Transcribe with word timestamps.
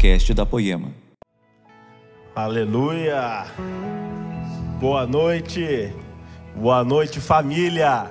podcast 0.00 0.32
da 0.32 0.46
Poema. 0.46 0.88
Aleluia! 2.34 3.44
Boa 4.80 5.06
noite, 5.06 5.92
boa 6.56 6.82
noite 6.82 7.20
família, 7.20 8.10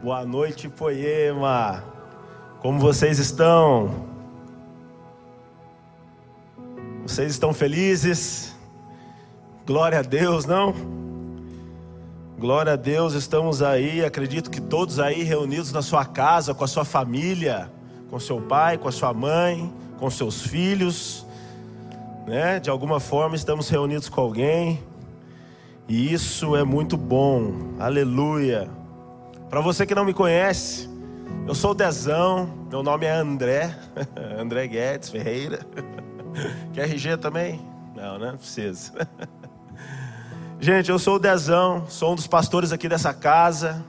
boa 0.00 0.24
noite 0.24 0.68
Poema. 0.68 1.82
Como 2.60 2.78
vocês 2.78 3.18
estão? 3.18 4.06
Vocês 7.02 7.32
estão 7.32 7.52
felizes? 7.52 8.54
Glória 9.66 9.98
a 9.98 10.02
Deus, 10.02 10.44
não? 10.44 10.72
Glória 12.38 12.74
a 12.74 12.76
Deus, 12.76 13.12
estamos 13.12 13.60
aí, 13.60 14.04
acredito 14.04 14.48
que 14.48 14.60
todos 14.60 15.00
aí 15.00 15.24
reunidos 15.24 15.72
na 15.72 15.82
sua 15.82 16.04
casa, 16.04 16.54
com 16.54 16.62
a 16.62 16.68
sua 16.68 16.84
família, 16.84 17.72
com 18.08 18.20
seu 18.20 18.40
pai, 18.40 18.78
com 18.78 18.86
a 18.86 18.92
sua 18.92 19.12
mãe, 19.12 19.74
com 19.98 20.08
seus 20.10 20.42
filhos, 20.42 21.23
né? 22.26 22.58
De 22.60 22.70
alguma 22.70 23.00
forma 23.00 23.36
estamos 23.36 23.68
reunidos 23.68 24.08
com 24.08 24.20
alguém. 24.20 24.82
E 25.88 26.12
isso 26.12 26.56
é 26.56 26.64
muito 26.64 26.96
bom. 26.96 27.74
Aleluia. 27.78 28.70
Para 29.50 29.60
você 29.60 29.86
que 29.86 29.94
não 29.94 30.04
me 30.04 30.14
conhece, 30.14 30.88
eu 31.46 31.54
sou 31.54 31.72
o 31.72 31.74
Dezão, 31.74 32.66
meu 32.70 32.82
nome 32.82 33.06
é 33.06 33.12
André, 33.12 33.76
André 34.38 34.66
Guedes 34.66 35.10
Ferreira. 35.10 35.60
Quer 36.72 36.88
RG 36.88 37.18
também? 37.18 37.60
Não, 37.94 38.18
né? 38.18 38.30
Não 38.32 38.38
precisa. 38.38 38.92
Gente, 40.58 40.90
eu 40.90 40.98
sou 40.98 41.16
o 41.16 41.18
Dezão, 41.18 41.84
sou 41.88 42.12
um 42.12 42.14
dos 42.14 42.26
pastores 42.26 42.72
aqui 42.72 42.88
dessa 42.88 43.12
casa. 43.12 43.84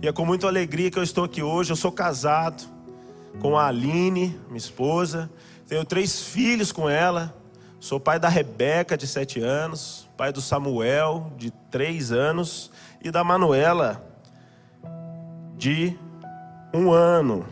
E 0.00 0.08
é 0.08 0.12
com 0.12 0.24
muita 0.24 0.46
alegria 0.46 0.90
que 0.90 0.98
eu 0.98 1.02
estou 1.02 1.24
aqui 1.24 1.42
hoje. 1.42 1.70
Eu 1.70 1.76
sou 1.76 1.92
casado 1.92 2.64
com 3.38 3.56
a 3.56 3.66
Aline, 3.66 4.38
minha 4.46 4.56
esposa. 4.56 5.30
Tenho 5.68 5.84
três 5.84 6.22
filhos 6.22 6.72
com 6.72 6.88
ela. 6.88 7.34
Sou 7.78 8.00
pai 8.00 8.18
da 8.18 8.28
Rebeca, 8.28 8.96
de 8.96 9.06
sete 9.06 9.40
anos. 9.40 10.08
Pai 10.16 10.32
do 10.32 10.40
Samuel, 10.40 11.30
de 11.36 11.50
três 11.70 12.10
anos. 12.10 12.70
E 13.02 13.10
da 13.10 13.22
Manuela, 13.22 14.04
de 15.56 15.96
um 16.72 16.90
ano. 16.90 17.46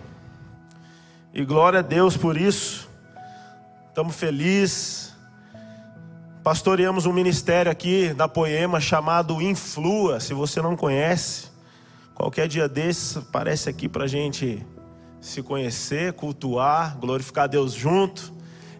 E 1.33 1.45
glória 1.45 1.81
a 1.81 1.83
Deus 1.83 2.17
por 2.17 2.37
isso. 2.37 2.89
Estamos 3.89 4.17
felizes. 4.17 5.15
Pastoreamos 6.43 7.07
um 7.07 7.13
ministério 7.13 7.71
aqui 7.71 8.13
da 8.13 8.27
Poema 8.27 8.81
chamado 8.81 9.41
Influa. 9.41 10.21
Se 10.21 10.35
você 10.35 10.61
não 10.61 10.75
conhece, 10.75 11.49
qualquer 12.15 12.49
dia 12.49 12.69
desses 12.69 13.17
aparece 13.17 13.69
aqui 13.71 13.89
para 13.89 14.07
gente 14.07 14.67
se 15.21 15.43
conhecer, 15.43 16.13
cultuar, 16.15 16.99
glorificar 16.99 17.49
Deus 17.49 17.73
junto. 17.73 18.34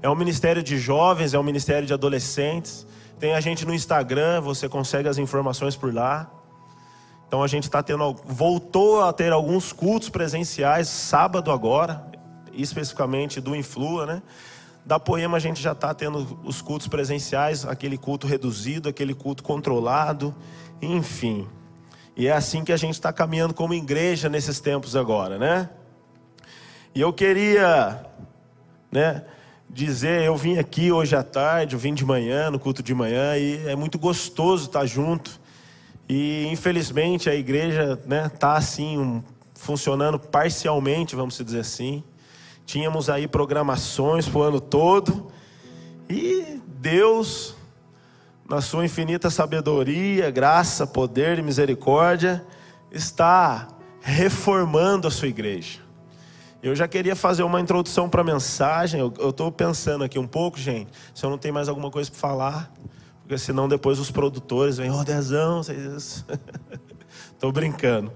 É 0.05 0.11
um 0.11 0.15
ministério 0.15 0.63
de 0.63 0.77
jovens, 0.77 1.33
é 1.33 1.39
um 1.39 1.43
ministério 1.43 1.87
de 1.87 1.95
adolescentes. 1.95 2.87
Tem 3.19 3.33
a 3.33 3.41
gente 3.41 3.65
no 3.65 3.73
Instagram, 3.73 4.43
você 4.43 4.69
consegue 4.69 5.09
as 5.09 5.17
informações 5.17 5.77
por 5.77 5.95
lá. 5.95 6.31
Então 7.27 7.43
a 7.43 7.47
gente 7.47 7.65
está 7.65 7.83
tendo, 7.83 8.13
voltou 8.27 9.03
a 9.03 9.15
ter 9.15 9.33
alguns 9.33 9.73
cultos 9.73 10.11
presenciais, 10.11 10.89
sábado 10.89 11.51
agora, 11.51 12.05
especificamente 12.53 13.41
do 13.41 13.57
Influa, 13.57 14.05
né? 14.05 14.23
Da 14.85 15.01
Poema 15.01 15.39
a 15.39 15.41
gente 15.41 15.63
já 15.63 15.73
está 15.73 15.95
tendo 15.95 16.39
os 16.45 16.61
cultos 16.61 16.87
presenciais, 16.87 17.65
aquele 17.65 17.97
culto 17.97 18.27
reduzido, 18.27 18.91
aquele 18.91 19.15
culto 19.15 19.43
controlado, 19.43 20.35
enfim. 20.83 21.49
E 22.15 22.27
é 22.27 22.33
assim 22.33 22.63
que 22.63 22.73
a 22.73 22.77
gente 22.77 22.93
está 22.93 23.11
caminhando 23.11 23.55
como 23.55 23.73
igreja 23.73 24.29
nesses 24.29 24.61
tempos 24.61 24.97
agora, 24.97 25.39
né? 25.39 25.71
E 26.95 27.01
eu 27.01 27.11
queria, 27.11 28.05
né, 28.93 29.25
dizer, 29.75 30.23
eu 30.23 30.37
vim 30.37 30.57
aqui 30.57 30.93
hoje 30.93 31.17
à 31.17 31.23
tarde, 31.25 31.75
eu 31.75 31.79
vim 31.79 31.93
de 31.93 32.05
manhã, 32.05 32.49
no 32.49 32.61
culto 32.61 32.81
de 32.81 32.95
manhã, 32.95 33.37
e 33.37 33.67
é 33.67 33.75
muito 33.75 33.99
gostoso 33.99 34.67
estar 34.67 34.87
junto. 34.87 35.41
E 36.09 36.47
infelizmente 36.47 37.29
a 37.29 37.35
igreja, 37.35 38.01
né, 38.07 38.29
tá 38.29 38.57
assim, 38.57 38.97
um, 38.97 39.21
funcionando 39.55 40.17
parcialmente, 40.17 41.17
vamos 41.17 41.37
dizer 41.37 41.59
assim. 41.59 42.05
Tínhamos 42.65 43.11
aí 43.11 43.27
programações 43.27 44.29
para 44.29 44.39
o 44.39 44.43
ano 44.43 44.61
todo. 44.61 45.33
E 46.09 46.61
Deus, 46.79 47.57
na 48.49 48.61
sua 48.61 48.85
infinita 48.85 49.29
sabedoria, 49.29 50.31
graça, 50.31 50.87
poder 50.87 51.39
e 51.39 51.43
misericórdia, 51.43 52.47
está 52.93 53.69
reformando 54.01 55.09
a 55.09 55.11
sua 55.11 55.27
igreja. 55.27 55.84
Eu 56.65 56.75
já 56.75 56.89
queria 56.89 57.15
fazer 57.15 57.43
uma 57.43 57.61
introdução 57.61 58.09
para 58.09 58.23
a 58.23 58.25
mensagem. 58.25 58.99
Eu 58.99 59.29
estou 59.29 59.53
pensando 59.53 60.03
aqui 60.03 60.19
um 60.19 60.27
pouco, 60.27 60.59
gente. 60.59 60.91
Se 61.15 61.23
eu 61.23 61.29
não 61.29 61.37
tenho 61.37 61.53
mais 61.53 61.69
alguma 61.69 61.91
coisa 61.91 62.11
para 62.11 62.19
falar, 62.19 62.73
porque 63.21 63.37
senão 63.37 63.69
depois 63.69 63.99
os 63.99 64.11
produtores 64.11 64.79
vêm, 64.79 64.91
ô 64.91 64.99
oh, 64.99 65.05
Dezão, 65.05 65.63
vocês. 65.63 66.25
Estou 67.35 67.53
brincando. 67.53 68.11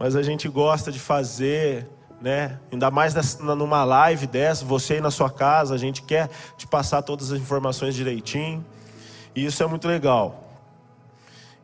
Mas 0.00 0.16
a 0.16 0.22
gente 0.22 0.48
gosta 0.48 0.90
de 0.90 0.98
fazer 0.98 1.88
né? 2.20 2.58
Ainda 2.72 2.90
mais 2.90 3.38
numa 3.38 3.84
live 3.84 4.26
dessa, 4.26 4.64
você 4.64 4.94
aí 4.94 5.00
na 5.00 5.10
sua 5.10 5.30
casa, 5.30 5.72
a 5.72 5.78
gente 5.78 6.02
quer 6.02 6.28
te 6.56 6.66
passar 6.66 7.02
todas 7.02 7.30
as 7.30 7.40
informações 7.40 7.94
direitinho. 7.94 8.64
E 9.34 9.44
isso 9.44 9.62
é 9.62 9.66
muito 9.66 9.86
legal. 9.86 10.60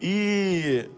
E 0.00 0.88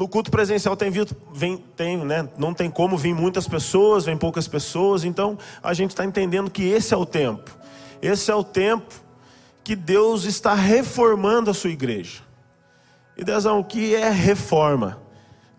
no 0.00 0.08
culto 0.08 0.30
presencial 0.30 0.74
tem 0.74 0.90
vem, 1.30 1.58
tem, 1.76 1.98
né? 1.98 2.26
Não 2.38 2.54
tem 2.54 2.70
como 2.70 2.96
vir 2.96 3.14
muitas 3.14 3.46
pessoas, 3.46 4.06
vem 4.06 4.16
poucas 4.16 4.48
pessoas. 4.48 5.04
Então 5.04 5.36
a 5.62 5.74
gente 5.74 5.90
está 5.90 6.06
entendendo 6.06 6.50
que 6.50 6.62
esse 6.62 6.94
é 6.94 6.96
o 6.96 7.04
tempo. 7.04 7.54
Esse 8.00 8.30
é 8.30 8.34
o 8.34 8.42
tempo 8.42 8.94
que 9.62 9.76
Deus 9.76 10.24
está 10.24 10.54
reformando 10.54 11.50
a 11.50 11.54
sua 11.54 11.68
igreja. 11.68 12.22
E 13.14 13.22
Dezão, 13.22 13.58
o 13.58 13.64
que 13.64 13.94
é 13.94 14.08
reforma? 14.08 14.98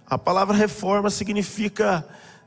A 0.08 0.18
palavra 0.18 0.58
reforma 0.58 1.12
significa 1.12 2.04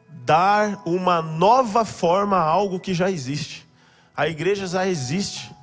dar 0.08 0.82
uma 0.84 1.22
nova 1.22 1.84
forma 1.84 2.36
a 2.36 2.42
algo 2.42 2.80
que 2.80 2.92
já 2.92 3.08
existe. 3.08 3.68
A 4.16 4.26
igreja 4.26 4.66
já 4.66 4.84
existe, 4.84 5.53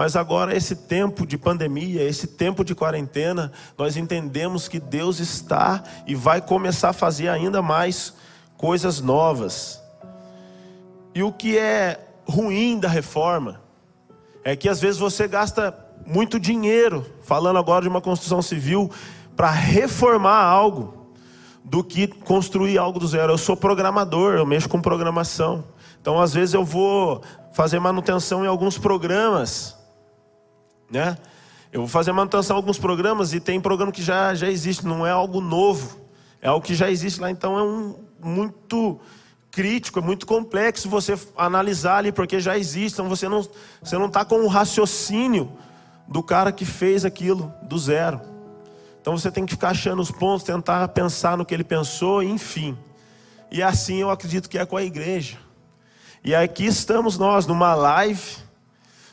mas 0.00 0.16
agora 0.16 0.56
esse 0.56 0.74
tempo 0.74 1.26
de 1.26 1.36
pandemia, 1.36 2.02
esse 2.02 2.26
tempo 2.26 2.64
de 2.64 2.74
quarentena, 2.74 3.52
nós 3.76 3.98
entendemos 3.98 4.66
que 4.66 4.80
Deus 4.80 5.20
está 5.20 5.84
e 6.06 6.14
vai 6.14 6.40
começar 6.40 6.88
a 6.88 6.94
fazer 6.94 7.28
ainda 7.28 7.60
mais 7.60 8.14
coisas 8.56 9.02
novas. 9.02 9.78
E 11.14 11.22
o 11.22 11.30
que 11.30 11.58
é 11.58 12.00
ruim 12.26 12.80
da 12.80 12.88
reforma 12.88 13.60
é 14.42 14.56
que 14.56 14.70
às 14.70 14.80
vezes 14.80 14.98
você 14.98 15.28
gasta 15.28 15.76
muito 16.06 16.40
dinheiro, 16.40 17.04
falando 17.20 17.58
agora 17.58 17.82
de 17.82 17.88
uma 17.88 18.00
construção 18.00 18.40
civil, 18.40 18.90
para 19.36 19.50
reformar 19.50 20.42
algo 20.42 21.12
do 21.62 21.84
que 21.84 22.06
construir 22.06 22.78
algo 22.78 22.98
do 22.98 23.06
zero. 23.06 23.34
Eu 23.34 23.38
sou 23.38 23.54
programador, 23.54 24.32
eu 24.32 24.46
mexo 24.46 24.66
com 24.66 24.80
programação. 24.80 25.62
Então, 26.00 26.18
às 26.18 26.32
vezes, 26.32 26.54
eu 26.54 26.64
vou 26.64 27.20
fazer 27.52 27.78
manutenção 27.78 28.46
em 28.46 28.48
alguns 28.48 28.78
programas, 28.78 29.78
né? 30.90 31.16
Eu 31.72 31.82
vou 31.82 31.88
fazer 31.88 32.12
manutenção 32.12 32.56
em 32.56 32.58
alguns 32.58 32.78
programas 32.78 33.32
e 33.32 33.40
tem 33.40 33.60
programa 33.60 33.92
que 33.92 34.02
já, 34.02 34.34
já 34.34 34.48
existe, 34.48 34.86
não 34.86 35.06
é 35.06 35.10
algo 35.10 35.40
novo, 35.40 35.98
é 36.42 36.48
algo 36.48 36.64
que 36.64 36.74
já 36.74 36.90
existe 36.90 37.20
lá. 37.20 37.30
Então, 37.30 37.58
é 37.58 37.62
um 37.62 37.96
muito 38.22 39.00
crítico, 39.50 39.98
é 39.98 40.02
muito 40.02 40.26
complexo 40.26 40.88
você 40.88 41.18
analisar 41.36 41.98
ali, 41.98 42.12
porque 42.12 42.40
já 42.40 42.58
existe. 42.58 42.94
Então, 42.94 43.08
você 43.08 43.28
não 43.28 43.46
você 43.82 43.96
não 43.96 44.06
está 44.06 44.24
com 44.24 44.40
o 44.40 44.48
raciocínio 44.48 45.52
do 46.10 46.24
cara 46.24 46.50
que 46.50 46.64
fez 46.64 47.04
aquilo 47.04 47.54
do 47.62 47.78
zero. 47.78 48.20
Então 49.00 49.16
você 49.16 49.30
tem 49.30 49.46
que 49.46 49.52
ficar 49.52 49.70
achando 49.70 50.02
os 50.02 50.10
pontos, 50.10 50.44
tentar 50.44 50.86
pensar 50.88 51.36
no 51.36 51.44
que 51.44 51.54
ele 51.54 51.64
pensou, 51.64 52.22
enfim. 52.22 52.76
E 53.50 53.62
assim 53.62 54.00
eu 54.00 54.10
acredito 54.10 54.48
que 54.48 54.58
é 54.58 54.66
com 54.66 54.76
a 54.76 54.82
igreja. 54.82 55.38
E 56.22 56.34
aqui 56.34 56.66
estamos 56.66 57.16
nós 57.16 57.46
numa 57.46 57.74
live, 57.74 58.36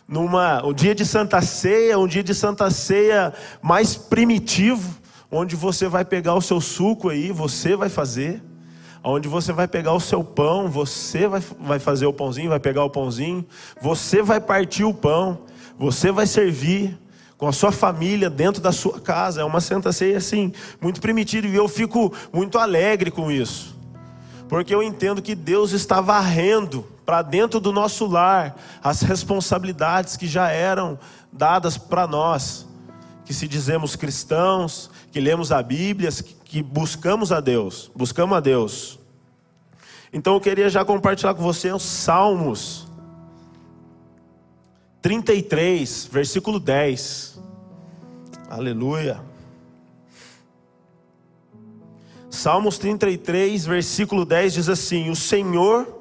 numa 0.07 0.65
um 0.65 0.73
dia 0.73 0.95
de 0.95 1.05
Santa 1.05 1.41
Ceia, 1.41 1.99
um 1.99 2.07
dia 2.07 2.23
de 2.23 2.33
Santa 2.33 2.69
Ceia 2.71 3.33
mais 3.61 3.95
primitivo, 3.95 4.95
onde 5.31 5.55
você 5.55 5.87
vai 5.87 6.05
pegar 6.05 6.35
o 6.35 6.41
seu 6.41 6.61
suco 6.61 7.09
aí, 7.09 7.31
você 7.31 7.75
vai 7.75 7.89
fazer. 7.89 8.41
Onde 9.03 9.27
você 9.27 9.53
vai 9.53 9.67
pegar 9.67 9.93
o 9.93 9.99
seu 9.99 10.23
pão, 10.23 10.67
você 10.67 11.27
vai, 11.27 11.41
vai 11.59 11.79
fazer 11.79 12.05
o 12.05 12.13
pãozinho, 12.13 12.49
vai 12.49 12.59
pegar 12.59 12.83
o 12.83 12.89
pãozinho, 12.89 13.45
você 13.81 14.21
vai 14.21 14.41
partir 14.41 14.83
o 14.83 14.93
pão, 14.93 15.43
você 15.77 16.11
vai 16.11 16.27
servir, 16.27 16.97
com 17.37 17.47
a 17.47 17.53
sua 17.53 17.71
família, 17.71 18.29
dentro 18.29 18.61
da 18.61 18.71
sua 18.71 18.99
casa. 18.99 19.41
É 19.41 19.43
uma 19.43 19.61
santa 19.61 19.91
ceia 19.91 20.17
assim, 20.17 20.51
muito 20.81 20.99
primitiva. 20.99 21.47
E 21.47 21.55
eu 21.55 21.67
fico 21.67 22.11
muito 22.33 22.57
alegre 22.57 23.11
com 23.11 23.31
isso. 23.31 23.77
Porque 24.49 24.73
eu 24.73 24.81
entendo 24.81 25.21
que 25.21 25.35
Deus 25.35 25.71
está 25.71 26.01
varrendo 26.01 26.85
para 27.07 27.21
dentro 27.21 27.61
do 27.61 27.71
nosso 27.71 28.05
lar 28.05 28.57
as 28.83 29.01
responsabilidades 29.01 30.17
que 30.17 30.27
já 30.27 30.49
eram 30.49 30.99
dadas 31.31 31.77
para 31.77 32.05
nós, 32.05 32.67
que 33.23 33.33
se 33.33 33.47
dizemos 33.47 33.95
cristãos, 33.95 34.91
que 35.09 35.21
lemos 35.21 35.53
a 35.53 35.63
Bíblia, 35.63 36.09
que 36.43 36.61
buscamos 36.61 37.31
a 37.31 37.39
Deus, 37.39 37.89
buscamos 37.95 38.35
a 38.35 38.41
Deus. 38.41 38.99
Então 40.11 40.33
eu 40.33 40.41
queria 40.41 40.69
já 40.69 40.83
compartilhar 40.83 41.33
com 41.33 41.41
você 41.41 41.71
os 41.71 41.81
Salmos 41.81 42.85
33, 45.01 46.09
versículo 46.11 46.59
10. 46.59 47.39
Aleluia. 48.49 49.21
Salmos 52.29 52.77
33, 52.77 53.65
versículo 53.65 54.25
10 54.25 54.53
diz 54.53 54.67
assim: 54.67 55.09
O 55.09 55.15
Senhor 55.15 55.96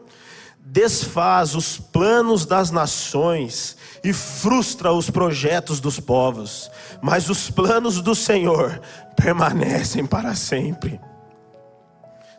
desfaz 0.68 1.54
os 1.54 1.78
planos 1.78 2.44
das 2.44 2.72
nações 2.72 3.76
e 4.02 4.12
frustra 4.12 4.92
os 4.92 5.08
projetos 5.08 5.78
dos 5.78 6.00
povos, 6.00 6.68
mas 7.00 7.30
os 7.30 7.48
planos 7.48 8.02
do 8.02 8.16
Senhor 8.16 8.80
permanecem 9.16 10.04
para 10.04 10.34
sempre. 10.34 11.00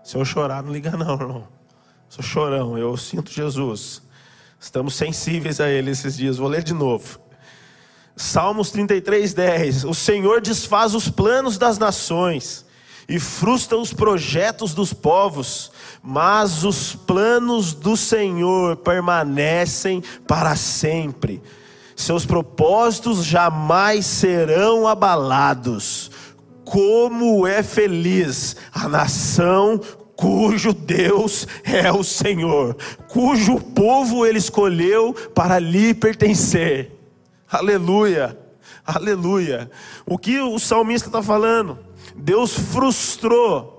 Se 0.04 0.18
eu 0.18 0.26
chorar, 0.26 0.62
não 0.62 0.74
liga 0.74 0.92
não, 0.92 1.14
irmão. 1.14 1.48
Sou 2.10 2.24
chorão, 2.24 2.78
eu 2.78 2.98
sinto 2.98 3.32
Jesus. 3.32 4.02
Estamos 4.60 4.96
sensíveis 4.96 5.62
a 5.62 5.70
Ele 5.70 5.92
esses 5.92 6.18
dias. 6.18 6.38
Vou 6.38 6.50
ler 6.50 6.64
de 6.64 6.74
novo. 6.74 7.20
Salmos 8.16 8.72
33, 8.72 9.34
10. 9.34 9.86
O 9.86 9.94
Senhor 9.94 10.42
desfaz 10.42 10.94
os 10.94 11.10
planos 11.10 11.58
das 11.58 11.78
nações 11.78 12.66
e 13.07 13.19
frustra 13.19 13.77
os 13.77 13.94
projetos 13.94 14.74
dos 14.74 14.92
povos, 14.92 15.71
mas 16.04 16.63
os 16.63 16.94
planos 16.94 17.74
do 17.74 17.95
Senhor 17.95 18.75
permanecem 18.77 20.04
para 20.27 20.56
sempre. 20.56 21.42
Seus 21.95 22.25
propósitos 22.25 23.24
jamais 23.24 24.06
serão 24.06 24.88
abalados. 24.88 26.12
Como 26.65 27.48
é 27.48 27.63
feliz 27.63 28.57
a 28.74 28.89
nação 28.89 29.80
cujo 30.18 30.74
Deus 30.74 31.48
é 31.63 31.92
o 31.92 32.04
Senhor, 32.04 32.75
cujo 33.07 33.59
povo 33.59 34.25
ele 34.25 34.39
escolheu 34.39 35.13
para 35.33 35.59
lhe 35.59 35.94
pertencer. 35.94 36.92
Aleluia, 37.50 38.38
aleluia. 38.86 39.69
O 40.06 40.18
que 40.18 40.39
o 40.39 40.59
salmista 40.59 41.07
está 41.07 41.21
falando? 41.21 41.87
Deus 42.18 42.54
frustrou 42.54 43.78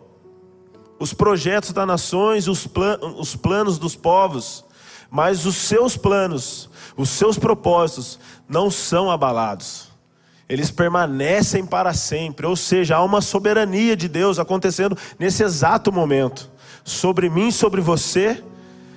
os 0.98 1.12
projetos 1.12 1.72
das 1.72 1.86
nações, 1.86 2.48
os, 2.48 2.66
plan 2.66 2.98
os 3.18 3.36
planos 3.36 3.78
dos 3.78 3.96
povos, 3.96 4.64
mas 5.10 5.44
os 5.44 5.56
seus 5.56 5.96
planos, 5.96 6.70
os 6.96 7.10
seus 7.10 7.38
propósitos 7.38 8.18
não 8.48 8.70
são 8.70 9.10
abalados. 9.10 9.88
Eles 10.48 10.70
permanecem 10.70 11.66
para 11.66 11.92
sempre, 11.92 12.46
ou 12.46 12.56
seja, 12.56 12.96
há 12.96 13.04
uma 13.04 13.20
soberania 13.20 13.96
de 13.96 14.08
Deus 14.08 14.38
acontecendo 14.38 14.96
nesse 15.18 15.42
exato 15.42 15.92
momento, 15.92 16.50
sobre 16.84 17.28
mim, 17.28 17.50
sobre 17.50 17.80
você, 17.80 18.42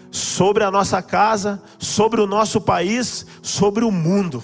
sobre 0.09 0.63
a 0.63 0.71
nossa 0.71 1.01
casa, 1.01 1.61
sobre 1.77 2.21
o 2.21 2.27
nosso 2.27 2.61
país, 2.61 3.25
sobre 3.41 3.83
o 3.83 3.91
mundo, 3.91 4.43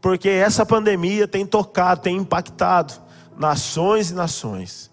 porque 0.00 0.28
essa 0.28 0.66
pandemia 0.66 1.26
tem 1.26 1.46
tocado, 1.46 2.02
tem 2.02 2.16
impactado 2.16 3.03
nações 3.38 4.10
e 4.10 4.14
nações. 4.14 4.90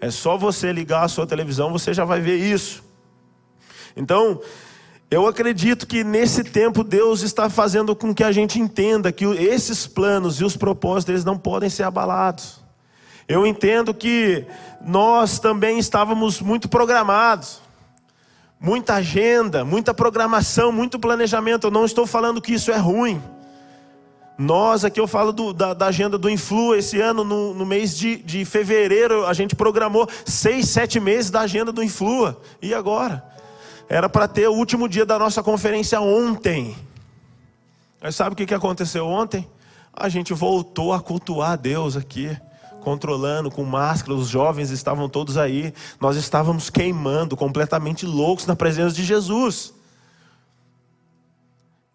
É 0.00 0.10
só 0.10 0.36
você 0.36 0.72
ligar 0.72 1.04
a 1.04 1.08
sua 1.08 1.26
televisão, 1.26 1.72
você 1.72 1.94
já 1.94 2.04
vai 2.04 2.20
ver 2.20 2.36
isso. 2.36 2.84
Então, 3.96 4.40
eu 5.10 5.26
acredito 5.26 5.86
que 5.86 6.02
nesse 6.02 6.42
tempo 6.42 6.82
Deus 6.82 7.22
está 7.22 7.48
fazendo 7.48 7.94
com 7.94 8.14
que 8.14 8.24
a 8.24 8.32
gente 8.32 8.58
entenda 8.58 9.12
que 9.12 9.24
esses 9.24 9.86
planos 9.86 10.40
e 10.40 10.44
os 10.44 10.56
propósitos 10.56 11.10
eles 11.10 11.24
não 11.24 11.38
podem 11.38 11.70
ser 11.70 11.84
abalados. 11.84 12.60
Eu 13.28 13.46
entendo 13.46 13.94
que 13.94 14.44
nós 14.80 15.38
também 15.38 15.78
estávamos 15.78 16.40
muito 16.40 16.68
programados, 16.68 17.60
muita 18.60 18.94
agenda, 18.94 19.64
muita 19.64 19.94
programação, 19.94 20.70
muito 20.70 20.98
planejamento. 20.98 21.68
Eu 21.68 21.70
não 21.70 21.84
estou 21.84 22.06
falando 22.06 22.40
que 22.40 22.54
isso 22.54 22.70
é 22.70 22.76
ruim. 22.76 23.22
Nós, 24.38 24.84
aqui 24.84 25.00
eu 25.00 25.06
falo 25.06 25.32
do, 25.32 25.52
da, 25.52 25.72
da, 25.72 25.86
agenda 25.86 26.18
do 26.18 26.28
Influa, 26.28 26.76
esse 26.76 27.00
ano, 27.00 27.24
no, 27.24 27.54
no 27.54 27.64
mês 27.64 27.96
de, 27.96 28.16
de 28.16 28.44
fevereiro, 28.44 29.24
a 29.24 29.32
gente 29.32 29.56
programou 29.56 30.06
seis, 30.26 30.68
sete 30.68 31.00
meses 31.00 31.30
da 31.30 31.40
agenda 31.40 31.72
do 31.72 31.82
Influa. 31.82 32.38
E 32.60 32.74
agora? 32.74 33.24
Era 33.88 34.08
para 34.08 34.28
ter 34.28 34.46
o 34.48 34.52
último 34.52 34.88
dia 34.88 35.06
da 35.06 35.18
nossa 35.18 35.42
conferência 35.42 36.00
ontem. 36.00 36.76
Mas 38.00 38.14
sabe 38.14 38.34
o 38.34 38.46
que 38.46 38.54
aconteceu 38.54 39.06
ontem? 39.06 39.48
A 39.92 40.08
gente 40.10 40.34
voltou 40.34 40.92
a 40.92 41.00
cultuar 41.00 41.56
Deus 41.56 41.96
aqui, 41.96 42.36
controlando 42.82 43.50
com 43.50 43.64
máscara, 43.64 44.12
os 44.12 44.28
jovens 44.28 44.70
estavam 44.70 45.08
todos 45.08 45.38
aí. 45.38 45.72
Nós 45.98 46.14
estávamos 46.16 46.68
queimando, 46.68 47.36
completamente 47.36 48.04
loucos 48.04 48.44
na 48.44 48.54
presença 48.54 48.94
de 48.94 49.02
Jesus. 49.02 49.72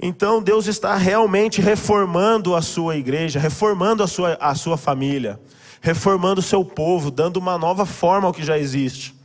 Então 0.02 0.42
Deus 0.42 0.66
está 0.66 0.96
realmente 0.96 1.62
reformando 1.62 2.56
a 2.56 2.62
sua 2.62 2.98
igreja, 2.98 3.40
reformando 3.40 4.02
a 4.02 4.08
sua, 4.08 4.36
a 4.42 4.56
sua 4.56 4.76
família, 4.76 5.40
reformando 5.80 6.40
o 6.40 6.44
seu 6.44 6.66
povo, 6.66 7.12
dando 7.12 7.38
uma 7.38 7.58
nova 7.58 7.86
forma 7.86 8.28
ao 8.28 8.34
que 8.34 8.44
já 8.44 8.58
existe. 8.58 9.16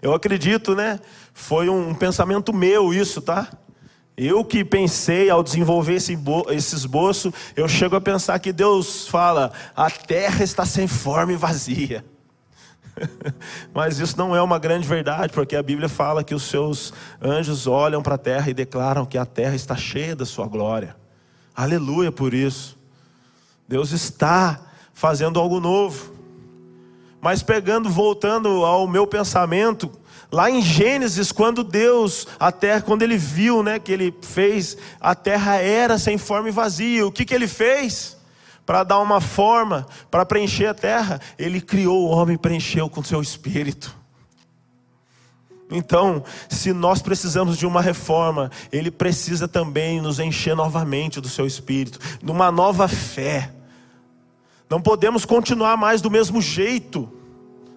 Eu 0.00 0.14
acredito, 0.14 0.76
né? 0.76 1.00
Foi 1.32 1.68
um 1.68 1.92
pensamento 1.92 2.52
meu 2.52 2.94
isso, 2.94 3.20
tá? 3.20 3.48
Eu 4.16 4.44
que 4.44 4.64
pensei 4.64 5.28
ao 5.28 5.42
desenvolver 5.42 5.94
esse, 5.94 6.16
esse 6.50 6.76
esboço, 6.76 7.34
eu 7.56 7.66
chego 7.66 7.96
a 7.96 8.00
pensar 8.00 8.38
que 8.38 8.52
Deus 8.52 9.08
fala: 9.08 9.52
a 9.74 9.90
terra 9.90 10.44
está 10.44 10.64
sem 10.64 10.86
forma 10.86 11.32
e 11.32 11.36
vazia. 11.36 12.04
Mas 13.72 13.98
isso 13.98 14.16
não 14.16 14.34
é 14.34 14.42
uma 14.42 14.58
grande 14.58 14.86
verdade, 14.86 15.32
porque 15.32 15.56
a 15.56 15.62
Bíblia 15.62 15.88
fala 15.88 16.24
que 16.24 16.34
os 16.34 16.44
seus 16.44 16.92
anjos 17.20 17.66
olham 17.66 18.02
para 18.02 18.14
a 18.14 18.18
terra 18.18 18.50
e 18.50 18.54
declaram 18.54 19.06
que 19.06 19.18
a 19.18 19.26
terra 19.26 19.54
está 19.54 19.76
cheia 19.76 20.14
da 20.14 20.26
sua 20.26 20.46
glória. 20.46 20.96
Aleluia 21.54 22.10
por 22.10 22.34
isso. 22.34 22.78
Deus 23.68 23.92
está 23.92 24.60
fazendo 24.92 25.38
algo 25.38 25.60
novo. 25.60 26.12
Mas 27.20 27.42
pegando, 27.42 27.88
voltando 27.88 28.64
ao 28.64 28.86
meu 28.86 29.06
pensamento, 29.06 29.90
Lá 30.34 30.50
em 30.50 30.60
Gênesis, 30.60 31.30
quando 31.30 31.62
Deus, 31.62 32.26
a 32.40 32.50
terra, 32.50 32.80
quando 32.80 33.02
ele 33.02 33.16
viu, 33.16 33.62
né, 33.62 33.78
que 33.78 33.92
ele 33.92 34.12
fez, 34.20 34.76
a 35.00 35.14
terra 35.14 35.58
era 35.58 35.96
sem 35.96 36.18
forma 36.18 36.48
e 36.48 36.52
vazia. 36.52 37.06
O 37.06 37.12
que 37.12 37.24
que 37.24 37.32
ele 37.32 37.46
fez? 37.46 38.13
Para 38.66 38.82
dar 38.82 38.98
uma 39.00 39.20
forma, 39.20 39.86
para 40.10 40.24
preencher 40.24 40.66
a 40.66 40.74
terra, 40.74 41.20
ele 41.38 41.60
criou 41.60 42.08
o 42.08 42.10
homem 42.10 42.36
preencheu 42.36 42.88
com 42.88 43.02
seu 43.02 43.20
espírito. 43.20 43.94
Então, 45.70 46.22
se 46.48 46.72
nós 46.72 47.02
precisamos 47.02 47.58
de 47.58 47.66
uma 47.66 47.80
reforma, 47.80 48.50
ele 48.70 48.90
precisa 48.90 49.48
também 49.48 50.00
nos 50.00 50.18
encher 50.18 50.54
novamente 50.54 51.20
do 51.20 51.28
seu 51.28 51.46
espírito, 51.46 51.98
de 52.22 52.30
uma 52.30 52.50
nova 52.50 52.86
fé. 52.86 53.50
Não 54.68 54.80
podemos 54.80 55.24
continuar 55.24 55.76
mais 55.76 56.00
do 56.00 56.10
mesmo 56.10 56.40
jeito 56.40 57.10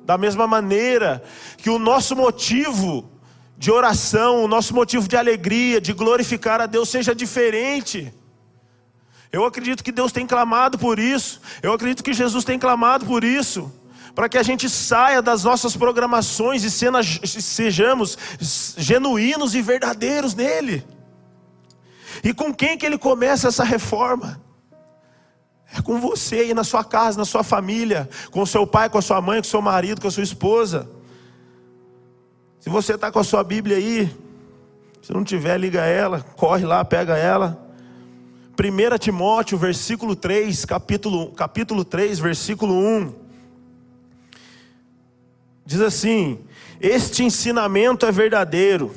da 0.06 0.18
mesma 0.18 0.48
maneira 0.48 1.22
que 1.58 1.70
o 1.70 1.78
nosso 1.78 2.16
motivo 2.16 3.12
de 3.58 3.70
oração, 3.70 4.46
o 4.46 4.48
nosso 4.48 4.74
motivo 4.74 5.06
de 5.06 5.18
alegria, 5.18 5.82
de 5.82 5.92
glorificar 5.92 6.62
a 6.62 6.66
Deus 6.66 6.88
seja 6.88 7.14
diferente. 7.14 8.14
Eu 9.32 9.46
acredito 9.46 9.84
que 9.84 9.92
Deus 9.92 10.12
tem 10.12 10.26
clamado 10.26 10.78
por 10.78 11.00
isso, 11.00 11.42
eu 11.62 11.74
acredito 11.74 12.04
que 12.04 12.14
Jesus 12.14 12.46
tem 12.46 12.58
clamado 12.58 13.06
por 13.06 13.24
isso, 13.24 13.72
para 14.16 14.30
que 14.30 14.38
a 14.38 14.44
gente 14.44 14.70
saia 14.70 15.22
das 15.22 15.44
nossas 15.44 15.76
programações 15.76 16.64
e 16.64 16.72
sejamos 16.72 18.18
genuínos 18.78 19.54
e 19.54 19.62
verdadeiros 19.62 20.34
nele. 20.34 20.86
E 22.24 22.34
com 22.34 22.54
quem 22.54 22.78
que 22.78 22.86
ele 22.86 22.98
começa 22.98 23.50
essa 23.50 23.64
reforma? 23.64 24.42
É 25.72 25.82
com 25.82 26.00
você 26.00 26.38
aí 26.38 26.54
na 26.54 26.64
sua 26.64 26.84
casa, 26.84 27.18
na 27.18 27.26
sua 27.26 27.44
família, 27.44 28.10
com 28.32 28.46
seu 28.46 28.66
pai, 28.66 28.90
com 28.90 28.98
a 28.98 29.02
sua 29.02 29.22
mãe, 29.22 29.40
com 29.40 29.48
seu 29.48 29.62
marido, 29.62 30.02
com 30.02 30.08
a 30.08 30.12
sua 30.12 30.24
esposa. 30.24 30.90
Se 32.60 32.70
você 32.70 32.96
está 32.96 33.12
com 33.12 33.20
a 33.20 33.24
sua 33.24 33.44
Bíblia 33.44 33.78
aí, 33.78 34.10
se 35.02 35.14
não 35.14 35.24
tiver, 35.24 35.58
liga 35.58 35.82
ela, 35.86 36.22
corre 36.22 36.66
lá, 36.66 36.84
pega 36.84 37.18
ela. 37.18 37.67
1 38.60 38.98
Timóteo, 38.98 39.56
versículo 39.56 40.16
3, 40.16 40.66
capítulo, 40.66 41.32
capítulo 41.34 41.86
3, 41.86 42.18
versículo 42.18 42.74
1. 42.74 43.14
Diz 45.64 45.80
assim: 45.80 46.40
Este 46.82 47.24
ensinamento 47.24 48.04
é 48.04 48.12
verdadeiro. 48.12 48.92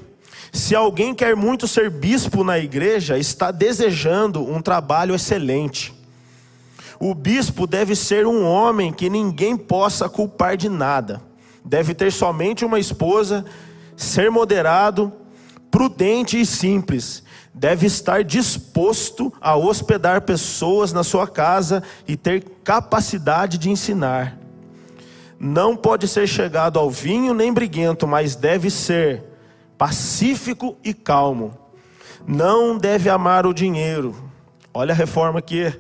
Se 0.50 0.75
alguém 0.75 1.14
quer 1.14 1.37
muito 1.37 1.69
ser 1.69 1.90
bispo 1.90 2.43
na 2.43 2.59
igreja, 2.59 3.19
está 3.19 3.50
desejando 3.50 4.43
um 4.43 4.62
trabalho 4.62 5.14
excelente. 5.14 5.93
O 6.99 7.14
bispo 7.14 7.67
deve 7.67 7.95
ser 7.95 8.26
um 8.26 8.43
homem 8.43 8.90
que 8.90 9.11
ninguém 9.11 9.59
possa 9.59 10.09
culpar 10.09 10.57
de 10.57 10.71
nada. 10.71 11.21
Deve 11.62 11.93
ter 11.93 12.11
somente 12.11 12.64
uma 12.64 12.79
esposa, 12.79 13.45
ser 13.95 14.31
moderado, 14.31 15.12
prudente 15.71 16.40
e 16.40 16.47
simples. 16.47 17.23
Deve 17.52 17.87
estar 17.87 18.23
disposto 18.23 19.33
a 19.40 19.57
hospedar 19.57 20.23
pessoas 20.23 20.92
na 20.92 21.02
sua 21.02 21.26
casa 21.26 21.83
e 22.07 22.16
ter 22.16 22.45
capacidade 22.62 23.59
de 23.59 23.71
ensinar. 23.71 24.38
Não 25.38 25.76
pode 25.76 26.07
ser 26.07 26.26
chegado 26.26 26.78
ao 26.78 26.90
vinho 26.90 27.35
nem 27.35 27.52
briguento, 27.52 28.07
mas 28.07 28.37
deve 28.37 28.71
ser 28.71 29.25
pacífico 29.76 30.76
e 30.85 30.92
calmo 30.95 31.61
não 32.26 32.76
deve 32.76 33.09
amar 33.09 33.47
o 33.47 33.54
dinheiro. 33.54 34.14
Olha 34.73 34.92
a 34.92 34.97
reforma 34.97 35.38
aqui. 35.38 35.73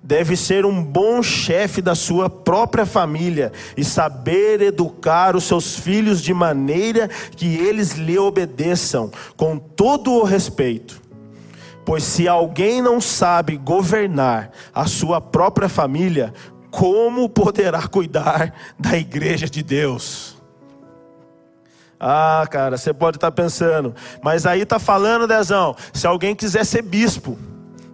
Deve 0.00 0.36
ser 0.36 0.64
um 0.64 0.82
bom 0.82 1.22
chefe 1.22 1.82
da 1.82 1.94
sua 1.94 2.30
própria 2.30 2.86
família 2.86 3.52
e 3.76 3.84
saber 3.84 4.62
educar 4.62 5.34
os 5.34 5.44
seus 5.44 5.76
filhos 5.76 6.22
de 6.22 6.32
maneira 6.32 7.08
que 7.08 7.56
eles 7.56 7.94
lhe 7.94 8.16
obedeçam 8.16 9.10
com 9.36 9.58
todo 9.58 10.12
o 10.12 10.22
respeito. 10.22 11.02
Pois 11.88 12.04
se 12.04 12.28
alguém 12.28 12.82
não 12.82 13.00
sabe 13.00 13.56
governar 13.56 14.50
a 14.74 14.86
sua 14.86 15.22
própria 15.22 15.70
família, 15.70 16.34
como 16.70 17.30
poderá 17.30 17.88
cuidar 17.88 18.52
da 18.78 18.98
igreja 18.98 19.48
de 19.48 19.62
Deus? 19.62 20.36
Ah, 21.98 22.46
cara, 22.50 22.76
você 22.76 22.92
pode 22.92 23.16
estar 23.16 23.32
pensando, 23.32 23.94
mas 24.22 24.44
aí 24.44 24.60
está 24.60 24.78
falando, 24.78 25.26
Dezão, 25.26 25.74
se 25.94 26.06
alguém 26.06 26.36
quiser 26.36 26.66
ser 26.66 26.82
bispo, 26.82 27.38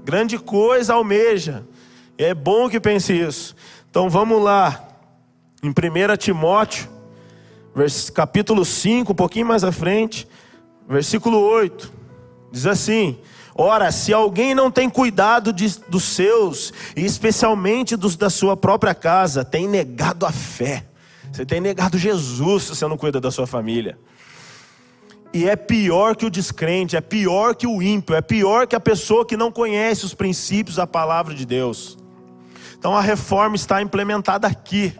grande 0.04 0.40
coisa 0.40 0.94
almeja, 0.94 1.62
é 2.18 2.34
bom 2.34 2.68
que 2.68 2.80
pense 2.80 3.12
isso. 3.12 3.54
Então 3.88 4.10
vamos 4.10 4.42
lá, 4.42 4.88
em 5.62 5.68
1 5.68 6.16
Timóteo, 6.16 6.88
capítulo 8.12 8.64
5, 8.64 9.12
um 9.12 9.14
pouquinho 9.14 9.46
mais 9.46 9.62
à 9.62 9.70
frente, 9.70 10.26
versículo 10.88 11.38
8, 11.38 11.92
diz 12.50 12.66
assim: 12.66 13.20
Ora, 13.56 13.92
se 13.92 14.12
alguém 14.12 14.54
não 14.54 14.70
tem 14.70 14.90
cuidado 14.90 15.52
de, 15.52 15.78
dos 15.88 16.02
seus, 16.02 16.72
e 16.96 17.04
especialmente 17.04 17.96
dos 17.96 18.16
da 18.16 18.28
sua 18.28 18.56
própria 18.56 18.94
casa, 18.94 19.44
tem 19.44 19.68
negado 19.68 20.26
a 20.26 20.32
fé. 20.32 20.84
Você 21.30 21.46
tem 21.46 21.60
negado 21.60 21.96
Jesus 21.96 22.64
se 22.64 22.68
você 22.70 22.86
não 22.86 22.96
cuida 22.96 23.20
da 23.20 23.30
sua 23.30 23.46
família. 23.46 23.96
E 25.32 25.48
é 25.48 25.56
pior 25.56 26.14
que 26.14 26.26
o 26.26 26.30
descrente, 26.30 26.96
é 26.96 27.00
pior 27.00 27.54
que 27.54 27.66
o 27.66 27.82
ímpio, 27.82 28.14
é 28.14 28.20
pior 28.20 28.66
que 28.66 28.76
a 28.76 28.80
pessoa 28.80 29.26
que 29.26 29.36
não 29.36 29.50
conhece 29.50 30.04
os 30.04 30.14
princípios 30.14 30.76
da 30.76 30.86
palavra 30.86 31.34
de 31.34 31.44
Deus. 31.44 31.98
Então 32.78 32.96
a 32.96 33.00
reforma 33.00 33.56
está 33.56 33.82
implementada 33.82 34.46
aqui. 34.46 34.92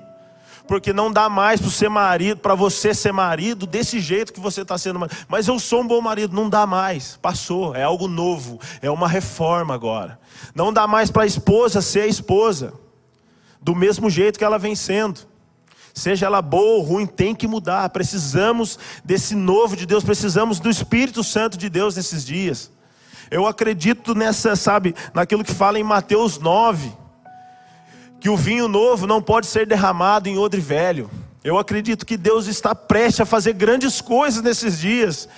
Porque 0.67 0.93
não 0.93 1.13
dá 1.13 1.29
mais 1.29 1.61
para 1.61 1.71
ser 1.71 1.91
marido, 1.91 2.39
para 2.39 2.55
você 2.55 2.95
ser 2.95 3.13
marido 3.13 3.67
desse 3.67 4.01
jeito 4.01 4.33
que 4.33 4.41
você 4.41 4.63
está 4.63 4.79
sendo 4.79 4.99
marido. 4.99 5.17
Mas 5.29 5.47
eu 5.47 5.59
sou 5.59 5.83
um 5.83 5.87
bom 5.87 6.01
marido, 6.01 6.35
não 6.35 6.49
dá 6.49 6.67
mais. 6.67 7.19
Passou, 7.21 7.75
é 7.75 7.83
algo 7.83 8.09
novo, 8.09 8.59
é 8.81 8.91
uma 8.91 9.09
reforma 9.09 9.75
agora. 9.75 10.19
Não 10.55 10.73
dá 10.73 10.87
mais 10.87 11.11
para 11.11 11.25
a 11.25 11.27
esposa 11.27 11.83
ser 11.83 12.01
a 12.01 12.07
esposa, 12.07 12.73
do 13.61 13.75
mesmo 13.75 14.09
jeito 14.09 14.39
que 14.39 14.45
ela 14.45 14.59
vem 14.59 14.75
sendo 14.75 15.21
seja 15.95 16.27
ela 16.27 16.43
boa 16.43 16.79
ou 16.79 16.83
ruim, 16.83 17.07
tem 17.07 17.35
que 17.35 17.47
mudar. 17.47 17.89
Precisamos 17.91 18.79
desse 19.05 19.37
novo 19.37 19.77
de 19.77 19.87
Deus, 19.87 20.03
precisamos 20.03 20.59
do 20.59 20.69
Espírito 20.69 21.23
Santo 21.23 21.57
de 21.57 21.71
Deus 21.71 21.95
nesses 21.95 22.25
dias. 22.25 22.71
Eu 23.31 23.47
acredito 23.47 24.15
nessa, 24.15 24.57
sabe, 24.57 24.95
naquilo 25.15 25.45
que 25.45 25.55
fala 25.55 25.79
em 25.79 25.85
Mateus 25.85 26.39
9, 26.39 26.93
que 28.25 28.31
o 28.31 28.39
vinho 28.39 28.69
novo 28.69 29.07
não 29.07 29.21
pode 29.21 29.47
ser 29.47 29.67
derramado 29.67 30.31
em 30.31 30.39
odre 30.39 30.59
velho. 30.59 31.11
Eu 31.45 31.59
acredito 31.59 32.07
que 32.07 32.17
Deus 32.17 32.47
está 32.47 32.75
prestes 32.75 33.21
a 33.21 33.27
fazer 33.27 33.53
grandes 33.53 34.01
coisas 34.01 34.43
nesses 34.43 34.79
dias 34.79 35.29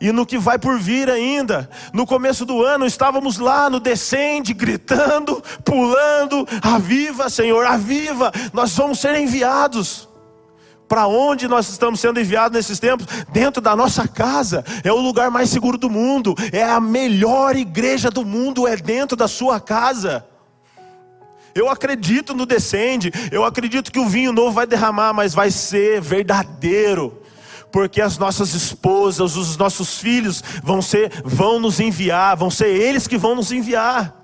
e 0.00 0.10
no 0.10 0.24
que 0.24 0.38
vai 0.38 0.58
por 0.58 0.78
vir 0.78 1.10
ainda. 1.10 1.68
No 1.92 2.06
começo 2.06 2.46
do 2.46 2.64
ano 2.64 2.86
estávamos 2.86 3.36
lá 3.36 3.68
no 3.68 3.78
descende, 3.78 4.54
gritando, 4.54 5.44
pulando: 5.62 6.48
Aviva, 6.62 7.28
Senhor, 7.28 7.66
aviva! 7.66 8.32
Nós 8.54 8.74
vamos 8.74 8.98
ser 8.98 9.14
enviados. 9.16 10.08
Para 10.88 11.06
onde 11.06 11.46
nós 11.46 11.68
estamos 11.68 12.00
sendo 12.00 12.18
enviados 12.18 12.56
nesses 12.56 12.80
tempos? 12.80 13.06
Dentro 13.30 13.60
da 13.60 13.76
nossa 13.76 14.08
casa. 14.08 14.64
É 14.82 14.90
o 14.90 14.96
lugar 14.96 15.30
mais 15.30 15.50
seguro 15.50 15.76
do 15.76 15.90
mundo. 15.90 16.34
É 16.52 16.62
a 16.64 16.80
melhor 16.80 17.54
igreja 17.54 18.10
do 18.10 18.24
mundo, 18.24 18.66
é 18.66 18.76
dentro 18.76 19.14
da 19.14 19.28
sua 19.28 19.60
casa. 19.60 20.31
Eu 21.54 21.68
acredito 21.68 22.34
no 22.34 22.46
descende, 22.46 23.12
eu 23.30 23.44
acredito 23.44 23.92
que 23.92 23.98
o 23.98 24.08
vinho 24.08 24.32
novo 24.32 24.52
vai 24.52 24.66
derramar, 24.66 25.12
mas 25.12 25.34
vai 25.34 25.50
ser 25.50 26.00
verdadeiro 26.00 27.22
porque 27.72 28.02
as 28.02 28.18
nossas 28.18 28.52
esposas, 28.52 29.34
os 29.34 29.56
nossos 29.56 29.98
filhos 29.98 30.44
vão 30.62 30.82
ser, 30.82 31.10
vão 31.24 31.58
nos 31.58 31.80
enviar, 31.80 32.36
vão 32.36 32.50
ser 32.50 32.68
eles 32.68 33.08
que 33.08 33.16
vão 33.16 33.34
nos 33.34 33.50
enviar. 33.50 34.14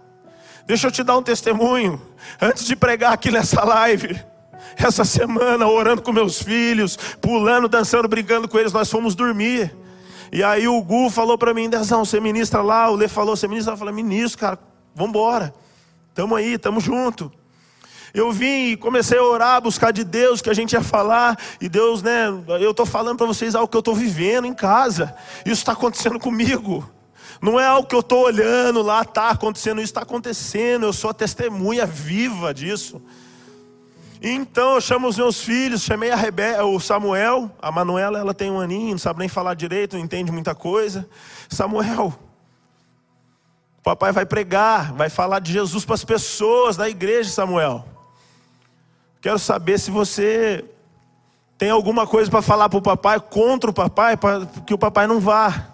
Deixa 0.67 0.87
eu 0.87 0.91
te 0.91 1.03
dar 1.03 1.17
um 1.17 1.23
testemunho. 1.23 1.99
Antes 2.39 2.67
de 2.67 2.77
pregar 2.77 3.15
aqui 3.15 3.31
nessa 3.31 3.65
live, 3.65 4.21
essa 4.77 5.03
semana, 5.03 5.67
orando 5.67 6.03
com 6.03 6.13
meus 6.13 6.43
filhos, 6.43 6.99
pulando, 7.23 7.69
dançando, 7.69 8.07
brincando 8.07 8.47
com 8.47 8.59
eles, 8.59 8.73
nós 8.73 8.91
fomos 8.91 9.15
dormir. 9.15 9.75
E 10.31 10.43
aí 10.43 10.69
o 10.69 10.83
Gu 10.83 11.09
falou 11.09 11.39
para 11.39 11.55
mim, 11.55 11.71
Dezão, 11.71 12.05
você 12.05 12.21
ministra 12.21 12.61
lá, 12.61 12.91
o 12.91 12.97
Lê 12.97 13.09
falou, 13.09 13.35
você 13.35 13.49
ministra 13.49 13.73
eu 13.73 13.79
falei, 13.79 13.95
ministro, 13.95 14.39
cara, 14.39 14.59
vamos 14.95 15.11
embora. 15.11 15.55
Tamo 16.19 16.35
aí, 16.35 16.59
tamo 16.59 16.81
junto. 16.81 17.31
Eu 18.13 18.33
vim 18.33 18.73
e 18.73 18.77
comecei 18.77 19.17
a 19.17 19.23
orar, 19.23 19.63
buscar 19.63 19.93
de 19.93 20.03
Deus 20.03 20.43
que 20.43 20.51
a 20.51 20.53
gente 20.53 20.73
ia 20.73 20.83
falar, 20.83 21.39
e 21.61 21.69
Deus, 21.69 22.03
né? 22.03 22.27
Eu 22.61 22.73
estou 22.73 22.85
falando 22.85 23.19
para 23.19 23.27
vocês 23.29 23.55
algo 23.55 23.69
que 23.69 23.77
eu 23.77 23.79
estou 23.79 23.95
vivendo 23.95 24.45
em 24.45 24.53
casa, 24.53 25.15
isso 25.47 25.61
está 25.61 25.75
acontecendo 25.75 26.19
comigo. 26.19 26.85
Não 27.41 27.61
é 27.61 27.65
algo 27.65 27.87
que 27.87 27.95
eu 27.95 28.01
estou 28.01 28.25
olhando 28.25 28.83
lá, 28.83 29.03
está 29.03 29.29
acontecendo, 29.29 29.79
isso 29.81 29.93
está 29.93 30.03
acontecendo, 30.03 30.87
eu 30.87 30.93
sou 30.93 31.11
a 31.11 31.15
testemunha 31.15 31.87
viva 31.87 32.53
disso. 32.53 33.01
Então 34.21 34.75
eu 34.75 34.81
chamo 34.81 35.07
os 35.07 35.17
meus 35.17 35.41
filhos, 35.41 35.83
chamei 35.83 36.11
a 36.11 36.17
Rebe 36.17 36.61
o 36.65 36.81
Samuel, 36.81 37.49
a 37.63 37.71
Manuela, 37.71 38.19
ela 38.19 38.35
tem 38.35 38.51
um 38.51 38.59
aninho, 38.59 38.91
não 38.91 38.99
sabe 38.99 39.21
nem 39.21 39.29
falar 39.29 39.55
direito, 39.55 39.97
não 39.97 40.05
entende 40.05 40.33
muita 40.33 40.53
coisa. 40.53 41.09
Samuel, 41.49 42.13
papai 43.89 44.13
vai 44.13 44.27
pregar, 44.27 44.93
vai 44.93 45.09
falar 45.09 45.39
de 45.39 45.51
Jesus 45.51 45.83
para 45.83 45.95
as 45.95 46.05
pessoas 46.05 46.77
da 46.77 46.91
igreja, 46.91 47.31
Samuel. 47.31 47.87
Quero 49.19 49.39
saber 49.39 49.81
se 49.81 49.91
você 49.91 50.63
tem 51.57 51.71
alguma 51.71 52.07
coisa 52.07 52.31
para 52.31 52.43
falar 52.43 52.69
para 52.69 52.79
o 52.79 52.83
papai, 52.83 53.19
contra 53.19 53.71
o 53.71 53.73
papai, 53.73 54.15
para 54.15 54.45
que 54.67 54.75
o 54.75 54.79
papai 54.79 55.07
não 55.07 55.19
vá. 55.19 55.69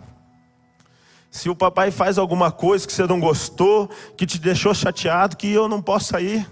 Se 1.28 1.50
o 1.50 1.56
papai 1.56 1.90
faz 1.90 2.16
alguma 2.16 2.52
coisa 2.52 2.86
que 2.86 2.92
você 2.92 3.04
não 3.04 3.18
gostou, 3.18 3.90
que 4.16 4.24
te 4.24 4.38
deixou 4.38 4.72
chateado, 4.72 5.36
que 5.36 5.52
eu 5.52 5.68
não 5.68 5.82
posso 5.82 6.16
ir. 6.20 6.48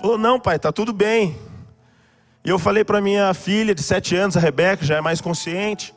Falou, 0.00 0.16
não, 0.16 0.38
pai, 0.38 0.56
está 0.56 0.70
tudo 0.70 0.92
bem. 0.92 1.36
E 2.44 2.50
eu 2.50 2.58
falei 2.58 2.84
para 2.84 3.00
minha 3.00 3.34
filha 3.34 3.74
de 3.74 3.82
sete 3.82 4.14
anos, 4.14 4.36
a 4.36 4.40
Rebeca, 4.40 4.84
já 4.84 4.94
é 4.94 5.00
mais 5.00 5.20
consciente. 5.20 5.92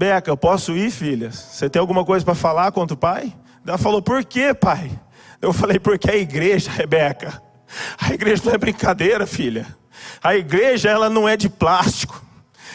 Beca, 0.00 0.30
eu 0.30 0.36
posso 0.36 0.74
ir, 0.74 0.90
filha? 0.90 1.30
Você 1.30 1.68
tem 1.68 1.78
alguma 1.78 2.06
coisa 2.06 2.24
para 2.24 2.34
falar 2.34 2.72
contra 2.72 2.94
o 2.94 2.96
pai? 2.96 3.36
Ela 3.66 3.76
falou, 3.76 4.00
por 4.00 4.24
quê, 4.24 4.54
pai? 4.54 4.90
Eu 5.42 5.52
falei, 5.52 5.78
porque 5.78 6.10
a 6.10 6.16
igreja, 6.16 6.70
Rebeca. 6.70 7.42
A 8.00 8.14
igreja 8.14 8.42
não 8.46 8.54
é 8.54 8.56
brincadeira, 8.56 9.26
filha. 9.26 9.66
A 10.22 10.34
igreja 10.34 10.88
ela 10.88 11.10
não 11.10 11.28
é 11.28 11.36
de 11.36 11.50
plástico. 11.50 12.24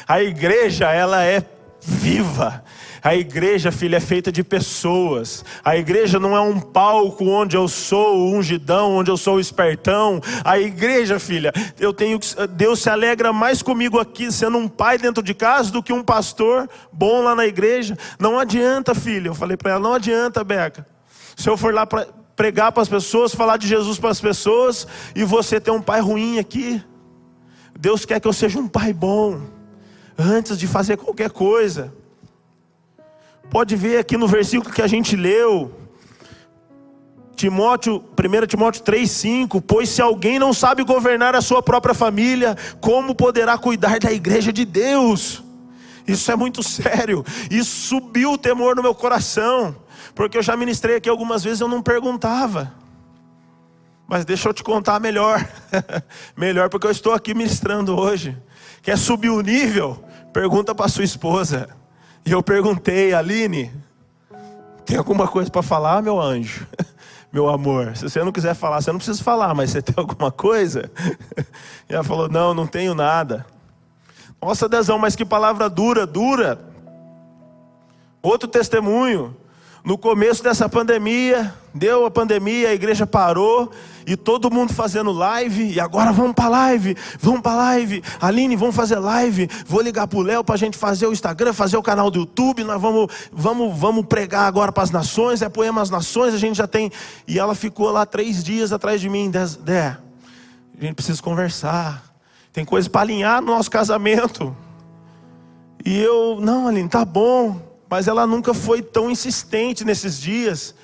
A 0.08 0.22
igreja 0.22 0.92
ela 0.92 1.24
é 1.26 1.44
viva. 1.82 2.64
A 3.06 3.16
igreja, 3.16 3.72
filha, 3.72 3.98
é 3.98 4.00
feita 4.00 4.32
de 4.32 4.44
pessoas. 4.44 5.46
A 5.64 5.78
igreja 5.78 6.20
não 6.20 6.36
é 6.36 6.42
um 6.42 6.60
palco 6.60 7.24
onde 7.26 7.56
eu 7.56 7.68
sou 7.68 8.18
o 8.18 8.32
ungidão, 8.36 8.94
onde 8.96 9.12
eu 9.12 9.16
sou 9.16 9.36
o 9.36 9.40
espertão. 9.40 10.20
A 10.44 10.58
igreja, 10.58 11.20
filha, 11.20 11.54
eu 11.80 11.94
tenho 11.94 12.20
Deus 12.50 12.80
se 12.80 12.90
alegra 12.90 13.32
mais 13.32 13.62
comigo 13.62 14.00
aqui 14.00 14.32
sendo 14.32 14.58
um 14.58 14.68
pai 14.68 14.98
dentro 14.98 15.22
de 15.22 15.36
casa 15.36 15.72
do 15.72 15.84
que 15.84 15.94
um 15.94 16.02
pastor 16.02 16.68
bom 16.92 17.22
lá 17.22 17.36
na 17.36 17.46
igreja. 17.46 17.96
Não 18.18 18.40
adianta, 18.40 18.96
filha. 18.96 19.28
Eu 19.28 19.36
falei 19.36 19.56
para 19.56 19.74
ela, 19.74 19.80
não 19.82 19.94
adianta, 19.94 20.44
Beca. 20.44 20.88
Se 21.36 21.48
eu 21.48 21.56
for 21.56 21.72
lá 21.72 21.86
para 21.86 22.08
pregar 22.36 22.72
para 22.72 22.82
as 22.82 22.90
pessoas, 22.90 23.36
falar 23.36 23.58
de 23.58 23.68
Jesus 23.68 24.00
para 24.00 24.10
as 24.10 24.20
pessoas, 24.20 24.88
e 25.16 25.24
você 25.24 25.60
ter 25.60 25.70
um 25.70 25.80
pai 25.80 26.02
ruim 26.02 26.40
aqui. 26.40 26.84
Deus 27.80 28.04
quer 28.04 28.20
que 28.20 28.28
eu 28.28 28.34
seja 28.34 28.58
um 28.58 28.68
pai 28.68 28.92
bom, 28.92 29.42
antes 30.18 30.58
de 30.58 30.66
fazer 30.66 30.98
qualquer 30.98 31.30
coisa. 31.30 31.94
Pode 33.50 33.76
ver 33.76 34.00
aqui 34.00 34.18
no 34.18 34.28
versículo 34.28 34.74
que 34.74 34.82
a 34.82 34.88
gente 34.88 35.16
leu, 35.16 35.72
Timóteo, 37.36 38.04
1 38.18 38.48
Timóteo 38.48 38.84
3,5: 38.84 39.62
Pois 39.66 39.90
se 39.90 40.02
alguém 40.02 40.40
não 40.40 40.54
sabe 40.54 40.84
governar 40.84 41.36
a 41.36 41.42
sua 41.42 41.62
própria 41.62 41.94
família, 41.94 42.56
como 42.80 43.14
poderá 43.14 43.58
cuidar 43.58 44.00
da 44.00 44.12
igreja 44.12 44.52
de 44.52 44.66
Deus? 44.66 45.44
Isso 46.08 46.32
é 46.32 46.36
muito 46.36 46.64
sério, 46.64 47.26
isso 47.50 47.88
subiu 47.88 48.34
o 48.34 48.38
temor 48.38 48.76
no 48.76 48.82
meu 48.82 48.96
coração. 48.96 49.76
Porque 50.14 50.38
eu 50.38 50.44
já 50.44 50.56
ministrei 50.56 50.96
aqui 50.96 51.10
algumas 51.10 51.44
vezes 51.44 51.60
eu 51.60 51.68
não 51.68 51.82
perguntava. 51.82 52.74
Mas 54.08 54.24
deixa 54.24 54.48
eu 54.48 54.54
te 54.54 54.64
contar 54.64 55.00
melhor. 55.00 55.46
melhor 56.38 56.70
porque 56.70 56.88
eu 56.88 56.92
estou 56.92 57.14
aqui 57.14 57.34
ministrando 57.34 57.98
hoje. 58.00 58.38
Quer 58.82 58.98
subir 58.98 59.30
o 59.30 59.42
nível? 59.42 60.04
Pergunta 60.32 60.74
para 60.76 60.88
sua 60.88 61.04
esposa. 61.04 61.68
E 62.26 62.32
eu 62.32 62.42
perguntei, 62.42 63.14
Aline, 63.14 63.72
tem 64.86 64.98
alguma 64.98 65.28
coisa 65.28 65.52
para 65.52 65.62
falar, 65.62 66.02
meu 66.02 66.20
anjo? 66.20 66.66
meu 67.32 67.50
amor, 67.50 67.96
se 67.96 68.10
você 68.10 68.24
não 68.24 68.32
quiser 68.32 68.56
falar, 68.56 68.82
você 68.82 68.92
não 68.92 68.98
precisa 68.98 69.24
falar, 69.24 69.54
mas 69.54 69.70
você 69.70 69.82
tem 69.82 69.94
alguma 69.98 70.32
coisa? 70.32 70.92
E 71.88 71.94
ela 71.94 72.04
falou: 72.04 72.28
Não, 72.28 72.52
não 72.52 72.66
tenho 72.66 72.96
nada. 72.96 73.46
Nossa, 74.42 74.68
Dezão, 74.68 74.98
mas 74.98 75.16
que 75.16 75.24
palavra 75.24 75.70
dura, 75.70 76.08
dura. 76.08 76.60
Outro 78.24 78.48
testemunho. 78.48 79.38
No 79.86 80.00
começo 80.00 80.42
dessa 80.42 80.68
pandemia, 80.68 81.54
deu 81.72 82.08
a 82.08 82.12
pandemia, 82.12 82.70
a 82.70 82.74
igreja 82.74 83.06
parou 83.06 83.72
e 84.04 84.18
todo 84.18 84.50
mundo 84.50 84.74
fazendo 84.74 85.12
live. 85.12 85.74
E 85.74 85.80
agora 85.80 86.12
vamos 86.12 86.34
para 86.34 86.50
live, 86.50 86.98
vamos 87.20 87.42
para 87.42 87.54
live. 87.54 88.04
Aline, 88.20 88.56
vamos 88.56 88.76
fazer 88.76 88.98
live. 88.98 89.48
Vou 89.68 89.84
ligar 89.84 90.08
para 90.08 90.18
o 90.18 90.24
Léo 90.24 90.44
para 90.44 90.56
a 90.56 90.58
gente 90.58 90.76
fazer 90.76 91.06
o 91.06 91.14
Instagram, 91.14 91.54
fazer 91.54 91.78
o 91.78 91.84
canal 91.84 92.10
do 92.10 92.18
YouTube. 92.18 92.64
Nós 92.64 92.82
vamos, 92.82 93.14
vamos, 93.32 93.78
vamos 93.78 94.08
pregar 94.08 94.48
agora 94.48 94.72
para 94.72 94.82
as 94.82 94.90
nações. 94.90 95.44
É 95.44 95.50
poema 95.50 95.84
às 95.84 95.92
nações. 95.92 96.34
A 96.34 96.40
gente 96.40 96.58
já 96.58 96.66
tem. 96.66 96.92
E 97.28 97.38
ela 97.38 97.54
ficou 97.54 97.92
lá 97.92 98.08
três 98.08 98.44
dias 98.44 98.74
atrás 98.74 99.00
de 99.00 99.08
mim. 99.08 99.30
Dé, 99.30 99.98
a 100.80 100.84
gente 100.84 100.96
precisa 100.96 101.22
conversar. 101.22 102.04
Tem 102.52 102.66
coisa 102.66 102.90
para 102.90 103.02
alinhar 103.02 103.40
no 103.40 103.54
nosso 103.54 103.70
casamento. 103.70 104.58
E 105.86 105.96
eu, 105.96 106.40
não, 106.42 106.68
Aline, 106.68 106.90
tá 106.90 107.06
bom 107.06 107.75
mas 107.90 108.08
ela 108.08 108.26
nunca 108.26 108.54
foi 108.54 108.82
tão 108.82 109.10
insistente 109.10 109.84
nesses 109.84 110.20
dias. 110.20 110.76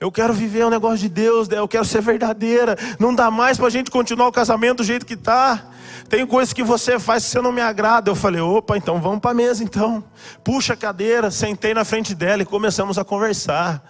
Eu 0.00 0.10
quero 0.10 0.34
viver 0.34 0.64
o 0.64 0.66
um 0.66 0.70
negócio 0.70 0.98
de 0.98 1.08
Deus, 1.08 1.48
né? 1.48 1.58
eu 1.58 1.68
quero 1.68 1.84
ser 1.84 2.02
verdadeira. 2.02 2.76
Não 2.98 3.14
dá 3.14 3.30
mais 3.30 3.56
para 3.56 3.68
a 3.68 3.70
gente 3.70 3.90
continuar 3.90 4.28
o 4.28 4.32
casamento 4.32 4.78
do 4.78 4.84
jeito 4.84 5.06
que 5.06 5.14
está. 5.14 5.70
Tem 6.08 6.26
coisas 6.26 6.52
que 6.52 6.62
você 6.62 6.98
faz 6.98 7.24
que 7.24 7.30
você 7.30 7.40
não 7.40 7.52
me 7.52 7.60
agrada. 7.60 8.10
Eu 8.10 8.14
falei, 8.14 8.40
opa, 8.40 8.76
então 8.76 9.00
vamos 9.00 9.20
para 9.20 9.30
a 9.30 9.34
mesa 9.34 9.64
então. 9.64 10.04
Puxa 10.42 10.74
a 10.74 10.76
cadeira, 10.76 11.30
sentei 11.30 11.72
na 11.72 11.84
frente 11.84 12.14
dela 12.14 12.42
e 12.42 12.46
começamos 12.46 12.98
a 12.98 13.04
conversar. 13.04 13.82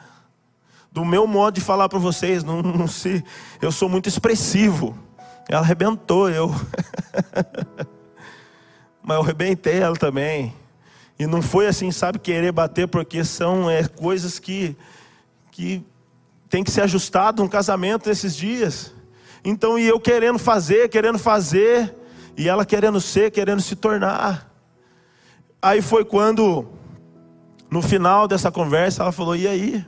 Do 0.92 1.04
meu 1.04 1.26
modo 1.26 1.54
de 1.54 1.60
falar 1.60 1.88
para 1.88 1.98
vocês, 1.98 2.44
não, 2.44 2.62
não 2.62 2.86
eu 3.60 3.72
sou 3.72 3.88
muito 3.88 4.08
expressivo. 4.08 4.96
Ela 5.48 5.62
arrebentou 5.62 6.30
eu. 6.30 6.54
Mas 9.02 9.16
eu 9.16 9.22
arrebentei 9.22 9.80
ela 9.80 9.96
também. 9.96 10.54
E 11.18 11.26
não 11.26 11.40
foi 11.40 11.66
assim, 11.66 11.90
sabe, 11.90 12.18
querer 12.18 12.50
bater, 12.50 12.88
porque 12.88 13.24
são 13.24 13.70
é, 13.70 13.86
coisas 13.86 14.38
que, 14.38 14.76
que 15.50 15.84
tem 16.48 16.64
que 16.64 16.70
ser 16.70 16.82
ajustado 16.82 17.42
no 17.42 17.48
casamento 17.48 18.08
nesses 18.08 18.34
dias. 18.34 18.92
Então, 19.44 19.78
e 19.78 19.86
eu 19.86 20.00
querendo 20.00 20.38
fazer, 20.38 20.88
querendo 20.88 21.18
fazer, 21.18 21.94
e 22.36 22.48
ela 22.48 22.64
querendo 22.64 23.00
ser, 23.00 23.30
querendo 23.30 23.62
se 23.62 23.76
tornar. 23.76 24.50
Aí 25.62 25.80
foi 25.80 26.04
quando, 26.04 26.66
no 27.70 27.80
final 27.80 28.26
dessa 28.26 28.50
conversa, 28.50 29.02
ela 29.02 29.12
falou: 29.12 29.36
E 29.36 29.46
aí? 29.46 29.86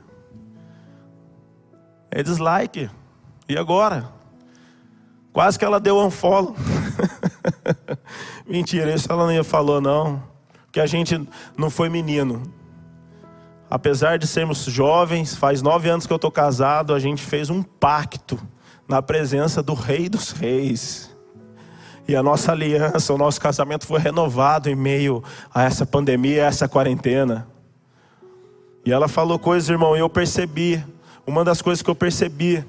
É 2.09 2.23
dislike. 2.23 2.89
E 3.49 3.57
agora? 3.57 4.09
Quase 5.33 5.59
que 5.59 5.65
ela 5.65 5.79
deu 5.79 5.99
um 5.99 6.09
follow. 6.09 6.55
Mentira, 8.47 8.93
isso 8.93 9.11
ela 9.11 9.31
não 9.31 9.43
falou, 9.43 9.81
não 9.81 10.36
que 10.77 10.81
a 10.81 10.85
gente 10.85 11.19
não 11.57 11.71
foi 11.71 11.89
menino. 11.89 12.43
Apesar 13.67 14.19
de 14.19 14.27
sermos 14.27 14.63
jovens, 14.65 15.35
faz 15.35 15.59
nove 15.59 15.89
anos 15.89 16.05
que 16.05 16.13
eu 16.13 16.17
estou 16.17 16.29
casado, 16.29 16.93
a 16.93 16.99
gente 16.99 17.23
fez 17.23 17.49
um 17.49 17.63
pacto 17.63 18.39
na 18.87 19.01
presença 19.01 19.63
do 19.63 19.73
Rei 19.73 20.07
dos 20.07 20.29
Reis. 20.29 21.17
E 22.07 22.15
a 22.15 22.21
nossa 22.21 22.51
aliança, 22.51 23.11
o 23.11 23.17
nosso 23.17 23.41
casamento 23.41 23.87
foi 23.87 23.99
renovado 23.99 24.69
em 24.69 24.75
meio 24.75 25.23
a 25.51 25.63
essa 25.63 25.83
pandemia, 25.83 26.43
a 26.43 26.47
essa 26.47 26.67
quarentena. 26.67 27.47
E 28.85 28.91
ela 28.91 29.07
falou 29.07 29.39
coisas, 29.39 29.67
irmão, 29.67 29.95
e 29.95 29.99
eu 29.99 30.07
percebi. 30.07 30.85
Uma 31.25 31.43
das 31.43 31.59
coisas 31.59 31.81
que 31.81 31.89
eu 31.89 31.95
percebi 31.95 32.63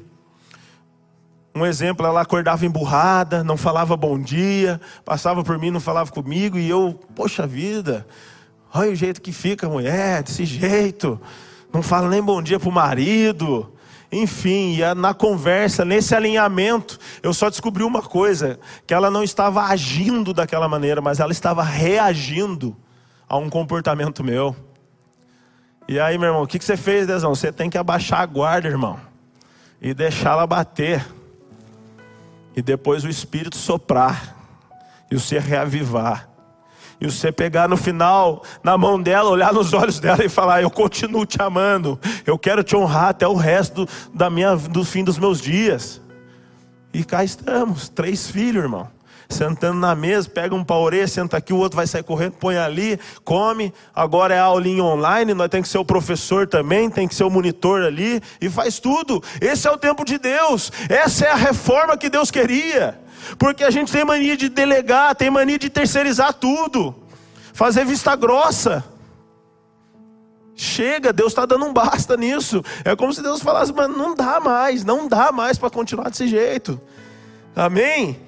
um 1.59 1.67
exemplo, 1.67 2.07
ela 2.07 2.21
acordava 2.21 2.65
emburrada, 2.65 3.45
não 3.45 3.57
falava 3.57 3.97
bom 3.97 4.19
dia, 4.19 4.81
passava 5.05 5.43
por 5.43 5.59
mim, 5.59 5.71
não 5.71 5.81
falava 5.81 6.11
comigo, 6.11 6.59
e 6.59 6.69
eu, 6.69 6.99
poxa 7.15 7.47
vida, 7.47 8.07
olha 8.73 8.91
o 8.91 8.95
jeito 8.95 9.21
que 9.21 9.33
fica 9.33 9.67
a 9.67 9.71
mulher, 9.71 10.23
desse 10.23 10.45
jeito, 10.45 11.21
não 11.73 11.83
fala 11.83 12.09
nem 12.09 12.23
bom 12.23 12.42
dia 12.42 12.59
para 12.59 12.68
o 12.68 12.73
marido. 12.73 13.73
Enfim, 14.11 14.79
na 14.97 15.12
conversa, 15.12 15.85
nesse 15.85 16.14
alinhamento, 16.14 16.99
eu 17.23 17.35
só 17.35 17.51
descobri 17.51 17.83
uma 17.83 18.01
coisa: 18.01 18.59
que 18.87 18.94
ela 18.94 19.11
não 19.11 19.23
estava 19.23 19.64
agindo 19.64 20.33
daquela 20.33 20.66
maneira, 20.66 21.03
mas 21.03 21.21
ela 21.21 21.31
estava 21.31 21.62
reagindo 21.62 22.75
a 23.29 23.37
um 23.37 23.51
comportamento 23.51 24.25
meu. 24.25 24.57
E 25.87 26.01
aí, 26.01 26.16
meu 26.16 26.29
irmão, 26.29 26.42
o 26.42 26.47
que 26.47 26.59
você 26.59 26.77
fez, 26.77 27.07
Dezão? 27.07 27.35
Você 27.35 27.53
tem 27.53 27.68
que 27.68 27.77
abaixar 27.77 28.21
a 28.21 28.27
guarda, 28.27 28.66
irmão, 28.66 28.99
e 29.81 29.92
deixá-la 29.92 30.47
bater 30.47 31.07
e 32.59 32.62
depois 32.62 33.05
o 33.05 33.09
Espírito 33.09 33.57
soprar, 33.57 34.37
e 35.09 35.14
você 35.14 35.38
reavivar, 35.38 36.29
e 37.01 37.07
você 37.09 37.31
pegar 37.31 37.68
no 37.68 37.77
final, 37.77 38.42
na 38.64 38.77
mão 38.77 39.01
dela, 39.01 39.31
olhar 39.31 39.53
nos 39.53 39.73
olhos 39.73 40.01
dela 40.01 40.25
e 40.25 40.29
falar: 40.29 40.61
Eu 40.61 40.68
continuo 40.68 41.25
te 41.25 41.40
amando, 41.40 42.01
eu 42.27 42.37
quero 42.37 42.64
te 42.64 42.75
honrar 42.75 43.11
até 43.11 43.29
o 43.29 43.37
resto 43.37 43.85
do, 43.85 43.92
da 44.12 44.29
minha, 44.29 44.57
do 44.57 44.85
fim 44.85 45.05
dos 45.05 45.18
meus 45.18 45.40
dias. 45.40 46.01
E 46.92 47.05
cá 47.05 47.23
estamos, 47.23 47.88
três 47.88 48.29
filhos, 48.29 48.64
irmão 48.64 48.98
sentando 49.29 49.79
na 49.79 49.95
mesa, 49.95 50.29
pega 50.29 50.55
um 50.55 50.64
paurê, 50.64 51.07
senta 51.07 51.37
aqui, 51.37 51.53
o 51.53 51.59
outro 51.59 51.77
vai 51.77 51.87
sair 51.87 52.03
correndo, 52.03 52.33
põe 52.33 52.57
ali, 52.57 52.99
come. 53.25 53.73
Agora 53.95 54.35
é 54.35 54.38
aulinha 54.38 54.83
online, 54.83 55.35
nós 55.35 55.49
tem 55.49 55.61
que 55.61 55.69
ser 55.69 55.79
o 55.79 55.85
professor 55.85 56.47
também, 56.47 56.88
tem 56.88 57.07
que 57.07 57.14
ser 57.14 57.25
o 57.25 57.31
monitor 57.31 57.83
ali 57.83 58.23
e 58.41 58.49
faz 58.49 58.79
tudo. 58.79 59.23
Esse 59.41 59.69
é 59.69 59.71
o 59.71 59.77
tempo 59.77 60.05
de 60.05 60.19
Deus. 60.19 60.73
Essa 60.88 61.27
é 61.27 61.31
a 61.31 61.37
reforma 61.37 61.97
que 61.97 62.09
Deus 62.09 62.31
queria. 62.31 62.99
Porque 63.38 63.64
a 63.64 63.71
gente 63.71 63.93
tem 63.93 64.05
mania 64.05 64.37
de 64.37 64.49
delegar, 64.49 65.14
tem 65.14 65.31
mania 65.31 65.59
de 65.59 65.69
terceirizar 65.69 66.33
tudo, 66.33 66.95
fazer 67.53 67.85
vista 67.85 68.17
grossa. 68.17 68.85
Chega, 70.57 71.12
Deus 71.12 71.33
está 71.33 71.45
dando 71.45 71.67
um 71.67 71.73
basta 71.73 72.17
nisso. 72.17 72.64
É 72.85 72.97
como 72.97 73.12
se 73.12 73.23
Deus 73.23 73.43
falasse, 73.43 73.73
mas 73.73 73.88
não 73.88 74.14
dá 74.14 74.41
mais, 74.41 74.85
não 74.85 75.07
dá 75.07 75.31
mais 75.31 75.59
para 75.59 75.71
continuar 75.71 76.11
desse 76.11 76.27
jeito. 76.27 76.81
Amém? 77.55 78.28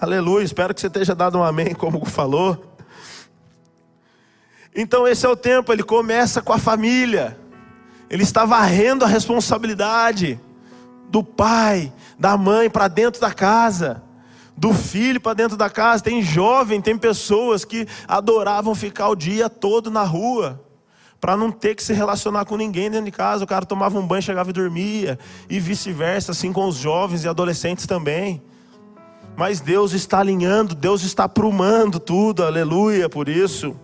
Aleluia, 0.00 0.44
espero 0.44 0.74
que 0.74 0.80
você 0.80 0.88
esteja 0.88 1.14
dado 1.14 1.38
um 1.38 1.44
amém, 1.44 1.72
como 1.72 2.04
falou. 2.04 2.76
Então, 4.74 5.06
esse 5.06 5.24
é 5.24 5.28
o 5.28 5.36
tempo, 5.36 5.72
ele 5.72 5.84
começa 5.84 6.42
com 6.42 6.52
a 6.52 6.58
família, 6.58 7.38
ele 8.10 8.24
está 8.24 8.44
varrendo 8.44 9.04
a 9.04 9.08
responsabilidade 9.08 10.38
do 11.08 11.22
pai, 11.22 11.92
da 12.18 12.36
mãe 12.36 12.68
para 12.68 12.88
dentro 12.88 13.20
da 13.20 13.32
casa, 13.32 14.02
do 14.56 14.74
filho 14.74 15.20
para 15.20 15.34
dentro 15.34 15.56
da 15.56 15.70
casa. 15.70 16.02
Tem 16.02 16.20
jovem, 16.20 16.80
tem 16.80 16.98
pessoas 16.98 17.64
que 17.64 17.86
adoravam 18.08 18.74
ficar 18.74 19.08
o 19.10 19.14
dia 19.14 19.48
todo 19.48 19.92
na 19.92 20.02
rua, 20.02 20.60
para 21.20 21.36
não 21.36 21.52
ter 21.52 21.76
que 21.76 21.84
se 21.84 21.92
relacionar 21.92 22.44
com 22.46 22.56
ninguém 22.56 22.90
dentro 22.90 23.06
de 23.06 23.12
casa. 23.12 23.44
O 23.44 23.46
cara 23.46 23.64
tomava 23.64 23.96
um 23.96 24.06
banho, 24.06 24.22
chegava 24.22 24.50
e 24.50 24.52
dormia, 24.52 25.20
e 25.48 25.60
vice-versa, 25.60 26.32
assim 26.32 26.52
com 26.52 26.66
os 26.66 26.74
jovens 26.74 27.22
e 27.22 27.28
adolescentes 27.28 27.86
também. 27.86 28.42
Mas 29.36 29.60
Deus 29.60 29.92
está 29.92 30.20
alinhando, 30.20 30.74
Deus 30.74 31.02
está 31.02 31.24
aprumando 31.24 31.98
tudo, 31.98 32.44
aleluia, 32.44 33.08
por 33.08 33.28
isso. 33.28 33.76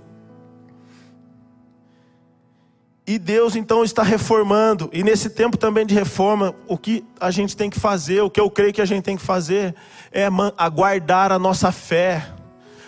E 3.06 3.18
Deus 3.18 3.56
então 3.56 3.82
está 3.82 4.04
reformando, 4.04 4.88
e 4.92 5.02
nesse 5.02 5.30
tempo 5.30 5.56
também 5.56 5.84
de 5.84 5.92
reforma, 5.92 6.54
o 6.68 6.78
que 6.78 7.04
a 7.18 7.32
gente 7.32 7.56
tem 7.56 7.68
que 7.68 7.80
fazer, 7.80 8.20
o 8.20 8.30
que 8.30 8.38
eu 8.38 8.48
creio 8.48 8.72
que 8.72 8.80
a 8.80 8.84
gente 8.84 9.02
tem 9.02 9.16
que 9.16 9.22
fazer, 9.24 9.74
é 10.12 10.28
aguardar 10.56 11.32
a 11.32 11.38
nossa 11.38 11.72
fé, 11.72 12.24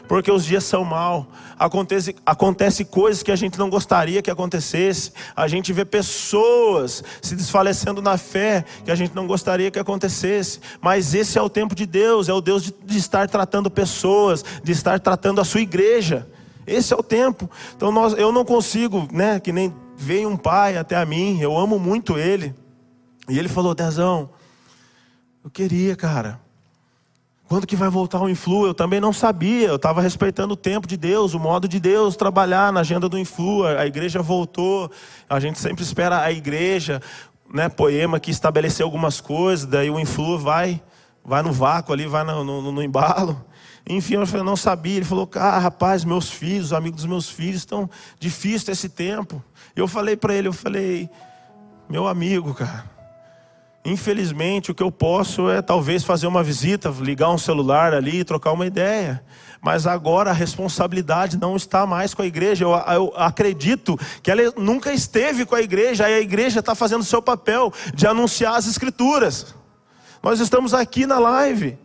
porque 0.09 0.31
os 0.31 0.45
dias 0.45 0.65
são 0.65 0.85
maus. 0.85 1.27
Acontece, 1.59 2.15
acontece 2.27 2.85
coisas 2.85 3.23
que 3.23 3.31
a 3.31 3.37
gente 3.37 3.59
não 3.59 3.71
gostaria 3.71 4.21
que 4.21 4.31
acontecesse. 4.31 5.13
A 5.35 5.49
gente 5.49 5.73
vê 5.73 5.85
pessoas 5.85 7.03
se 7.21 7.35
desfalecendo 7.35 8.03
na 8.03 8.19
fé 8.19 8.65
que 8.85 8.91
a 8.91 8.95
gente 8.95 9.15
não 9.15 9.27
gostaria 9.27 9.71
que 9.71 9.79
acontecesse. 9.79 10.61
Mas 10.81 11.15
esse 11.15 11.39
é 11.39 11.43
o 11.43 11.49
tempo 11.49 11.75
de 11.75 11.87
Deus, 11.87 12.29
é 12.29 12.33
o 12.33 12.41
Deus 12.41 12.63
de, 12.63 12.75
de 12.85 12.99
estar 12.99 13.29
tratando 13.29 13.71
pessoas, 13.71 14.45
de 14.63 14.73
estar 14.73 14.99
tratando 15.01 15.41
a 15.41 15.45
sua 15.45 15.61
igreja. 15.61 16.29
Esse 16.67 16.93
é 16.93 16.97
o 16.97 17.03
tempo. 17.03 17.49
Então 17.77 17.91
nós, 17.93 18.13
eu 18.15 18.33
não 18.33 18.45
consigo, 18.45 19.09
né? 19.13 19.41
Que 19.41 19.53
nem 19.53 19.75
veio 19.97 20.29
um 20.29 20.37
pai 20.37 20.77
até 20.77 20.97
a 20.97 21.07
mim, 21.07 21.41
eu 21.41 21.57
amo 21.57 21.79
muito 21.79 22.19
ele. 22.19 22.55
E 23.29 23.39
ele 23.39 23.49
falou: 23.49 23.75
Dezão, 23.75 24.31
eu 25.45 25.51
queria, 25.51 25.95
cara 25.95 26.42
quando 27.53 27.67
que 27.67 27.77
vai 27.77 27.91
voltar 27.91 28.19
o 28.19 28.31
Influ? 28.31 28.65
Eu 28.65 28.73
também 28.73 28.99
não 28.99 29.13
sabia, 29.13 29.69
eu 29.69 29.77
estava 29.77 30.01
respeitando 30.01 30.55
o 30.55 30.57
tempo 30.57 30.87
de 30.87 30.97
Deus, 30.97 31.35
o 31.35 31.39
modo 31.39 31.69
de 31.69 31.79
Deus 31.79 32.17
trabalhar 32.17 32.73
na 32.73 32.81
agenda 32.81 33.11
do 33.11 33.19
Influ. 33.19 33.67
A 33.67 33.87
igreja 33.87 34.23
voltou, 34.23 34.91
a 35.29 35.39
gente 35.39 35.59
sempre 35.59 35.83
espera 35.83 36.23
a 36.23 36.33
igreja, 36.33 37.03
né, 37.53 37.69
poema 37.69 38.19
que 38.19 38.31
estabeleceu 38.31 38.87
algumas 38.87 39.21
coisas, 39.21 39.67
daí 39.67 39.91
o 39.91 40.01
Influ 40.01 40.39
vai, 40.39 40.83
vai 41.23 41.43
no 41.43 41.53
vácuo 41.53 41.93
ali, 41.93 42.07
vai 42.07 42.25
no, 42.25 42.43
no, 42.43 42.73
no 42.73 42.83
embalo. 42.83 43.45
Enfim, 43.87 44.15
eu 44.15 44.45
não 44.45 44.57
sabia. 44.57 44.97
Ele 44.97 45.05
falou: 45.05 45.29
Ah, 45.35 45.59
rapaz, 45.59 46.07
meus 46.07 46.31
filhos, 46.31 46.69
os 46.69 46.73
amigos 46.73 47.03
dos 47.03 47.07
meus 47.07 47.29
filhos, 47.29 47.57
estão 47.57 47.91
difícil 48.19 48.73
esse 48.73 48.89
tempo. 48.89 49.45
Eu 49.77 49.87
falei 49.87 50.17
para 50.17 50.33
ele: 50.33 50.49
Eu 50.49 50.55
falei, 50.55 51.07
meu 51.87 52.09
amigo, 52.09 52.55
cara, 52.55 52.91
Infelizmente, 53.85 54.71
o 54.71 54.75
que 54.75 54.83
eu 54.83 54.93
posso 54.93 55.51
é 55.51 55.61
talvez 55.61 56.05
fazer 56.05 56.29
uma 56.29 56.43
visita, 56.43 56.89
ligar 57.01 57.31
um 57.31 57.39
celular 57.39 57.93
ali 57.93 58.21
e 58.21 58.25
trocar 58.25 58.53
uma 58.53 58.65
ideia. 58.65 59.25
Mas 59.61 59.89
agora 59.89 60.31
a 60.31 60.33
responsabilidade 60.35 61.37
não 61.37 61.57
está 61.57 61.85
mais 61.85 62.15
com 62.15 62.23
a 62.23 62.27
igreja. 62.27 62.65
Eu, 62.65 62.71
eu 62.71 63.13
acredito 63.17 63.99
que 64.23 64.31
ela 64.31 64.53
nunca 64.57 64.93
esteve 64.93 65.45
com 65.45 65.57
a 65.57 65.61
igreja, 65.61 66.09
e 66.09 66.15
a 66.15 66.21
igreja 66.21 66.61
está 66.61 66.77
fazendo 66.77 67.01
o 67.01 67.05
seu 67.05 67.21
papel 67.21 67.73
de 67.93 68.07
anunciar 68.07 68.55
as 68.55 68.69
escrituras. 68.69 69.53
Nós 70.23 70.39
estamos 70.39 70.73
aqui 70.75 71.05
na 71.05 71.19
live, 71.19 71.77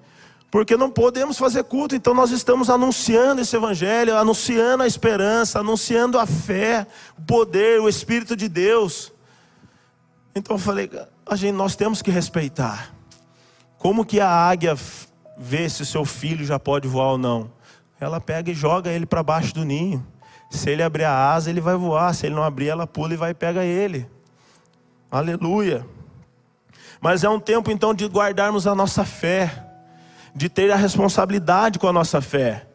porque 0.51 0.77
não 0.77 0.91
podemos 0.91 1.35
fazer 1.35 1.63
culto, 1.63 1.95
então 1.95 2.13
nós 2.13 2.29
estamos 2.29 2.69
anunciando 2.69 3.41
esse 3.41 3.55
evangelho, 3.55 4.15
anunciando 4.15 4.83
a 4.83 4.87
esperança, 4.87 5.59
anunciando 5.59 6.19
a 6.19 6.27
fé, 6.27 6.85
o 7.17 7.21
poder, 7.23 7.81
o 7.81 7.89
Espírito 7.89 8.35
de 8.35 8.47
Deus. 8.47 9.11
Então 10.35 10.55
eu 10.55 10.59
falei, 10.59 10.89
a 11.29 11.35
gente, 11.35 11.55
nós 11.55 11.75
temos 11.75 12.01
que 12.01 12.09
respeitar. 12.09 12.93
Como 13.77 14.05
que 14.05 14.19
a 14.19 14.29
águia 14.29 14.75
vê 15.37 15.69
se 15.69 15.85
seu 15.85 16.05
filho 16.05 16.45
já 16.45 16.57
pode 16.57 16.87
voar 16.87 17.11
ou 17.11 17.17
não? 17.17 17.51
Ela 17.99 18.21
pega 18.21 18.51
e 18.51 18.55
joga 18.55 18.91
ele 18.91 19.05
para 19.05 19.21
baixo 19.21 19.53
do 19.53 19.65
ninho. 19.65 20.05
Se 20.49 20.69
ele 20.69 20.81
abrir 20.81 21.03
a 21.03 21.31
asa, 21.33 21.49
ele 21.49 21.59
vai 21.59 21.75
voar. 21.75 22.13
Se 22.13 22.25
ele 22.25 22.35
não 22.35 22.43
abrir, 22.43 22.69
ela 22.69 22.87
pula 22.87 23.13
e 23.13 23.17
vai 23.17 23.33
pegar 23.33 23.65
ele. 23.65 24.09
Aleluia. 25.11 25.85
Mas 27.01 27.23
é 27.23 27.29
um 27.29 27.39
tempo 27.39 27.71
então 27.71 27.93
de 27.93 28.05
guardarmos 28.05 28.65
a 28.65 28.73
nossa 28.73 29.03
fé, 29.05 29.65
de 30.33 30.49
ter 30.49 30.71
a 30.71 30.75
responsabilidade 30.75 31.77
com 31.77 31.87
a 31.87 31.93
nossa 31.93 32.21
fé, 32.21 32.67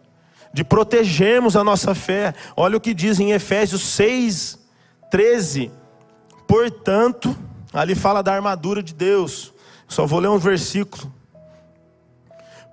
de 0.52 0.62
protegermos 0.62 1.56
a 1.56 1.64
nossa 1.64 1.94
fé. 1.94 2.34
Olha 2.56 2.76
o 2.76 2.80
que 2.80 2.94
diz 2.94 3.18
em 3.18 3.32
Efésios 3.32 3.82
6, 3.82 4.58
13. 5.10 5.70
Portanto, 6.46 7.36
Ali 7.72 7.94
fala 7.94 8.22
da 8.22 8.34
armadura 8.34 8.82
de 8.82 8.92
Deus. 8.92 9.52
Só 9.88 10.06
vou 10.06 10.20
ler 10.20 10.28
um 10.28 10.38
versículo. 10.38 11.12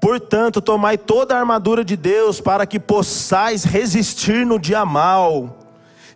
Portanto, 0.02 0.62
tomai 0.62 0.98
toda 0.98 1.36
a 1.36 1.40
armadura 1.40 1.84
de 1.84 1.98
Deus 1.98 2.40
para 2.40 2.66
que 2.66 2.80
possais 2.80 3.64
resistir 3.64 4.46
no 4.46 4.58
dia 4.60 4.86
mal. 4.86 5.58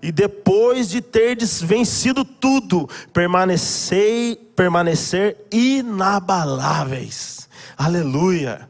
E 0.01 0.11
depois 0.11 0.89
de 0.89 1.01
terdes 1.01 1.61
vencido 1.61 2.25
tudo, 2.25 2.89
permanecer, 3.13 4.37
permanecer 4.55 5.47
inabaláveis. 5.51 7.47
Aleluia. 7.77 8.69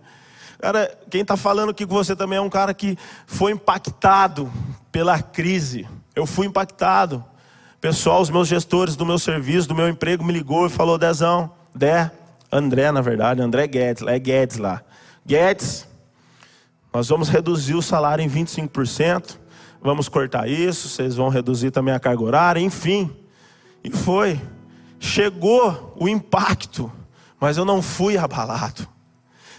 Cara, 0.60 0.96
quem 1.10 1.22
está 1.22 1.36
falando 1.36 1.74
que 1.74 1.86
você 1.86 2.16
também 2.16 2.38
é 2.38 2.42
um 2.42 2.50
cara 2.50 2.74
que 2.74 2.98
foi 3.26 3.52
impactado 3.52 4.52
pela 4.92 5.22
crise. 5.22 5.88
Eu 6.16 6.26
fui 6.26 6.48
impactado. 6.48 7.26
Pessoal, 7.84 8.22
os 8.22 8.30
meus 8.30 8.48
gestores 8.48 8.96
do 8.96 9.06
meu 9.06 9.20
serviço, 9.20 9.68
do 9.68 9.76
meu 9.76 9.90
emprego, 9.90 10.24
me 10.24 10.32
ligou 10.32 10.66
e 10.66 10.70
falou: 10.70 10.98
Dezão, 10.98 11.52
Dé, 11.76 12.10
André, 12.50 12.90
na 12.94 13.02
verdade, 13.02 13.42
André 13.42 13.68
Guedes, 13.68 14.02
é 14.08 14.18
Guedes 14.18 14.56
lá. 14.56 14.82
Guedes, 15.26 15.86
nós 16.94 17.10
vamos 17.10 17.28
reduzir 17.28 17.74
o 17.74 17.82
salário 17.82 18.24
em 18.24 18.30
25%, 18.30 19.38
vamos 19.82 20.08
cortar 20.08 20.48
isso, 20.48 20.88
vocês 20.88 21.14
vão 21.14 21.28
reduzir 21.28 21.72
também 21.72 21.94
a 21.94 22.00
carga 22.00 22.24
horária, 22.24 22.62
enfim. 22.62 23.14
E 23.84 23.92
foi. 23.92 24.40
Chegou 24.98 25.94
o 26.00 26.08
impacto, 26.08 26.90
mas 27.38 27.58
eu 27.58 27.66
não 27.66 27.82
fui 27.82 28.18
abalado. 28.18 28.88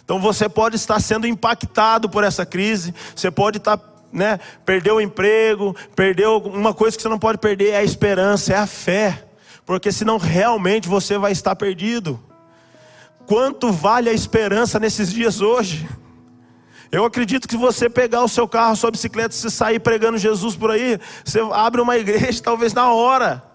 Então 0.03 0.19
você 0.19 0.49
pode 0.49 0.77
estar 0.77 0.99
sendo 0.99 1.27
impactado 1.27 2.09
por 2.09 2.25
essa 2.25 2.47
crise, 2.47 2.95
você 3.15 3.31
pode 3.31 3.59
estar 3.59 3.77
né, 4.15 4.39
perdeu 4.65 4.97
o 4.97 5.01
emprego, 5.01 5.75
perdeu 5.97 6.39
uma 6.39 6.73
coisa 6.73 6.97
que 6.97 7.03
você 7.03 7.09
não 7.09 7.19
pode 7.19 7.39
perder 7.39 7.71
é 7.71 7.79
a 7.79 7.85
esperança, 7.85 8.53
é 8.53 8.57
a 8.57 8.67
fé, 8.67 9.25
porque 9.67 9.91
senão 9.91 10.17
realmente 10.17 10.89
você 10.89 11.19
vai 11.19 11.33
estar 11.33 11.57
perdido. 11.57 12.23
Quanto 13.27 13.73
vale 13.73 14.09
a 14.09 14.13
esperança 14.13 14.79
nesses 14.79 15.13
dias 15.13 15.41
hoje? 15.41 15.89
Eu 16.93 17.05
acredito 17.05 17.49
que 17.49 17.57
você 17.57 17.91
pegar 17.91 18.23
o 18.23 18.29
seu 18.29 18.47
carro, 18.47 18.77
sua 18.77 18.91
bicicleta, 18.91 19.35
se 19.35 19.51
sair 19.51 19.81
pregando 19.81 20.17
Jesus 20.17 20.55
por 20.55 20.71
aí, 20.71 21.01
você 21.25 21.41
abre 21.53 21.81
uma 21.81 21.97
igreja 21.97 22.41
talvez 22.45 22.73
na 22.73 22.93
hora. 22.93 23.54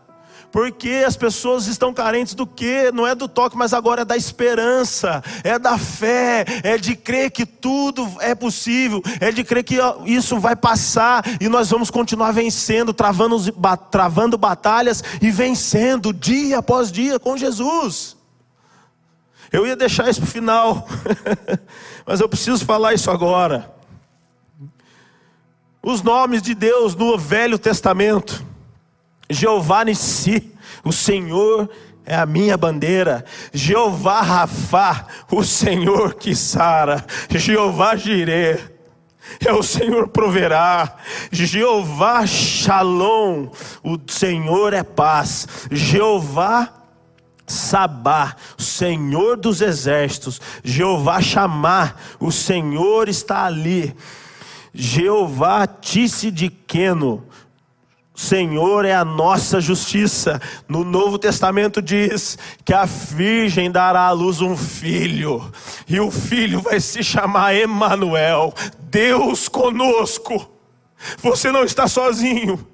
Porque 0.51 1.03
as 1.05 1.15
pessoas 1.15 1.67
estão 1.67 1.93
carentes 1.93 2.33
do 2.33 2.47
que? 2.47 2.91
Não 2.91 3.05
é 3.05 3.13
do 3.13 3.27
toque, 3.27 3.55
mas 3.55 3.73
agora 3.73 4.01
é 4.01 4.05
da 4.05 4.17
esperança, 4.17 5.23
é 5.43 5.59
da 5.59 5.77
fé, 5.77 6.43
é 6.63 6.77
de 6.77 6.95
crer 6.95 7.29
que 7.29 7.45
tudo 7.45 8.07
é 8.19 8.33
possível, 8.33 9.01
é 9.19 9.31
de 9.31 9.43
crer 9.43 9.63
que 9.63 9.77
isso 10.05 10.39
vai 10.39 10.55
passar 10.55 11.23
e 11.39 11.47
nós 11.47 11.69
vamos 11.69 11.91
continuar 11.91 12.31
vencendo, 12.31 12.93
travando, 12.93 13.37
travando 13.91 14.37
batalhas 14.37 15.03
e 15.21 15.29
vencendo 15.29 16.11
dia 16.11 16.57
após 16.57 16.91
dia 16.91 17.19
com 17.19 17.37
Jesus. 17.37 18.17
Eu 19.51 19.67
ia 19.67 19.75
deixar 19.75 20.09
isso 20.09 20.21
para 20.21 20.27
o 20.27 20.31
final, 20.31 20.87
mas 22.05 22.19
eu 22.19 22.29
preciso 22.29 22.65
falar 22.65 22.93
isso 22.93 23.11
agora. 23.11 23.71
Os 25.81 26.01
nomes 26.01 26.41
de 26.41 26.55
Deus 26.55 26.95
no 26.95 27.17
Velho 27.17 27.57
Testamento 27.57 28.48
Jeová 29.29 29.85
Nissi, 29.85 30.51
o 30.83 30.91
Senhor 30.91 31.69
é 32.05 32.15
a 32.15 32.25
minha 32.25 32.57
bandeira. 32.57 33.23
Jeová 33.53 34.21
Rafá, 34.21 35.05
o 35.31 35.43
Senhor 35.43 36.15
que 36.15 36.35
sara. 36.35 37.05
Jeová 37.29 37.95
Jireh, 37.95 38.59
é 39.45 39.53
o 39.53 39.61
Senhor 39.61 40.07
proverá. 40.07 40.97
Jeová 41.31 42.25
Shalom, 42.25 43.49
o 43.83 43.99
Senhor 44.07 44.73
é 44.73 44.83
paz. 44.83 45.47
Jeová 45.71 46.73
Sabá, 47.45 48.35
o 48.59 48.61
Senhor 48.61 49.35
dos 49.35 49.61
exércitos. 49.61 50.39
Jeová 50.63 51.19
Chamar, 51.19 51.99
o 52.19 52.31
Senhor 52.31 53.09
está 53.09 53.45
ali. 53.45 53.95
Jeová 54.73 55.65
Tisse 55.65 56.29
de 56.29 56.49
Queno, 56.49 57.25
Senhor 58.19 58.83
é 58.83 58.93
a 58.93 59.05
nossa 59.05 59.61
justiça. 59.61 60.41
No 60.67 60.83
Novo 60.83 61.17
Testamento 61.17 61.81
diz 61.81 62.37
que 62.65 62.73
a 62.73 62.83
virgem 62.83 63.71
dará 63.71 64.01
à 64.01 64.11
luz 64.11 64.41
um 64.41 64.57
filho, 64.57 65.49
e 65.87 66.01
o 66.01 66.11
filho 66.11 66.59
vai 66.59 66.81
se 66.81 67.01
chamar 67.01 67.55
Emanuel, 67.55 68.53
Deus 68.81 69.47
conosco. 69.47 70.51
Você 71.19 71.49
não 71.49 71.63
está 71.63 71.87
sozinho. 71.87 72.67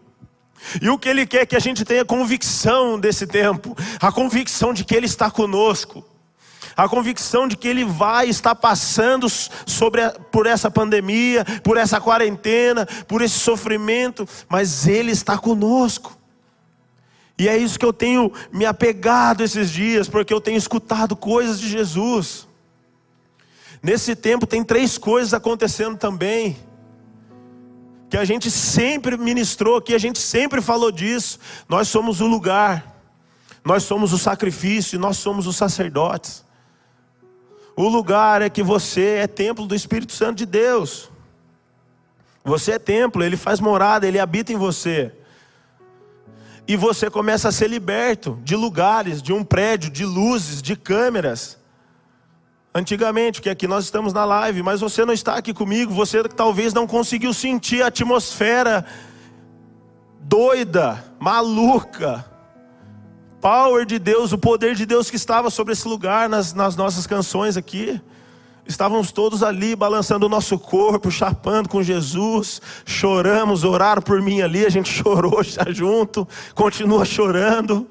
E 0.81 0.89
o 0.89 0.97
que 0.97 1.07
ele 1.07 1.27
quer 1.27 1.41
é 1.41 1.45
que 1.45 1.55
a 1.55 1.59
gente 1.59 1.85
tenha 1.85 2.03
convicção 2.03 2.99
desse 2.99 3.27
tempo, 3.27 3.77
a 4.01 4.11
convicção 4.11 4.73
de 4.73 4.83
que 4.83 4.95
ele 4.95 5.05
está 5.05 5.29
conosco 5.29 6.03
a 6.75 6.89
convicção 6.89 7.47
de 7.47 7.55
que 7.55 7.67
Ele 7.67 7.85
vai 7.85 8.27
estar 8.27 8.55
passando 8.55 9.27
sobre 9.29 10.01
a, 10.01 10.11
por 10.11 10.45
essa 10.45 10.69
pandemia, 10.69 11.45
por 11.63 11.77
essa 11.77 12.01
quarentena, 12.01 12.85
por 13.07 13.21
esse 13.21 13.39
sofrimento, 13.39 14.27
mas 14.49 14.87
Ele 14.87 15.11
está 15.11 15.37
conosco. 15.37 16.17
E 17.37 17.49
é 17.49 17.57
isso 17.57 17.77
que 17.77 17.85
eu 17.85 17.93
tenho 17.93 18.31
me 18.51 18.65
apegado 18.65 19.43
esses 19.43 19.69
dias, 19.69 20.07
porque 20.07 20.33
eu 20.33 20.39
tenho 20.39 20.57
escutado 20.57 21.15
coisas 21.15 21.59
de 21.59 21.67
Jesus. 21.67 22.47
Nesse 23.83 24.15
tempo 24.15 24.47
tem 24.47 24.63
três 24.63 24.97
coisas 24.97 25.33
acontecendo 25.33 25.97
também, 25.97 26.57
que 28.09 28.17
a 28.17 28.23
gente 28.23 28.49
sempre 28.49 29.17
ministrou, 29.17 29.81
que 29.81 29.93
a 29.93 29.97
gente 29.97 30.19
sempre 30.19 30.61
falou 30.61 30.91
disso. 30.91 31.37
Nós 31.67 31.89
somos 31.89 32.21
o 32.21 32.27
lugar, 32.27 32.95
nós 33.63 33.83
somos 33.83 34.13
o 34.13 34.17
sacrifício, 34.17 34.97
nós 34.97 35.17
somos 35.17 35.45
os 35.45 35.57
sacerdotes. 35.57 36.44
O 37.75 37.89
lugar 37.89 38.41
é 38.41 38.49
que 38.49 38.63
você 38.63 39.17
é 39.17 39.27
templo 39.27 39.67
do 39.67 39.75
Espírito 39.75 40.13
Santo 40.13 40.37
de 40.37 40.45
Deus. 40.45 41.11
Você 42.43 42.73
é 42.73 42.79
templo, 42.79 43.23
ele 43.23 43.35
faz 43.35 43.59
morada, 43.59 44.07
ele 44.07 44.19
habita 44.19 44.53
em 44.53 44.55
você. 44.55 45.11
E 46.67 46.75
você 46.77 47.09
começa 47.09 47.49
a 47.49 47.51
ser 47.51 47.67
liberto 47.67 48.39
de 48.43 48.55
lugares, 48.55 49.21
de 49.21 49.33
um 49.33 49.43
prédio, 49.43 49.89
de 49.89 50.05
luzes, 50.05 50.61
de 50.61 50.75
câmeras. 50.75 51.59
Antigamente, 52.73 53.41
que 53.41 53.49
aqui 53.49 53.67
nós 53.67 53.85
estamos 53.85 54.13
na 54.13 54.25
live, 54.25 54.63
mas 54.63 54.81
você 54.81 55.05
não 55.05 55.13
está 55.13 55.35
aqui 55.35 55.53
comigo, 55.53 55.93
você 55.93 56.23
talvez 56.23 56.73
não 56.73 56.87
conseguiu 56.87 57.33
sentir 57.33 57.81
a 57.83 57.87
atmosfera 57.87 58.85
doida, 60.19 61.03
maluca, 61.19 62.25
power 63.45 63.85
de 63.85 63.99
Deus, 63.99 64.31
o 64.31 64.39
poder 64.39 64.73
de 64.73 64.87
Deus 64.87 65.07
que 65.07 65.15
estava 65.15 65.51
sobre 65.51 65.73
esse 65.73 65.87
lugar 65.87 66.27
nas, 66.27 66.51
nas 66.51 66.75
nossas 66.75 67.05
canções 67.05 67.55
aqui. 67.55 68.01
Estávamos 68.65 69.11
todos 69.11 69.43
ali 69.43 69.75
balançando 69.75 70.25
o 70.25 70.29
nosso 70.29 70.57
corpo, 70.57 71.11
chapando 71.11 71.69
com 71.69 71.83
Jesus, 71.83 72.59
choramos, 72.87 73.63
oraram 73.63 74.01
por 74.01 74.19
mim 74.19 74.41
ali, 74.41 74.65
a 74.65 74.69
gente 74.69 74.89
chorou 75.03 75.43
já 75.43 75.63
junto, 75.69 76.27
continua 76.55 77.05
chorando. 77.05 77.87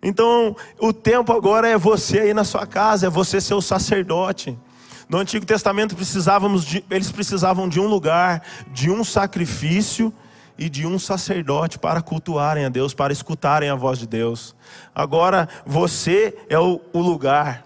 Então, 0.00 0.54
o 0.78 0.92
tempo 0.92 1.32
agora 1.32 1.66
é 1.66 1.76
você 1.76 2.20
aí 2.20 2.32
na 2.32 2.44
sua 2.44 2.68
casa, 2.68 3.08
é 3.08 3.10
você 3.10 3.40
ser 3.40 3.54
o 3.54 3.60
sacerdote. 3.60 4.56
No 5.08 5.18
Antigo 5.18 5.44
Testamento 5.44 5.96
precisávamos 5.96 6.64
de, 6.64 6.84
eles 6.88 7.10
precisavam 7.10 7.68
de 7.68 7.80
um 7.80 7.88
lugar, 7.88 8.44
de 8.72 8.92
um 8.92 9.02
sacrifício 9.02 10.14
e 10.58 10.68
de 10.68 10.86
um 10.86 10.98
sacerdote 10.98 11.78
para 11.78 12.02
cultuarem 12.02 12.64
a 12.64 12.68
Deus, 12.68 12.92
para 12.92 13.12
escutarem 13.12 13.70
a 13.70 13.76
voz 13.76 13.98
de 13.98 14.06
Deus. 14.06 14.56
Agora 14.92 15.48
você 15.64 16.36
é 16.48 16.58
o, 16.58 16.80
lugar, 16.92 17.64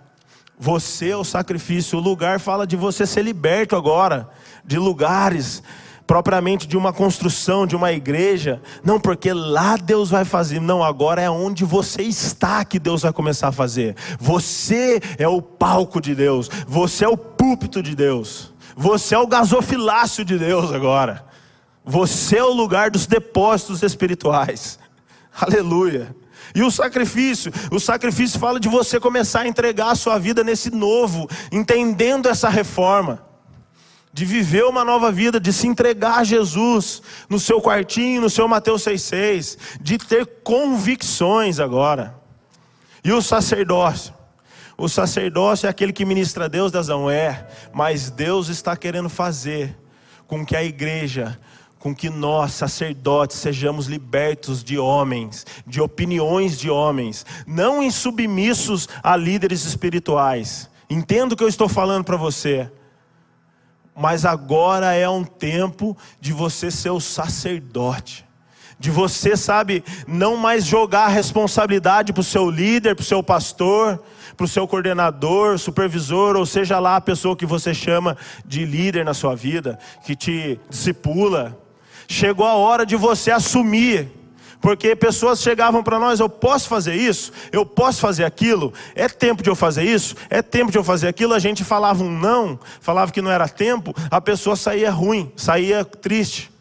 você 0.59 1.11
é 1.11 1.16
o 1.16 1.24
sacrifício. 1.24 1.98
O 1.98 2.02
lugar 2.02 2.38
fala 2.38 2.66
de 2.66 2.76
você 2.76 3.07
ser 3.07 3.22
liberto 3.22 3.74
agora, 3.74 4.28
de 4.62 4.78
lugares, 4.78 5.62
propriamente 6.07 6.68
de 6.68 6.76
uma 6.76 6.92
construção, 6.92 7.66
de 7.66 7.74
uma 7.74 7.92
igreja. 7.92 8.61
Não, 8.85 9.00
porque 9.00 9.33
lá 9.33 9.78
Deus 9.78 10.11
vai 10.11 10.26
fazer. 10.26 10.61
Não, 10.61 10.85
agora 10.85 11.22
é 11.22 11.31
onde 11.31 11.64
você 11.64 12.02
está 12.02 12.62
que 12.62 12.78
Deus 12.78 13.00
vai 13.00 13.12
começar 13.12 13.48
a 13.48 13.52
fazer. 13.52 13.96
Você 14.20 15.00
é 15.16 15.26
o 15.26 15.40
palco 15.40 15.98
de 15.98 16.14
Deus, 16.14 16.50
você 16.68 17.07
é 17.07 17.09
o 17.09 17.16
púlpito 17.16 17.83
de 17.83 17.96
Deus, 17.96 18.52
você 18.76 19.14
é 19.14 19.18
o 19.18 19.26
gasofilácio 19.26 20.26
de 20.26 20.38
Deus 20.38 20.70
agora. 20.70 21.32
Você 21.85 22.38
é 22.38 22.45
o 22.45 22.53
lugar 22.53 22.90
dos 22.90 23.07
depósitos 23.07 23.83
espirituais. 23.83 24.79
Aleluia. 25.35 26.14
E 26.55 26.62
o 26.62 26.71
sacrifício, 26.71 27.53
o 27.71 27.81
sacrifício 27.81 28.38
fala 28.38 28.61
de 28.61 28.68
você 28.68 29.01
começar 29.01 29.40
a 29.40 29.49
entregar 29.49 29.90
a 29.90 29.95
sua 29.95 30.18
vida 30.18 30.45
nesse 30.45 30.71
novo, 30.71 31.29
entendendo 31.51 32.29
essa 32.29 32.49
reforma, 32.49 33.25
de 34.12 34.25
viver 34.25 34.64
uma 34.64 34.85
nova 34.85 35.11
vida, 35.11 35.40
de 35.40 35.53
se 35.53 35.66
entregar 35.66 36.18
a 36.18 36.25
Jesus 36.25 37.03
no 37.29 37.40
seu 37.40 37.61
quartinho, 37.61 38.21
no 38.21 38.29
seu 38.29 38.47
Mateus 38.47 38.83
6,6, 38.83 39.59
de 39.81 39.97
ter 39.97 40.27
convicções 40.42 41.59
agora. 41.59 42.14
E 43.03 43.11
o 43.11 43.23
sacerdócio, 43.23 44.12
o 44.77 44.88
sacerdócio 44.88 45.66
é 45.66 45.71
aquele 45.71 45.92
que 45.92 46.05
ministra 46.05 46.45
a 46.45 46.49
Deus, 46.49 46.71
Dazão, 46.71 47.11
é, 47.11 47.49
mas 47.73 48.11
Deus 48.11 48.49
está 48.49 48.77
querendo 48.77 49.09
fazer 49.09 49.79
com 50.27 50.45
que 50.45 50.57
a 50.57 50.62
igreja 50.62 51.38
com 51.83 51.92
que 51.92 52.09
nós, 52.09 52.53
sacerdotes, 52.53 53.38
sejamos 53.38 53.88
libertos 53.88 54.62
de 54.62 54.79
homens, 54.79 55.45
de 55.66 55.81
opiniões 55.81 56.57
de 56.57 56.71
homens, 56.71 57.27
não 57.45 57.83
insubmissos 57.83 58.88
a 59.03 59.16
líderes 59.16 59.64
espirituais. 59.64 60.71
Entendo 60.88 61.33
o 61.33 61.37
que 61.37 61.42
eu 61.42 61.49
estou 61.49 61.68
falando 61.68 62.05
para 62.05 62.16
você. 62.16 62.71
Mas 63.97 64.25
agora 64.25 64.95
é 64.95 65.09
um 65.09 65.25
tempo 65.25 65.97
de 66.21 66.33
você 66.33 66.71
ser 66.71 66.90
o 66.90 67.01
sacerdote. 67.01 68.25
De 68.79 68.88
você, 68.88 69.37
sabe, 69.37 69.83
não 70.07 70.37
mais 70.37 70.64
jogar 70.64 71.07
a 71.07 71.09
responsabilidade 71.09 72.12
para 72.12 72.21
o 72.21 72.25
seu 72.25 72.49
líder, 72.49 72.95
para 72.95 73.03
o 73.03 73.07
seu 73.07 73.25
pastor, 73.25 74.01
para 74.37 74.45
o 74.45 74.49
seu 74.49 74.68
coordenador, 74.68 75.59
supervisor, 75.59 76.37
ou 76.37 76.47
seja 76.47 76.79
lá 76.79 76.95
a 76.95 77.01
pessoa 77.01 77.37
que 77.37 77.45
você 77.45 77.75
chama 77.75 78.16
de 78.47 78.64
líder 78.64 79.05
na 79.05 79.14
sua 79.14 79.35
vida, 79.35 79.81
que 80.05 80.14
te 80.14 80.61
discipula 80.71 81.61
Chegou 82.12 82.46
a 82.46 82.53
hora 82.53 82.85
de 82.85 82.94
você 82.94 83.31
assumir. 83.31 84.07
Porque 84.61 84.94
pessoas 84.94 85.40
chegavam 85.40 85.83
para 85.83 85.98
nós, 85.98 86.20
eu 86.20 86.29
posso 86.29 86.68
fazer 86.68 86.94
isso? 86.94 87.33
Eu 87.51 87.64
posso 87.64 88.01
fazer 88.01 88.22
aquilo? 88.22 88.70
É 88.94 89.09
tempo 89.09 89.42
de 89.42 89.48
eu 89.48 89.57
fazer 89.57 89.83
isso? 89.83 90.14
É 90.29 90.42
tempo 90.42 90.70
de 90.70 90.77
eu 90.77 90.85
fazer 90.85 91.09
aquilo? 91.09 91.33
A 91.33 91.38
gente 91.38 91.64
falava 91.64 92.05
um 92.05 92.11
não, 92.11 92.61
falava 92.83 93.11
que 93.11 93.22
não 93.22 93.31
era 93.31 93.48
tempo, 93.48 93.94
a 94.11 94.20
pessoa 94.20 94.55
saía 94.55 94.90
ruim, 94.90 95.33
saía 95.37 95.87
triste, 95.87 96.53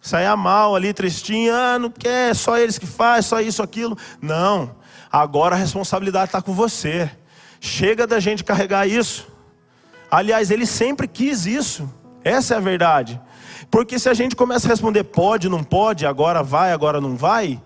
saía 0.00 0.36
mal 0.36 0.76
ali, 0.76 0.92
tristinha, 0.92 1.54
ah, 1.54 1.78
não 1.78 1.90
quer, 1.90 2.36
só 2.36 2.58
eles 2.58 2.78
que 2.78 2.86
fazem, 2.86 3.22
só 3.22 3.40
isso, 3.40 3.62
aquilo. 3.62 3.96
Não, 4.20 4.76
agora 5.10 5.56
a 5.56 5.58
responsabilidade 5.58 6.26
está 6.26 6.42
com 6.42 6.52
você. 6.52 7.10
Chega 7.60 8.06
da 8.06 8.20
gente 8.20 8.44
carregar 8.44 8.86
isso. 8.86 9.26
Aliás, 10.10 10.50
ele 10.50 10.66
sempre 10.66 11.08
quis 11.08 11.46
isso. 11.46 11.90
Essa 12.22 12.54
é 12.54 12.56
a 12.58 12.60
verdade. 12.60 13.18
Porque 13.70 13.98
se 13.98 14.08
a 14.08 14.14
gente 14.14 14.34
começa 14.34 14.66
a 14.66 14.70
responder 14.70 15.04
pode, 15.04 15.48
não 15.48 15.62
pode, 15.62 16.06
agora 16.06 16.42
vai, 16.42 16.72
agora 16.72 17.00
não 17.00 17.16
vai, 17.16 17.60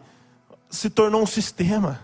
se 0.69 0.91
tornou 0.91 1.23
um 1.23 1.27
sistema. 1.27 2.01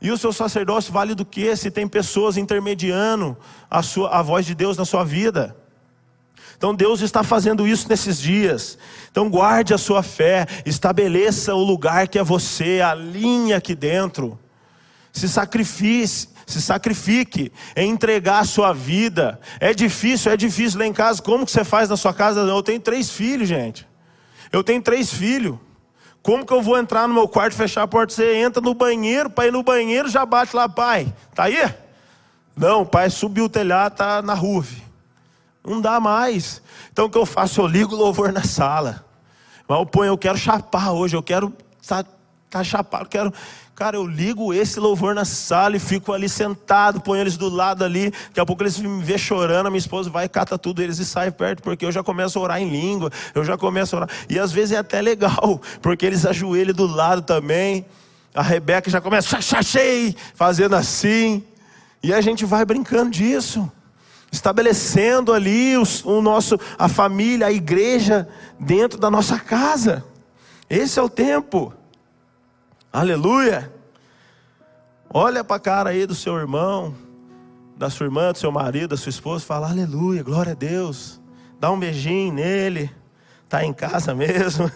E 0.00 0.10
o 0.10 0.16
seu 0.16 0.32
sacerdócio 0.32 0.92
vale 0.92 1.14
do 1.14 1.26
que 1.26 1.54
se 1.56 1.70
tem 1.70 1.86
pessoas 1.86 2.36
intermediando 2.36 3.36
a, 3.70 3.82
sua, 3.82 4.08
a 4.10 4.22
voz 4.22 4.46
de 4.46 4.54
Deus 4.54 4.78
na 4.78 4.86
sua 4.86 5.04
vida? 5.04 5.54
Então 6.56 6.74
Deus 6.74 7.00
está 7.00 7.22
fazendo 7.22 7.66
isso 7.66 7.88
nesses 7.88 8.20
dias. 8.20 8.78
Então 9.10 9.28
guarde 9.28 9.74
a 9.74 9.78
sua 9.78 10.02
fé, 10.02 10.46
estabeleça 10.64 11.54
o 11.54 11.62
lugar 11.62 12.08
que 12.08 12.18
é 12.18 12.22
você, 12.22 12.80
a 12.80 12.94
linha 12.94 13.58
aqui 13.58 13.74
dentro. 13.74 14.38
Se 15.12 15.28
sacrifique, 15.28 16.28
se 16.52 16.62
sacrifique 16.62 17.52
em 17.76 17.90
entregar 17.90 18.40
a 18.40 18.44
sua 18.44 18.72
vida. 18.72 19.40
É 19.58 19.72
difícil, 19.72 20.32
é 20.32 20.36
difícil 20.36 20.78
lá 20.78 20.86
em 20.86 20.92
casa. 20.92 21.22
Como 21.22 21.44
que 21.44 21.52
você 21.52 21.64
faz 21.64 21.88
na 21.88 21.96
sua 21.96 22.12
casa? 22.12 22.40
Eu 22.40 22.62
tenho 22.62 22.80
três 22.80 23.10
filhos, 23.10 23.48
gente. 23.48 23.86
Eu 24.52 24.64
tenho 24.64 24.82
três 24.82 25.12
filhos. 25.12 25.56
Como 26.22 26.44
que 26.44 26.52
eu 26.52 26.60
vou 26.60 26.78
entrar 26.78 27.08
no 27.08 27.14
meu 27.14 27.26
quarto, 27.26 27.54
fechar 27.54 27.82
a 27.82 27.88
porta? 27.88 28.12
Você 28.12 28.36
entra 28.36 28.60
no 28.60 28.74
banheiro, 28.74 29.30
para 29.30 29.46
ir 29.46 29.52
no 29.52 29.62
banheiro 29.62 30.08
já 30.08 30.26
bate 30.26 30.54
lá, 30.54 30.68
pai. 30.68 31.12
Tá 31.34 31.44
aí? 31.44 31.74
Não, 32.56 32.84
pai 32.84 33.08
subiu 33.08 33.44
o 33.44 33.48
telhado, 33.48 33.96
tá 33.96 34.20
na 34.20 34.34
rua. 34.34 34.64
Não 35.64 35.80
dá 35.80 35.98
mais. 35.98 36.62
Então 36.92 37.06
o 37.06 37.10
que 37.10 37.16
eu 37.16 37.24
faço? 37.24 37.60
Eu 37.60 37.66
ligo 37.66 37.94
o 37.94 37.98
louvor 37.98 38.32
na 38.32 38.42
sala. 38.42 39.04
Mas 39.66 39.78
eu 39.78 39.86
ponho, 39.86 40.08
eu 40.08 40.18
quero 40.18 40.36
chapar 40.36 40.92
hoje, 40.92 41.16
eu 41.16 41.22
quero 41.22 41.54
tá, 41.86 42.04
tá 42.50 42.64
chapado, 42.64 43.04
eu 43.04 43.08
quero 43.08 43.32
Cara, 43.80 43.96
eu 43.96 44.06
ligo 44.06 44.52
esse 44.52 44.78
louvor 44.78 45.14
na 45.14 45.24
sala 45.24 45.74
e 45.74 45.78
fico 45.78 46.12
ali 46.12 46.28
sentado, 46.28 47.00
ponho 47.00 47.22
eles 47.22 47.38
do 47.38 47.48
lado 47.48 47.82
ali. 47.82 48.10
Daqui 48.10 48.38
a 48.38 48.44
pouco 48.44 48.62
eles 48.62 48.78
me 48.78 49.02
vê 49.02 49.16
chorando, 49.16 49.68
a 49.68 49.70
minha 49.70 49.78
esposa 49.78 50.10
vai, 50.10 50.28
cata 50.28 50.58
tudo 50.58 50.82
eles 50.82 50.98
e 50.98 51.04
sai 51.06 51.30
perto, 51.30 51.62
porque 51.62 51.86
eu 51.86 51.90
já 51.90 52.02
começo 52.02 52.38
a 52.38 52.42
orar 52.42 52.60
em 52.60 52.68
língua, 52.68 53.10
eu 53.34 53.42
já 53.42 53.56
começo 53.56 53.96
a 53.96 54.00
orar. 54.00 54.10
E 54.28 54.38
às 54.38 54.52
vezes 54.52 54.72
é 54.72 54.76
até 54.76 55.00
legal, 55.00 55.62
porque 55.80 56.04
eles 56.04 56.26
ajoelham 56.26 56.74
do 56.74 56.86
lado 56.86 57.22
também. 57.22 57.86
A 58.34 58.42
Rebeca 58.42 58.90
já 58.90 59.00
começa, 59.00 59.40
chachei, 59.40 60.14
fazendo 60.34 60.76
assim. 60.76 61.42
E 62.02 62.12
a 62.12 62.20
gente 62.20 62.44
vai 62.44 62.66
brincando 62.66 63.10
disso 63.10 63.72
estabelecendo 64.30 65.32
ali 65.32 65.78
o, 65.78 65.84
o, 66.04 66.20
nosso, 66.20 66.60
a 66.78 66.86
família, 66.86 67.46
a 67.46 67.52
igreja 67.52 68.28
dentro 68.58 68.98
da 68.98 69.10
nossa 69.10 69.38
casa. 69.38 70.04
Esse 70.68 70.98
é 70.98 71.02
o 71.02 71.08
tempo. 71.08 71.72
Aleluia. 72.92 73.72
Olha 75.14 75.44
para 75.44 75.56
a 75.56 75.60
cara 75.60 75.90
aí 75.90 76.06
do 76.06 76.14
seu 76.14 76.36
irmão, 76.36 76.92
da 77.76 77.88
sua 77.88 78.06
irmã, 78.06 78.32
do 78.32 78.38
seu 78.38 78.50
marido, 78.50 78.88
da 78.88 78.96
sua 78.96 79.10
esposa, 79.10 79.44
fala 79.44 79.70
aleluia, 79.70 80.24
glória 80.24 80.52
a 80.52 80.56
Deus. 80.56 81.20
Dá 81.60 81.70
um 81.70 81.78
beijinho 81.78 82.32
nele. 82.32 82.90
Está 83.44 83.64
em 83.64 83.72
casa 83.72 84.12
mesmo. 84.12 84.70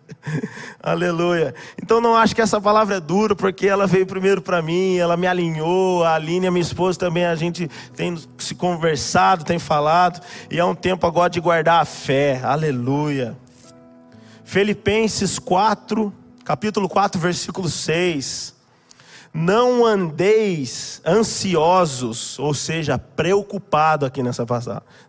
aleluia. 0.82 1.54
Então 1.82 2.00
não 2.00 2.16
acho 2.16 2.34
que 2.34 2.40
essa 2.40 2.58
palavra 2.58 2.96
é 2.96 3.00
dura, 3.00 3.36
porque 3.36 3.66
ela 3.66 3.86
veio 3.86 4.06
primeiro 4.06 4.40
para 4.40 4.62
mim, 4.62 4.96
ela 4.96 5.16
me 5.16 5.26
alinhou, 5.26 6.02
a 6.02 6.14
Aline, 6.14 6.46
a 6.46 6.50
minha 6.50 6.62
esposa 6.62 6.98
também, 6.98 7.26
a 7.26 7.34
gente 7.34 7.68
tem 7.94 8.16
se 8.38 8.54
conversado, 8.54 9.44
tem 9.44 9.58
falado, 9.58 10.22
e 10.50 10.58
é 10.58 10.64
um 10.64 10.74
tempo 10.74 11.06
agora 11.06 11.28
de 11.28 11.40
guardar 11.40 11.82
a 11.82 11.84
fé. 11.84 12.40
Aleluia. 12.42 13.36
Filipenses 14.44 15.38
4, 15.38 16.12
capítulo 16.44 16.88
4, 16.88 17.18
versículo 17.20 17.68
6. 17.68 18.54
Não 19.32 19.84
andeis 19.84 21.02
ansiosos, 21.04 22.38
ou 22.38 22.54
seja, 22.54 22.96
preocupado 22.96 24.06
aqui 24.06 24.22
nessa, 24.22 24.46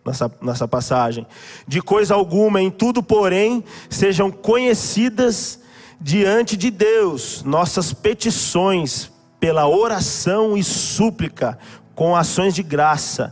nessa, 0.04 0.32
nessa 0.42 0.68
passagem, 0.68 1.28
de 1.68 1.80
coisa 1.80 2.16
alguma, 2.16 2.60
em 2.60 2.72
tudo, 2.72 3.04
porém, 3.04 3.64
sejam 3.88 4.32
conhecidas 4.32 5.60
diante 6.02 6.58
de 6.58 6.72
Deus 6.72 7.44
nossas 7.44 7.94
petições 7.94 9.12
pela 9.40 9.68
oração 9.68 10.58
e 10.58 10.64
súplica, 10.64 11.60
com 11.94 12.16
ações 12.16 12.56
de 12.56 12.64
graça 12.64 13.32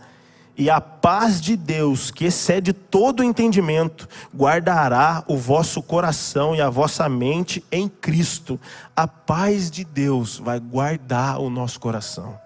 e 0.56 0.70
a 0.70 0.80
paz 0.80 1.42
de 1.42 1.58
Deus, 1.58 2.12
que 2.12 2.26
excede 2.26 2.74
todo 2.74 3.22
o 3.22 3.24
entendimento, 3.24 4.08
guardará 4.36 5.24
o 5.28 5.36
vosso 5.36 5.82
coração 5.82 6.56
e 6.56 6.62
a 6.62 6.70
vossa 6.70 7.10
mente 7.10 7.64
em 7.72 7.90
Cristo. 7.90 8.60
A 8.96 9.08
paz 9.08 9.72
de 9.72 9.84
Deus 9.84 10.38
vai 10.38 10.60
guardar 10.60 11.40
o 11.40 11.50
nosso 11.50 11.80
coração. 11.80 12.40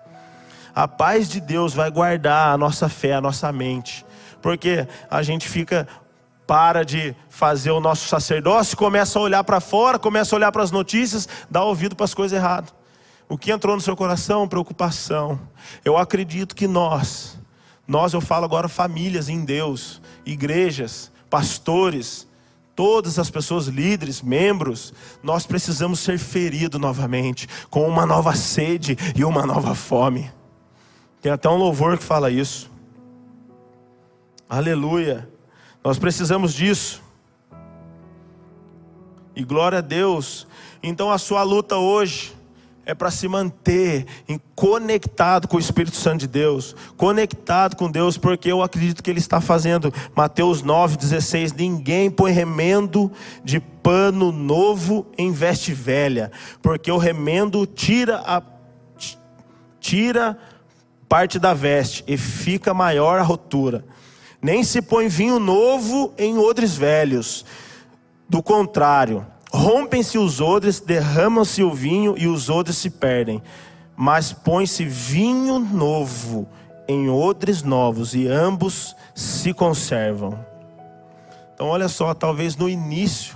A 0.73 0.87
paz 0.87 1.27
de 1.27 1.41
Deus 1.41 1.73
vai 1.73 1.91
guardar 1.91 2.53
a 2.53 2.57
nossa 2.57 2.87
fé, 2.87 3.13
a 3.13 3.21
nossa 3.21 3.51
mente. 3.51 4.05
Porque 4.41 4.87
a 5.09 5.21
gente 5.21 5.49
fica 5.49 5.85
para 6.45 6.85
de 6.85 7.13
fazer 7.29 7.71
o 7.71 7.81
nosso 7.81 8.07
sacerdócio, 8.07 8.77
começa 8.77 9.19
a 9.19 9.21
olhar 9.21 9.43
para 9.43 9.59
fora, 9.59 9.99
começa 9.99 10.33
a 10.33 10.37
olhar 10.37 10.51
para 10.51 10.63
as 10.63 10.71
notícias, 10.71 11.27
dá 11.51 11.61
ouvido 11.61 11.93
para 11.93 12.05
as 12.05 12.13
coisas 12.13 12.37
erradas. 12.37 12.73
O 13.27 13.37
que 13.37 13.51
entrou 13.51 13.75
no 13.75 13.81
seu 13.81 13.97
coração? 13.97 14.47
Preocupação. 14.47 15.37
Eu 15.83 15.97
acredito 15.97 16.55
que 16.55 16.67
nós 16.67 17.36
nós, 17.87 18.13
eu 18.13 18.19
falo 18.19 18.43
agora, 18.43 18.67
famílias 18.67 19.29
em 19.29 19.45
Deus, 19.45 20.01
igrejas, 20.25 21.11
pastores, 21.29 22.27
todas 22.75 23.17
as 23.17 23.29
pessoas, 23.29 23.67
líderes, 23.67 24.21
membros, 24.21 24.93
nós 25.23 25.47
precisamos 25.47 25.99
ser 25.99 26.19
feridos 26.19 26.79
novamente, 26.79 27.47
com 27.69 27.87
uma 27.87 28.05
nova 28.05 28.35
sede 28.35 28.97
e 29.15 29.23
uma 29.23 29.45
nova 29.45 29.73
fome. 29.73 30.29
Tem 31.21 31.31
até 31.31 31.49
um 31.49 31.55
louvor 31.55 31.97
que 31.97 32.03
fala 32.03 32.29
isso. 32.29 32.69
Aleluia. 34.49 35.27
Nós 35.83 35.97
precisamos 35.97 36.53
disso. 36.53 37.01
E 39.35 39.43
glória 39.43 39.79
a 39.79 39.81
Deus. 39.81 40.45
Então 40.83 41.11
a 41.11 41.17
sua 41.17 41.41
luta 41.43 41.77
hoje 41.77 42.36
é 42.87 42.95
para 42.95 43.11
se 43.11 43.27
manter 43.27 44.05
conectado 44.55 45.45
com 45.45 45.57
o 45.57 45.59
Espírito 45.59 45.97
Santo 45.97 46.21
de 46.21 46.27
Deus, 46.27 46.73
conectado 46.95 47.75
com 47.75 47.91
Deus, 47.91 48.17
porque 48.17 48.49
eu 48.49 48.63
acredito 48.63 49.03
que 49.03 49.09
Ele 49.09 49.19
está 49.19 49.41
fazendo. 49.41 49.93
Mateus 50.15 50.63
9,16: 50.63 51.53
Ninguém 51.53 52.09
põe 52.09 52.31
remendo 52.31 53.11
de 53.43 53.59
pano 53.59 54.31
novo 54.31 55.05
em 55.17 55.33
veste 55.33 55.73
velha, 55.73 56.31
porque 56.61 56.89
o 56.89 56.97
remendo 56.97 57.65
tira 57.65 58.23
a 58.25 58.41
tira 59.81 60.37
parte 61.09 61.37
da 61.39 61.53
veste 61.53 62.05
e 62.07 62.17
fica 62.17 62.73
maior 62.73 63.19
a 63.19 63.23
rotura. 63.23 63.83
Nem 64.41 64.63
se 64.63 64.81
põe 64.81 65.09
vinho 65.09 65.39
novo 65.39 66.13
em 66.17 66.37
odres 66.37 66.77
velhos. 66.77 67.45
Do 68.29 68.41
contrário, 68.41 69.25
rompem-se 69.53 70.17
os 70.17 70.41
odres, 70.41 70.79
derramam-se 70.79 71.63
o 71.63 71.73
vinho 71.73 72.15
e 72.17 72.27
os 72.27 72.49
odres 72.49 72.77
se 72.77 72.89
perdem. 72.89 73.41
Mas 73.95 74.31
põe-se 74.31 74.85
vinho 74.85 75.59
novo 75.59 76.47
em 76.87 77.09
odres 77.09 77.63
novos 77.63 78.13
e 78.13 78.27
ambos 78.27 78.95
se 79.13 79.53
conservam. 79.53 80.37
Então, 81.53 81.67
olha 81.67 81.87
só, 81.87 82.13
talvez 82.13 82.55
no 82.55 82.69
início, 82.69 83.35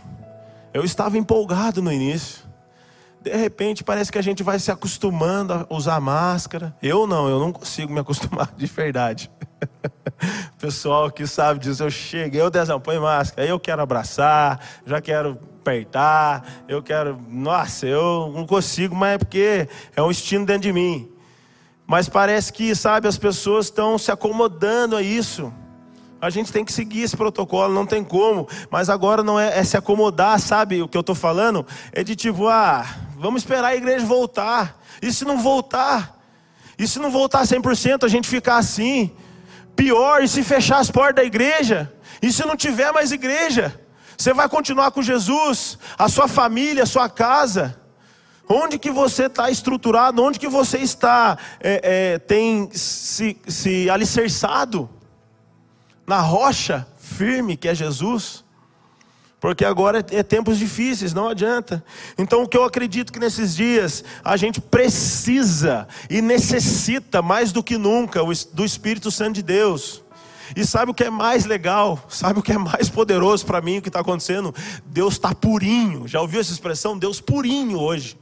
eu 0.74 0.84
estava 0.84 1.18
empolgado 1.18 1.82
no 1.82 1.92
início. 1.92 2.42
De 3.20 3.36
repente 3.36 3.84
parece 3.84 4.12
que 4.12 4.18
a 4.18 4.22
gente 4.22 4.42
vai 4.42 4.58
se 4.58 4.72
acostumando 4.72 5.54
a 5.54 5.66
usar 5.70 6.00
máscara. 6.00 6.76
Eu 6.82 7.06
não, 7.06 7.30
eu 7.30 7.40
não 7.40 7.52
consigo 7.52 7.92
me 7.92 8.00
acostumar 8.00 8.52
de 8.58 8.66
verdade. 8.66 9.32
Pessoal 10.60 11.12
que 11.12 11.26
sabe 11.28 11.60
disso, 11.60 11.84
eu 11.84 11.90
cheguei, 11.90 12.40
eu 12.42 12.50
dezão, 12.50 12.80
põe 12.80 13.00
máscara. 13.00 13.44
Aí 13.44 13.50
eu 13.50 13.60
quero 13.60 13.82
abraçar, 13.82 14.60
já 14.86 15.02
quero 15.02 15.38
apertar, 15.62 16.64
eu 16.68 16.82
quero. 16.82 17.20
Nossa, 17.30 17.86
eu 17.86 18.32
não 18.36 18.46
consigo, 18.46 18.96
mas 18.96 19.14
é 19.14 19.18
porque 19.20 19.70
é 19.96 20.02
um 20.02 20.10
instinto 20.10 20.46
dentro 20.46 20.64
de 20.64 20.74
mim. 20.74 21.10
Mas 21.86 22.10
parece 22.10 22.52
que, 22.52 22.74
sabe, 22.76 23.08
as 23.08 23.18
pessoas 23.18 23.68
estão 23.68 23.98
se 23.98 24.12
acomodando 24.12 24.96
a 24.96 25.02
isso. 25.02 25.54
A 26.20 26.30
gente 26.30 26.52
tem 26.52 26.64
que 26.64 26.72
seguir 26.72 27.02
esse 27.02 27.18
protocolo, 27.18 27.74
não 27.74 27.86
tem 27.86 28.04
como. 28.04 28.48
Mas 28.70 28.90
agora 28.90 29.24
não 29.24 29.40
é, 29.40 29.58
é 29.58 29.64
se 29.64 29.78
acomodar, 29.78 30.40
sabe? 30.40 30.82
O 30.82 30.88
que 30.88 30.98
eu 30.98 31.02
estou 31.02 31.16
falando 31.16 31.66
é 31.92 32.04
de 32.04 32.16
tipo, 32.16 32.48
ah, 32.48 32.86
vamos 33.18 33.42
esperar 33.42 33.70
a 33.70 33.76
igreja 33.76 34.06
voltar. 34.06 34.80
E 35.02 35.12
se 35.12 35.26
não 35.26 35.40
voltar? 35.40 36.20
E 36.78 36.88
se 36.88 37.00
não 37.00 37.12
voltar 37.12 37.44
100%, 37.44 38.04
a 38.04 38.08
gente 38.08 38.28
ficar 38.28 38.58
assim? 38.58 39.12
Pior, 39.76 40.24
e 40.24 40.28
se 40.28 40.44
fechar 40.44 40.80
as 40.80 40.92
portas 40.92 41.16
da 41.16 41.24
igreja? 41.24 41.92
E 42.22 42.32
se 42.32 42.46
não 42.46 42.56
tiver 42.56 42.92
mais 42.92 43.12
igreja? 43.12 43.80
Você 44.22 44.34
vai 44.34 44.48
continuar 44.48 44.92
com 44.92 45.02
Jesus, 45.02 45.80
a 45.98 46.08
sua 46.08 46.28
família, 46.28 46.84
a 46.84 46.86
sua 46.86 47.10
casa? 47.10 47.80
Onde 48.48 48.78
que 48.78 48.92
você 48.92 49.26
está 49.26 49.50
estruturado? 49.50 50.22
Onde 50.22 50.38
que 50.38 50.48
você 50.48 50.78
está, 50.78 51.38
é, 51.60 51.82
é, 52.14 52.20
tem 52.20 52.70
se, 52.72 53.36
se 53.48 53.90
alicerçado? 53.90 54.88
na 56.12 56.20
rocha 56.20 56.86
firme 57.00 57.56
que 57.56 57.70
é 57.70 57.74
Jesus. 57.74 58.44
Porque 59.40 59.66
agora 59.66 60.06
é, 60.12 60.18
é 60.18 60.24
tempos 60.24 60.60
difíceis, 60.60 61.14
não 61.14 61.30
adianta. 61.30 61.84
Então, 62.18 62.44
o 62.44 62.48
que 62.48 62.58
eu 62.58 62.64
acredito 62.64 63.12
que 63.12 63.20
nesses 63.20 63.56
dias 63.56 64.04
a 64.24 64.38
gente 64.38 64.60
precisa 64.60 65.88
e 66.10 66.22
necessita 66.22 67.22
mais 67.22 67.52
do 67.52 67.64
que 67.64 67.78
nunca 67.78 68.20
do 68.54 68.66
Espírito 68.66 69.10
Santo 69.10 69.36
de 69.36 69.42
Deus. 69.42 70.04
E 70.56 70.66
sabe 70.66 70.92
o 70.92 70.94
que 70.94 71.04
é 71.04 71.10
mais 71.10 71.46
legal? 71.46 72.04
Sabe 72.10 72.40
o 72.40 72.44
que 72.44 72.52
é 72.52 72.58
mais 72.58 72.90
poderoso 72.90 73.46
para 73.46 73.62
mim 73.62 73.78
o 73.78 73.82
que 73.82 73.90
está 73.90 74.00
acontecendo? 74.00 74.54
Deus 74.86 75.14
está 75.14 75.34
purinho. 75.34 76.08
Já 76.08 76.22
ouviu 76.22 76.42
essa 76.42 76.52
expressão? 76.52 76.98
Deus 76.98 77.22
purinho 77.22 77.80
hoje. 77.80 78.18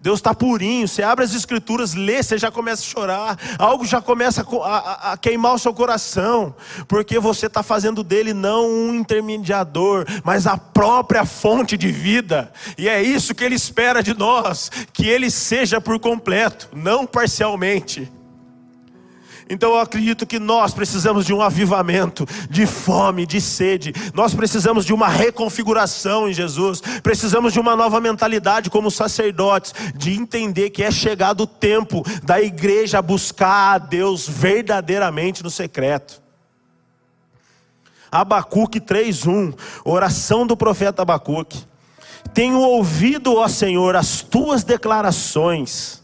Deus 0.00 0.18
está 0.18 0.34
purinho. 0.34 0.86
Você 0.86 1.02
abre 1.02 1.24
as 1.24 1.34
escrituras, 1.34 1.94
lê, 1.94 2.22
você 2.22 2.38
já 2.38 2.50
começa 2.50 2.82
a 2.82 2.86
chorar. 2.86 3.38
Algo 3.58 3.84
já 3.84 4.00
começa 4.00 4.42
a, 4.42 4.66
a, 4.66 5.12
a 5.12 5.16
queimar 5.16 5.54
o 5.54 5.58
seu 5.58 5.72
coração. 5.72 6.54
Porque 6.86 7.18
você 7.18 7.46
está 7.46 7.62
fazendo 7.62 8.02
dele 8.02 8.32
não 8.32 8.68
um 8.68 8.94
intermediador, 8.94 10.06
mas 10.24 10.46
a 10.46 10.56
própria 10.56 11.24
fonte 11.24 11.76
de 11.76 11.90
vida. 11.90 12.52
E 12.76 12.88
é 12.88 13.02
isso 13.02 13.34
que 13.34 13.44
ele 13.44 13.54
espera 13.54 14.02
de 14.02 14.16
nós: 14.16 14.70
que 14.92 15.08
ele 15.08 15.30
seja 15.30 15.80
por 15.80 15.98
completo, 15.98 16.68
não 16.74 17.06
parcialmente. 17.06 18.15
Então 19.48 19.74
eu 19.74 19.78
acredito 19.78 20.26
que 20.26 20.40
nós 20.40 20.74
precisamos 20.74 21.24
de 21.24 21.32
um 21.32 21.40
avivamento, 21.40 22.26
de 22.50 22.66
fome, 22.66 23.24
de 23.24 23.40
sede. 23.40 23.92
Nós 24.12 24.34
precisamos 24.34 24.84
de 24.84 24.92
uma 24.92 25.08
reconfiguração 25.08 26.28
em 26.28 26.32
Jesus. 26.32 26.80
Precisamos 27.02 27.52
de 27.52 27.60
uma 27.60 27.76
nova 27.76 28.00
mentalidade 28.00 28.68
como 28.68 28.90
sacerdotes, 28.90 29.72
de 29.94 30.14
entender 30.14 30.70
que 30.70 30.82
é 30.82 30.90
chegado 30.90 31.42
o 31.42 31.46
tempo 31.46 32.02
da 32.24 32.40
igreja 32.40 33.00
buscar 33.00 33.74
a 33.74 33.78
Deus 33.78 34.28
verdadeiramente 34.28 35.44
no 35.44 35.50
secreto. 35.50 36.20
Abacuque 38.10 38.80
3:1, 38.80 39.54
oração 39.84 40.44
do 40.46 40.56
profeta 40.56 41.02
Abacuque. 41.02 41.64
Tenho 42.34 42.58
ouvido, 42.58 43.36
ó 43.36 43.46
Senhor, 43.46 43.94
as 43.94 44.22
tuas 44.22 44.64
declarações 44.64 46.02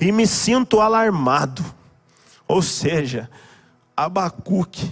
e 0.00 0.10
me 0.10 0.26
sinto 0.26 0.80
alarmado 0.80 1.79
ou 2.50 2.62
seja, 2.62 3.30
Abacuque, 3.96 4.90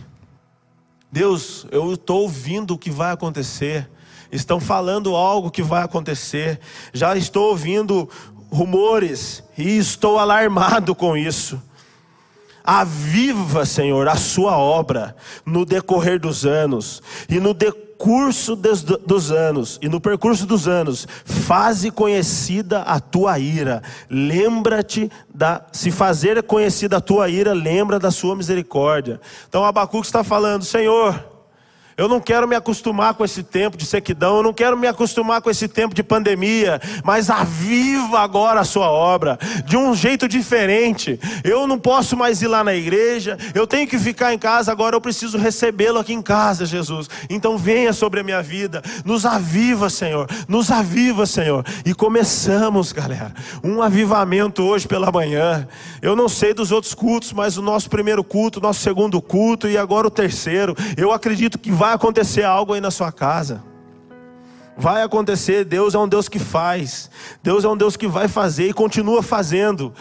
Deus, 1.11 1.67
eu 1.73 1.95
estou 1.95 2.23
ouvindo 2.23 2.75
o 2.75 2.79
que 2.79 2.89
vai 2.89 3.11
acontecer, 3.11 3.91
estão 4.31 4.61
falando 4.61 5.17
algo 5.17 5.51
que 5.51 5.61
vai 5.61 5.83
acontecer, 5.83 6.61
já 6.93 7.17
estou 7.17 7.51
ouvindo 7.51 8.09
rumores 8.49 9.43
e 9.59 9.77
estou 9.77 10.21
alarmado 10.21 10.95
com 10.95 11.17
isso. 11.17 11.61
Aviva, 12.63 13.67
Senhor, 13.67 14.07
a 14.07 14.15
sua 14.15 14.57
obra 14.57 15.17
no 15.45 15.65
decorrer 15.65 16.21
dos 16.21 16.47
anos 16.47 17.03
e 17.29 17.41
no 17.41 17.53
decorrer 17.53 17.88
curso 17.99 18.55
dos, 18.55 18.83
dos 18.83 19.33
anos 19.33 19.79
e 19.83 19.89
no 19.89 20.01
percurso 20.01 20.47
dos 20.47 20.69
anos, 20.69 21.07
faze 21.25 21.91
conhecida 21.91 22.83
a 22.83 23.01
tua 23.01 23.39
ira. 23.39 23.83
Lembra-te 24.09 25.11
da 25.35 25.67
se 25.73 25.91
fazer 25.91 26.43
conhecida 26.45 26.99
a 26.99 27.01
tua 27.01 27.29
ira, 27.29 27.53
lembra 27.53 27.99
da 27.99 28.13
sua 28.13 28.37
misericórdia. 28.37 29.21
Então 29.49 29.65
Abacuque 29.65 30.07
está 30.07 30.23
falando, 30.23 30.65
Senhor, 30.65 31.28
eu 31.99 32.07
não 32.07 32.21
quero 32.21 32.47
me 32.47 32.55
acostumar 32.55 33.13
com 33.15 33.25
esse 33.25 33.43
tempo 33.43 33.77
de 33.77 33.85
sequidão, 33.85 34.37
eu 34.37 34.43
não 34.45 34.55
quero 34.55 34.79
me 34.79 34.87
acostumar 34.87 35.43
com 35.43 35.51
esse 35.51 35.67
tempo 35.67 35.97
de 35.97 36.05
pandemia, 36.05 36.81
mas 37.03 37.29
aviva 37.29 38.21
agora 38.21 38.61
a 38.61 38.65
sua 38.65 38.89
obra, 38.89 39.37
de 39.65 39.77
um 39.77 39.97
jeito 39.97 40.29
diferente. 40.29 41.19
Eu 41.43 41.67
não 41.67 41.77
posso 41.77 42.17
mais 42.17 42.41
ir 42.41 42.47
lá 42.47 42.63
na 42.63 42.73
igreja, 42.73 43.37
eu 43.53 43.67
tenho 43.67 43.89
que 43.89 43.99
ficar 43.99 44.33
em 44.33 44.39
casa, 44.39 44.71
agora 44.71 44.95
eu 44.95 45.01
preciso 45.01 45.37
recebê-lo 45.37 45.99
aqui 45.99 46.15
em 46.15 46.23
casa, 46.23 46.65
Jesus. 46.65 47.11
Então 47.29 47.59
venha 47.59 47.93
sobre 47.93 48.21
a 48.21 48.23
minha 48.23 48.41
vida, 48.43 48.81
nos 49.05 49.27
aviva, 49.27 49.91
Senhor, 49.91 50.29
nos 50.47 50.71
aviva, 50.71 51.27
Senhor. 51.27 51.65
E 51.85 51.93
começamos, 51.93 52.93
galera, 52.93 53.35
um 53.65 53.83
avivamento 53.83 54.63
hoje 54.63 54.87
pela 54.87 55.11
manhã. 55.11 55.67
Eu 56.01 56.15
não 56.15 56.29
sei 56.29 56.55
dos 56.55 56.71
outros 56.71 56.95
cultos, 56.95 57.33
mas 57.33 57.57
o 57.57 57.63
nosso 57.63 57.91
primeiro 57.91 58.23
culto, 58.23 58.61
nosso 58.61 58.81
segundo 58.81 59.21
culto 59.21 59.67
e 59.67 59.77
agora 59.77 60.07
o 60.07 60.11
terceiro, 60.11 60.77
eu 60.97 61.11
acredito 61.11 61.59
que 61.59 61.73
vai 61.73 61.88
vai 61.89 61.95
acontecer 61.95 62.45
algo 62.45 62.75
aí 62.75 62.81
na 62.83 62.91
sua 62.91 63.11
casa. 63.11 63.63
Vai 64.77 65.03
acontecer, 65.03 65.65
Deus 65.65 65.95
é 65.95 65.99
um 65.99 66.07
Deus 66.07 66.29
que 66.29 66.39
faz, 66.39 67.11
Deus 67.43 67.65
é 67.65 67.69
um 67.69 67.77
Deus 67.77 67.97
que 67.97 68.07
vai 68.07 68.29
fazer 68.29 68.69
e 68.69 68.73
continua 68.73 69.23
fazendo 69.23 69.93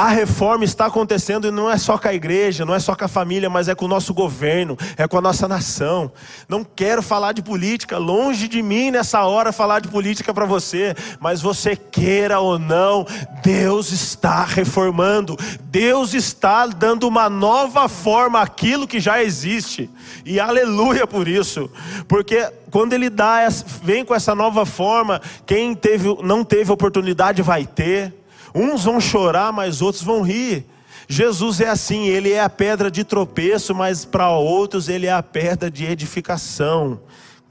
a 0.00 0.08
reforma 0.08 0.64
está 0.64 0.86
acontecendo 0.86 1.46
e 1.46 1.50
não 1.50 1.70
é 1.70 1.76
só 1.76 1.98
com 1.98 2.08
a 2.08 2.14
igreja, 2.14 2.64
não 2.64 2.74
é 2.74 2.80
só 2.80 2.94
com 2.94 3.04
a 3.04 3.08
família, 3.08 3.50
mas 3.50 3.68
é 3.68 3.74
com 3.74 3.84
o 3.84 3.88
nosso 3.88 4.14
governo, 4.14 4.74
é 4.96 5.06
com 5.06 5.18
a 5.18 5.20
nossa 5.20 5.46
nação. 5.46 6.10
Não 6.48 6.64
quero 6.64 7.02
falar 7.02 7.32
de 7.32 7.42
política, 7.42 7.98
longe 7.98 8.48
de 8.48 8.62
mim 8.62 8.90
nessa 8.90 9.22
hora 9.26 9.52
falar 9.52 9.80
de 9.80 9.88
política 9.88 10.32
para 10.32 10.46
você, 10.46 10.94
mas 11.20 11.42
você 11.42 11.76
queira 11.76 12.40
ou 12.40 12.58
não, 12.58 13.06
Deus 13.42 13.92
está 13.92 14.42
reformando, 14.42 15.36
Deus 15.64 16.14
está 16.14 16.66
dando 16.66 17.06
uma 17.06 17.28
nova 17.28 17.86
forma 17.86 18.40
àquilo 18.40 18.88
que 18.88 19.00
já 19.00 19.22
existe, 19.22 19.90
e 20.24 20.40
aleluia 20.40 21.06
por 21.06 21.28
isso, 21.28 21.70
porque 22.08 22.50
quando 22.70 22.94
Ele 22.94 23.10
dá, 23.10 23.46
vem 23.82 24.02
com 24.02 24.14
essa 24.14 24.34
nova 24.34 24.64
forma, 24.64 25.20
quem 25.44 25.74
teve, 25.74 26.08
não 26.22 26.42
teve 26.42 26.72
oportunidade 26.72 27.42
vai 27.42 27.66
ter. 27.66 28.19
Uns 28.54 28.84
vão 28.84 29.00
chorar, 29.00 29.52
mas 29.52 29.80
outros 29.82 30.02
vão 30.02 30.22
rir. 30.22 30.66
Jesus 31.08 31.60
é 31.60 31.68
assim, 31.68 32.06
ele 32.06 32.30
é 32.32 32.40
a 32.40 32.48
pedra 32.48 32.90
de 32.90 33.02
tropeço, 33.02 33.74
mas 33.74 34.04
para 34.04 34.30
outros 34.30 34.88
ele 34.88 35.06
é 35.06 35.12
a 35.12 35.22
pedra 35.22 35.70
de 35.70 35.84
edificação. 35.84 37.00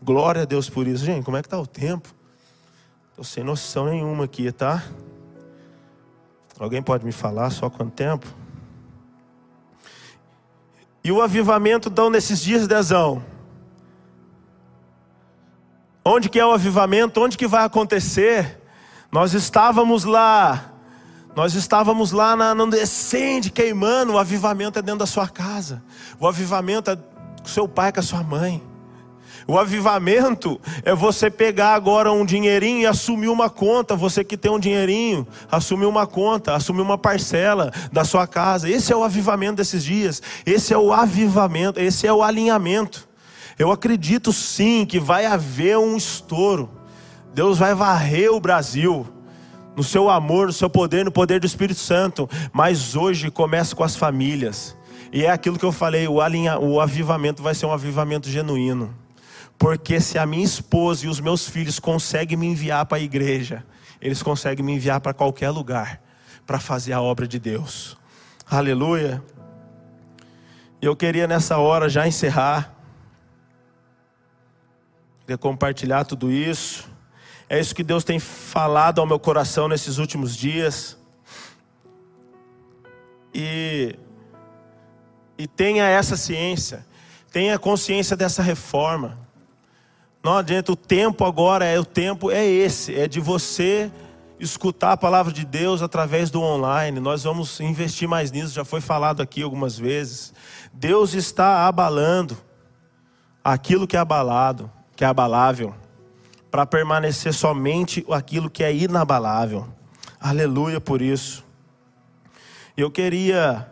Glória 0.01 0.43
a 0.43 0.45
Deus 0.45 0.69
por 0.69 0.87
isso. 0.87 1.03
Gente, 1.03 1.25
como 1.25 1.37
é 1.37 1.41
que 1.41 1.47
está 1.47 1.59
o 1.59 1.67
tempo? 1.67 2.13
Estou 3.09 3.23
sem 3.23 3.43
noção 3.43 3.87
nenhuma 3.87 4.25
aqui, 4.25 4.51
tá? 4.51 4.83
Alguém 6.57 6.81
pode 6.81 7.05
me 7.05 7.11
falar 7.11 7.49
só 7.49 7.69
quanto 7.69 7.91
tempo? 7.91 8.27
E 11.03 11.11
o 11.11 11.21
avivamento, 11.21 11.89
então, 11.89 12.09
nesses 12.09 12.41
dias, 12.41 12.67
Dezão? 12.67 13.23
Onde 16.03 16.29
que 16.29 16.39
é 16.39 16.45
o 16.45 16.51
avivamento? 16.51 17.21
Onde 17.21 17.37
que 17.37 17.47
vai 17.47 17.63
acontecer? 17.65 18.59
Nós 19.11 19.33
estávamos 19.33 20.03
lá, 20.03 20.68
nós 21.39 21.55
estávamos 21.55 22.11
lá 22.11 22.35
na, 22.35 22.53
no 22.53 22.69
descende 22.69 23.49
queimando. 23.49 24.11
O 24.11 24.17
avivamento 24.17 24.77
é 24.77 24.81
dentro 24.81 24.99
da 24.99 25.05
sua 25.05 25.25
casa, 25.25 25.81
o 26.19 26.27
avivamento 26.27 26.91
é 26.91 26.97
com 26.97 27.47
seu 27.47 27.65
pai, 27.65 27.93
com 27.93 28.01
a 28.01 28.03
sua 28.03 28.21
mãe. 28.21 28.61
O 29.47 29.57
avivamento 29.57 30.59
é 30.83 30.93
você 30.93 31.31
pegar 31.31 31.75
agora 31.75 32.11
um 32.11 32.25
dinheirinho 32.25 32.81
e 32.81 32.85
assumir 32.85 33.29
uma 33.29 33.49
conta. 33.49 33.95
Você 33.95 34.21
que 34.21 34.35
tem 34.35 34.51
um 34.51 34.59
dinheirinho, 34.59 35.25
assumir 35.49 35.85
uma 35.85 36.05
conta, 36.05 36.53
assumir 36.53 36.81
uma 36.81 36.97
parcela 36.97 37.71
da 37.89 38.03
sua 38.03 38.27
casa. 38.27 38.69
Esse 38.69 38.91
é 38.91 38.95
o 38.97 39.01
avivamento 39.05 39.55
desses 39.55 39.81
dias. 39.81 40.21
Esse 40.45 40.73
é 40.73 40.77
o 40.77 40.91
avivamento, 40.91 41.79
esse 41.79 42.05
é 42.05 42.11
o 42.11 42.21
alinhamento. 42.21 43.07
Eu 43.57 43.71
acredito 43.71 44.33
sim 44.33 44.85
que 44.85 44.99
vai 44.99 45.25
haver 45.25 45.77
um 45.77 45.95
estouro. 45.95 46.69
Deus 47.33 47.57
vai 47.57 47.73
varrer 47.73 48.29
o 48.29 48.41
Brasil 48.41 49.07
no 49.75 49.83
seu 49.83 50.09
amor, 50.09 50.47
no 50.47 50.53
seu 50.53 50.69
poder, 50.69 51.05
no 51.05 51.11
poder 51.11 51.39
do 51.39 51.45
Espírito 51.45 51.79
Santo. 51.79 52.29
Mas 52.51 52.95
hoje 52.95 53.31
começa 53.31 53.75
com 53.75 53.83
as 53.83 53.95
famílias. 53.95 54.77
E 55.11 55.25
é 55.25 55.31
aquilo 55.31 55.57
que 55.57 55.65
eu 55.65 55.71
falei, 55.71 56.07
o, 56.07 56.21
alinha, 56.21 56.59
o 56.59 56.79
avivamento 56.79 57.41
vai 57.41 57.55
ser 57.55 57.65
um 57.65 57.71
avivamento 57.71 58.29
genuíno. 58.29 58.93
Porque 59.57 59.99
se 59.99 60.17
a 60.17 60.25
minha 60.25 60.45
esposa 60.45 61.05
e 61.05 61.09
os 61.09 61.19
meus 61.19 61.49
filhos 61.49 61.79
conseguem 61.79 62.37
me 62.37 62.47
enviar 62.47 62.85
para 62.85 62.97
a 62.97 63.01
igreja, 63.01 63.65
eles 64.01 64.23
conseguem 64.23 64.63
me 64.63 64.73
enviar 64.73 65.01
para 65.01 65.13
qualquer 65.13 65.49
lugar 65.49 66.01
para 66.49 66.59
fazer 66.59 66.93
a 66.93 67.01
obra 67.01 67.27
de 67.27 67.37
Deus. 67.37 67.95
Aleluia. 68.49 69.23
Eu 70.81 70.95
queria 70.95 71.27
nessa 71.27 71.57
hora 71.57 71.87
já 71.87 72.07
encerrar. 72.07 72.73
Queria 75.21 75.37
compartilhar 75.37 76.05
tudo 76.05 76.31
isso. 76.31 76.88
É 77.49 77.59
isso 77.59 77.73
que 77.73 77.83
Deus 77.83 78.03
tem 78.03 78.19
falado 78.19 79.01
ao 79.01 79.07
meu 79.07 79.19
coração 79.19 79.67
nesses 79.67 79.97
últimos 79.97 80.37
dias. 80.37 80.95
E, 83.33 83.97
e 85.35 85.47
tenha 85.47 85.87
essa 85.87 86.15
ciência, 86.15 86.85
tenha 87.31 87.57
consciência 87.57 88.15
dessa 88.15 88.43
reforma. 88.43 89.17
Não 90.23 90.37
adianta, 90.37 90.71
o 90.71 90.75
tempo 90.75 91.25
agora 91.25 91.65
é 91.65 91.79
o 91.79 91.85
tempo 91.85 92.29
é 92.29 92.45
esse, 92.45 92.93
é 92.93 93.07
de 93.07 93.19
você 93.19 93.91
escutar 94.39 94.91
a 94.91 94.97
palavra 94.97 95.33
de 95.33 95.43
Deus 95.43 95.81
através 95.81 96.29
do 96.29 96.41
online. 96.41 96.99
Nós 96.99 97.23
vamos 97.23 97.59
investir 97.59 98.07
mais 98.07 98.31
nisso, 98.31 98.53
já 98.53 98.63
foi 98.63 98.79
falado 98.79 99.21
aqui 99.21 99.41
algumas 99.41 99.75
vezes. 99.75 100.33
Deus 100.71 101.15
está 101.15 101.67
abalando 101.67 102.37
aquilo 103.43 103.87
que 103.87 103.97
é 103.97 103.99
abalado, 103.99 104.71
que 104.95 105.03
é 105.03 105.07
abalável, 105.07 105.73
para 106.49 106.65
permanecer 106.65 107.33
somente 107.33 108.05
aquilo 108.09 108.49
que 108.49 108.63
é 108.63 108.73
inabalável. 108.73 109.67
Aleluia 110.19 110.81
por 110.81 111.01
isso. 111.01 111.45
Eu 112.75 112.89
queria 112.89 113.69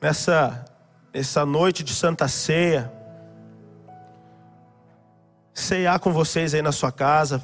nessa 0.00 0.64
essa 1.12 1.44
noite 1.44 1.82
de 1.82 1.94
Santa 1.94 2.28
Ceia 2.28 2.92
ceiar 5.54 5.98
com 5.98 6.12
vocês 6.12 6.54
aí 6.54 6.62
na 6.62 6.70
sua 6.70 6.92
casa. 6.92 7.42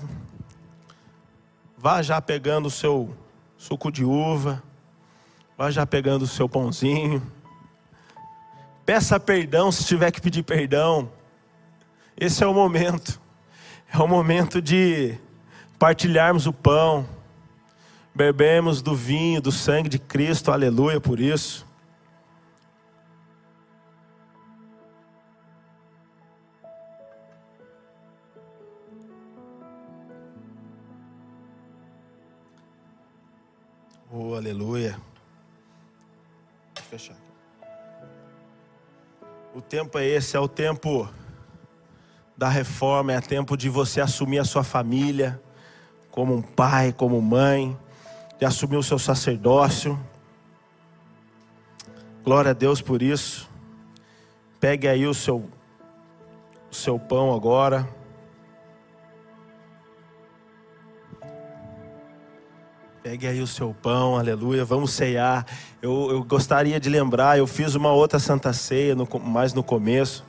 Vá 1.77 2.03
já 2.03 2.21
pegando 2.21 2.67
o 2.67 2.71
seu 2.71 3.15
suco 3.57 3.91
de 3.91 4.05
uva. 4.05 4.63
Vá 5.57 5.71
já 5.71 5.87
pegando 5.87 6.23
o 6.23 6.29
seu 6.29 6.49
pãozinho. 6.49 7.23
Peça 8.85 9.19
perdão 9.19 9.73
se 9.73 9.85
tiver 9.85 10.11
que 10.11 10.21
pedir 10.21 10.43
perdão. 10.43 11.11
Esse 12.17 12.45
é 12.45 12.47
o 12.47 12.55
momento. 12.55 13.21
É 13.95 13.99
o 13.99 14.09
momento 14.09 14.61
de 14.61 15.17
partilharmos 15.79 16.49
o 16.49 16.53
pão. 16.53 17.09
Bebemos 18.13 18.83
do 18.83 18.93
vinho, 18.93 19.41
do 19.41 19.53
sangue 19.53 19.89
de 19.89 20.01
Cristo. 20.01 20.51
Aleluia 20.51 21.01
por 21.01 21.21
isso. 21.21 21.65
Oh, 34.11 34.35
aleluia. 34.35 34.99
Fechar. 36.91 37.17
O 39.55 39.61
tempo 39.61 39.97
é 39.99 40.05
esse, 40.05 40.37
é 40.37 40.41
o 40.41 40.49
tempo 40.49 41.09
da 42.37 42.49
reforma, 42.49 43.13
é 43.13 43.21
tempo 43.21 43.57
de 43.57 43.69
você 43.69 44.01
assumir 44.01 44.39
a 44.39 44.45
sua 44.45 44.65
família 44.65 45.41
como 46.11 46.35
um 46.35 46.43
pai, 46.43 46.93
como 46.93 47.21
mãe, 47.21 47.77
de 48.39 48.45
assumir 48.45 48.77
o 48.77 48.83
seu 48.83 48.99
sacerdócio. 48.99 49.99
Glória 52.25 52.53
a 52.53 52.55
Deus 52.55 52.81
por 52.81 53.03
isso. 53.03 53.49
Pegue 54.61 54.89
aí 54.89 55.07
o 55.07 55.15
seu 55.15 55.49
o 56.71 56.75
seu 56.75 56.99
pão 56.99 57.33
agora. 57.33 57.89
Pegue 63.03 63.27
aí 63.27 63.41
o 63.41 63.47
seu 63.47 63.75
pão, 63.75 64.17
aleluia, 64.17 64.65
vamos 64.65 64.93
ceiar. 64.93 65.47
Eu, 65.83 66.11
eu 66.11 66.25
gostaria 66.25 66.81
de 66.81 66.89
lembrar, 66.89 67.39
eu 67.39 67.47
fiz 67.47 67.75
uma 67.75 67.93
outra 67.93 68.19
Santa 68.19 68.53
Ceia, 68.53 68.95
no, 68.95 69.07
mais 69.21 69.53
no 69.53 69.63
começo, 69.63 70.25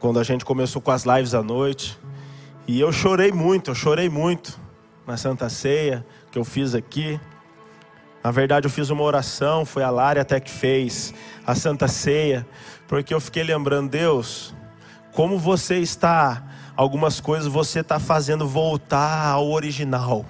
quando 0.00 0.18
a 0.18 0.24
gente 0.24 0.44
começou 0.44 0.82
com 0.82 0.90
as 0.90 1.04
lives 1.04 1.34
à 1.34 1.42
noite. 1.42 1.96
E 2.66 2.80
eu 2.80 2.90
chorei 2.90 3.30
muito, 3.30 3.70
eu 3.70 3.74
chorei 3.74 4.08
muito 4.08 4.58
na 5.06 5.16
Santa 5.16 5.48
Ceia 5.48 6.04
que 6.32 6.38
eu 6.38 6.44
fiz 6.44 6.74
aqui. 6.74 7.20
Na 8.24 8.30
verdade, 8.30 8.66
eu 8.66 8.70
fiz 8.70 8.90
uma 8.90 9.02
oração, 9.02 9.64
foi 9.64 9.82
a 9.82 9.90
Lara 9.90 10.22
até 10.22 10.40
que 10.40 10.50
fez 10.50 11.14
a 11.46 11.54
Santa 11.54 11.86
Ceia, 11.86 12.46
porque 12.88 13.14
eu 13.14 13.20
fiquei 13.20 13.42
lembrando, 13.42 13.90
Deus, 13.90 14.54
como 15.12 15.38
você 15.38 15.78
está, 15.78 16.42
algumas 16.76 17.20
coisas 17.20 17.46
você 17.46 17.80
está 17.80 17.98
fazendo 17.98 18.46
voltar 18.48 19.26
ao 19.26 19.50
original 19.50 20.24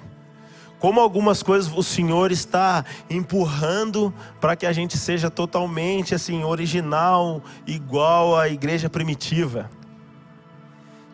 como 0.81 0.99
algumas 0.99 1.43
coisas 1.43 1.71
o 1.77 1.83
Senhor 1.83 2.33
está 2.33 2.85
empurrando 3.09 4.13
para 4.41 4.57
que 4.57 4.65
a 4.65 4.73
gente 4.73 4.97
seja 4.97 5.31
totalmente 5.31 6.15
assim 6.15 6.43
original, 6.43 7.43
igual 7.67 8.37
à 8.37 8.49
igreja 8.49 8.89
primitiva. 8.89 9.71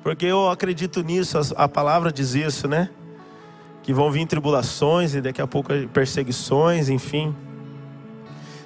Porque 0.05 0.25
eu 0.25 0.49
acredito 0.49 1.03
nisso, 1.03 1.37
a 1.57 1.69
palavra 1.69 2.13
diz 2.13 2.35
isso, 2.35 2.69
né? 2.69 2.89
Que 3.83 3.93
vão 3.93 4.09
vir 4.09 4.25
tribulações 4.27 5.17
e 5.17 5.21
daqui 5.21 5.43
a 5.43 5.49
pouco 5.49 5.73
perseguições, 5.93 6.89
enfim. 6.89 7.35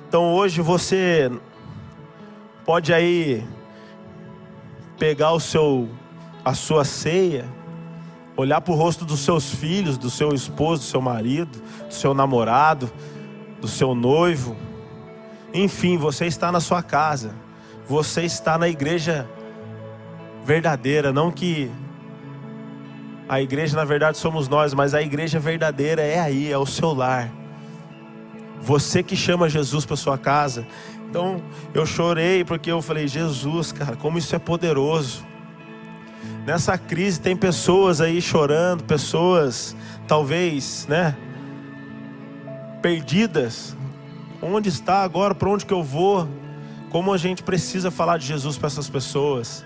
Então 0.06 0.34
hoje 0.34 0.60
você 0.60 1.32
pode 2.66 2.92
aí 2.92 3.42
pegar 4.98 5.32
o 5.32 5.40
seu 5.40 5.88
a 6.44 6.52
sua 6.52 6.84
ceia 6.84 7.46
olhar 8.40 8.60
para 8.60 8.72
o 8.72 8.76
rosto 8.76 9.04
dos 9.04 9.20
seus 9.20 9.54
filhos, 9.54 9.96
do 9.96 10.10
seu 10.10 10.34
esposo, 10.34 10.82
do 10.82 10.88
seu 10.88 11.00
marido, 11.00 11.62
do 11.86 11.94
seu 11.94 12.14
namorado, 12.14 12.90
do 13.60 13.68
seu 13.68 13.94
noivo. 13.94 14.56
Enfim, 15.52 15.96
você 15.96 16.26
está 16.26 16.50
na 16.50 16.60
sua 16.60 16.82
casa, 16.82 17.34
você 17.86 18.22
está 18.22 18.56
na 18.56 18.68
igreja 18.68 19.28
verdadeira, 20.44 21.12
não 21.12 21.30
que 21.30 21.70
a 23.28 23.40
igreja 23.40 23.76
na 23.76 23.84
verdade 23.84 24.18
somos 24.18 24.48
nós, 24.48 24.74
mas 24.74 24.94
a 24.94 25.02
igreja 25.02 25.38
verdadeira 25.38 26.02
é 26.02 26.18
aí, 26.18 26.50
é 26.50 26.58
o 26.58 26.66
seu 26.66 26.92
lar. 26.92 27.30
Você 28.60 29.02
que 29.02 29.16
chama 29.16 29.48
Jesus 29.48 29.86
para 29.86 29.96
sua 29.96 30.18
casa. 30.18 30.66
Então, 31.08 31.42
eu 31.72 31.86
chorei 31.86 32.44
porque 32.44 32.70
eu 32.70 32.82
falei: 32.82 33.08
Jesus, 33.08 33.72
cara, 33.72 33.96
como 33.96 34.18
isso 34.18 34.34
é 34.34 34.38
poderoso. 34.38 35.29
Nessa 36.50 36.76
crise 36.76 37.20
tem 37.20 37.36
pessoas 37.36 38.00
aí 38.00 38.20
chorando, 38.20 38.82
pessoas 38.82 39.76
talvez, 40.08 40.84
né, 40.88 41.16
perdidas. 42.82 43.76
Onde 44.42 44.68
está 44.68 45.04
agora? 45.04 45.32
Para 45.32 45.48
onde 45.48 45.64
que 45.64 45.72
eu 45.72 45.84
vou? 45.84 46.28
Como 46.90 47.12
a 47.12 47.16
gente 47.16 47.44
precisa 47.44 47.88
falar 47.88 48.18
de 48.18 48.26
Jesus 48.26 48.58
para 48.58 48.66
essas 48.66 48.90
pessoas? 48.90 49.64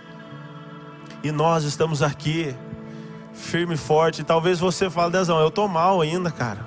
E 1.22 1.32
nós 1.32 1.64
estamos 1.64 2.02
aqui, 2.02 2.54
firme 3.32 3.76
e 3.76 3.78
forte. 3.78 4.22
talvez 4.22 4.60
você 4.60 4.90
fale, 4.90 5.10
Dezão, 5.10 5.40
eu 5.40 5.50
tô 5.50 5.66
mal 5.66 6.02
ainda, 6.02 6.30
cara. 6.30 6.66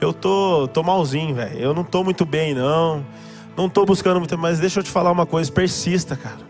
Eu 0.00 0.12
tô, 0.12 0.68
tô 0.68 0.84
malzinho, 0.84 1.34
velho. 1.34 1.58
Eu 1.58 1.74
não 1.74 1.82
tô 1.82 2.04
muito 2.04 2.24
bem, 2.24 2.54
não. 2.54 3.04
Não 3.56 3.68
tô 3.68 3.84
buscando 3.84 4.20
muito, 4.20 4.38
mas 4.38 4.60
deixa 4.60 4.78
eu 4.78 4.84
te 4.84 4.90
falar 4.92 5.10
uma 5.10 5.26
coisa, 5.26 5.50
persista, 5.50 6.14
cara. 6.14 6.47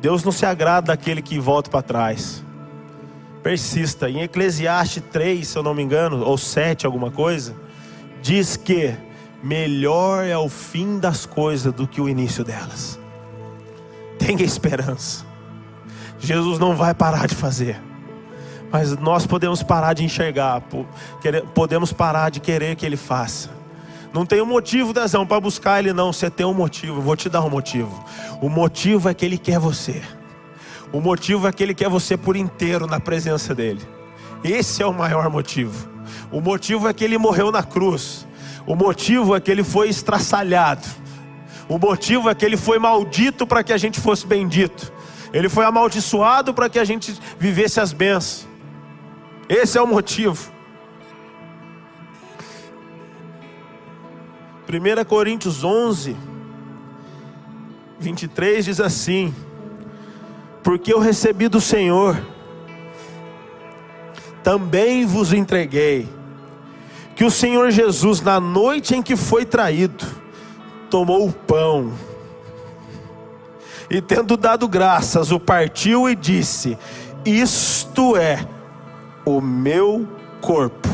Deus 0.00 0.24
não 0.24 0.32
se 0.32 0.46
agrada 0.46 0.88
daquele 0.88 1.20
que 1.20 1.38
volta 1.38 1.70
para 1.70 1.82
trás. 1.82 2.44
Persista. 3.42 4.08
Em 4.08 4.22
Eclesiastes 4.22 5.02
3, 5.10 5.46
se 5.46 5.58
eu 5.58 5.62
não 5.62 5.74
me 5.74 5.82
engano, 5.82 6.24
ou 6.24 6.38
7, 6.38 6.86
alguma 6.86 7.10
coisa, 7.10 7.54
diz 8.22 8.56
que 8.56 8.94
melhor 9.42 10.24
é 10.24 10.36
o 10.36 10.48
fim 10.48 10.98
das 10.98 11.26
coisas 11.26 11.72
do 11.72 11.86
que 11.86 12.00
o 12.00 12.08
início 12.08 12.44
delas. 12.44 12.98
Tenha 14.18 14.42
esperança. 14.42 15.24
Jesus 16.18 16.58
não 16.58 16.76
vai 16.76 16.94
parar 16.94 17.26
de 17.26 17.34
fazer. 17.34 17.80
Mas 18.70 18.96
nós 18.98 19.26
podemos 19.26 19.62
parar 19.62 19.94
de 19.94 20.04
enxergar, 20.04 20.62
podemos 21.54 21.92
parar 21.92 22.30
de 22.30 22.38
querer 22.40 22.76
que 22.76 22.86
Ele 22.86 22.96
faça. 22.96 23.59
Não 24.12 24.26
tem 24.26 24.42
um 24.42 24.46
motivo, 24.46 24.92
Dezão, 24.92 25.24
para 25.24 25.40
buscar 25.40 25.78
Ele, 25.78 25.92
não. 25.92 26.12
Você 26.12 26.28
tem 26.28 26.44
um 26.44 26.54
motivo, 26.54 26.98
eu 26.98 27.02
vou 27.02 27.16
te 27.16 27.28
dar 27.28 27.42
um 27.42 27.50
motivo. 27.50 28.04
O 28.40 28.48
motivo 28.48 29.08
é 29.08 29.14
que 29.14 29.24
Ele 29.24 29.38
quer 29.38 29.58
você. 29.58 30.02
O 30.92 31.00
motivo 31.00 31.46
é 31.46 31.52
que 31.52 31.62
Ele 31.62 31.74
quer 31.74 31.88
você 31.88 32.16
por 32.16 32.36
inteiro 32.36 32.86
na 32.86 32.98
presença 32.98 33.54
dEle. 33.54 33.80
Esse 34.42 34.82
é 34.82 34.86
o 34.86 34.92
maior 34.92 35.30
motivo. 35.30 35.88
O 36.32 36.40
motivo 36.40 36.88
é 36.88 36.92
que 36.92 37.04
Ele 37.04 37.18
morreu 37.18 37.52
na 37.52 37.62
cruz. 37.62 38.26
O 38.66 38.74
motivo 38.74 39.36
é 39.36 39.40
que 39.40 39.50
Ele 39.50 39.62
foi 39.62 39.88
estraçalhado. 39.88 40.86
O 41.68 41.78
motivo 41.78 42.28
é 42.28 42.34
que 42.34 42.44
Ele 42.44 42.56
foi 42.56 42.78
maldito 42.80 43.46
para 43.46 43.62
que 43.62 43.72
a 43.72 43.78
gente 43.78 44.00
fosse 44.00 44.26
bendito. 44.26 44.92
Ele 45.32 45.48
foi 45.48 45.64
amaldiçoado 45.64 46.52
para 46.52 46.68
que 46.68 46.78
a 46.80 46.84
gente 46.84 47.16
vivesse 47.38 47.78
as 47.80 47.92
bênçãos. 47.92 48.48
Esse 49.48 49.78
é 49.78 49.82
o 49.82 49.86
motivo. 49.86 50.50
1 54.70 55.04
Coríntios 55.04 55.64
11, 55.64 56.16
23 57.98 58.64
diz 58.64 58.80
assim: 58.80 59.34
Porque 60.62 60.92
eu 60.92 61.00
recebi 61.00 61.48
do 61.48 61.60
Senhor, 61.60 62.16
também 64.44 65.04
vos 65.04 65.32
entreguei, 65.32 66.08
que 67.16 67.24
o 67.24 67.30
Senhor 67.30 67.72
Jesus, 67.72 68.20
na 68.20 68.38
noite 68.38 68.94
em 68.94 69.02
que 69.02 69.16
foi 69.16 69.44
traído, 69.44 70.06
tomou 70.88 71.26
o 71.26 71.32
pão, 71.32 71.92
e 73.90 74.00
tendo 74.00 74.36
dado 74.36 74.68
graças, 74.68 75.32
o 75.32 75.40
partiu 75.40 76.08
e 76.08 76.14
disse: 76.14 76.78
Isto 77.24 78.16
é 78.16 78.46
o 79.26 79.40
meu 79.40 80.06
corpo, 80.40 80.88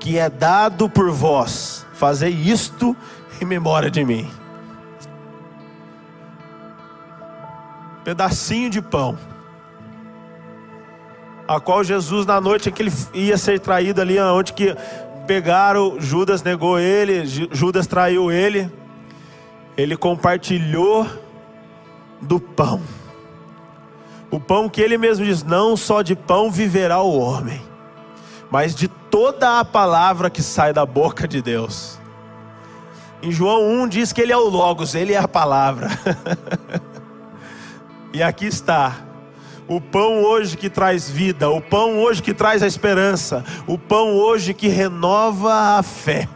que 0.00 0.18
é 0.18 0.28
dado 0.28 0.90
por 0.90 1.12
vós 1.12 1.75
Fazei 1.96 2.30
isto 2.30 2.94
em 3.40 3.44
memória 3.46 3.90
de 3.90 4.04
mim. 4.04 4.30
Pedacinho 8.04 8.68
de 8.68 8.82
pão, 8.82 9.18
a 11.48 11.58
qual 11.58 11.82
Jesus 11.82 12.26
na 12.26 12.40
noite 12.40 12.70
que 12.70 12.82
ele 12.82 12.92
ia 13.14 13.38
ser 13.38 13.58
traído 13.58 14.00
ali, 14.00 14.20
onde 14.20 14.52
que 14.52 14.76
pegaram, 15.26 15.98
Judas 15.98 16.42
negou 16.42 16.78
ele, 16.78 17.26
Judas 17.26 17.86
traiu 17.86 18.30
ele, 18.30 18.70
ele 19.76 19.96
compartilhou 19.96 21.06
do 22.20 22.38
pão. 22.38 22.82
O 24.30 24.38
pão 24.38 24.68
que 24.68 24.82
ele 24.82 24.98
mesmo 24.98 25.24
diz: 25.24 25.42
não 25.42 25.76
só 25.76 26.02
de 26.02 26.14
pão 26.14 26.50
viverá 26.50 27.00
o 27.00 27.18
homem, 27.18 27.60
mas 28.50 28.74
de 28.74 28.88
toda 28.88 29.58
a 29.58 29.64
palavra 29.64 30.30
que 30.30 30.42
sai 30.42 30.72
da 30.72 30.86
boca 30.86 31.26
de 31.26 31.42
Deus. 31.42 31.98
Em 33.22 33.32
João 33.32 33.66
1 33.82 33.88
diz 33.88 34.12
que 34.12 34.20
ele 34.20 34.32
é 34.32 34.36
o 34.36 34.48
Logos, 34.48 34.94
ele 34.94 35.12
é 35.12 35.18
a 35.18 35.26
palavra. 35.26 35.88
e 38.12 38.22
aqui 38.22 38.46
está. 38.46 38.96
O 39.68 39.80
pão 39.80 40.22
hoje 40.22 40.56
que 40.56 40.70
traz 40.70 41.10
vida, 41.10 41.50
o 41.50 41.60
pão 41.60 41.98
hoje 41.98 42.22
que 42.22 42.32
traz 42.32 42.62
a 42.62 42.66
esperança, 42.68 43.44
o 43.66 43.76
pão 43.76 44.14
hoje 44.14 44.54
que 44.54 44.68
renova 44.68 45.78
a 45.78 45.82
fé. 45.82 46.28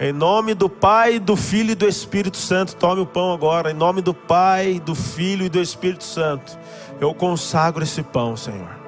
Em 0.00 0.12
nome 0.12 0.54
do 0.54 0.68
Pai, 0.68 1.20
do 1.20 1.36
Filho 1.36 1.70
e 1.70 1.74
do 1.76 1.86
Espírito 1.86 2.36
Santo, 2.36 2.74
tome 2.74 3.00
o 3.00 3.06
pão 3.06 3.32
agora. 3.32 3.70
Em 3.70 3.74
nome 3.74 4.02
do 4.02 4.12
Pai, 4.12 4.80
do 4.84 4.96
Filho 4.96 5.46
e 5.46 5.48
do 5.48 5.60
Espírito 5.60 6.02
Santo, 6.02 6.58
eu 7.00 7.14
consagro 7.14 7.84
esse 7.84 8.02
pão, 8.02 8.36
Senhor. 8.36 8.83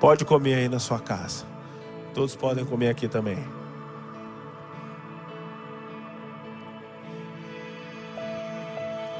Pode 0.00 0.24
comer 0.24 0.54
aí 0.54 0.68
na 0.68 0.78
sua 0.78 1.00
casa. 1.00 1.44
Todos 2.14 2.36
podem 2.36 2.64
comer 2.64 2.88
aqui 2.88 3.08
também. 3.08 3.38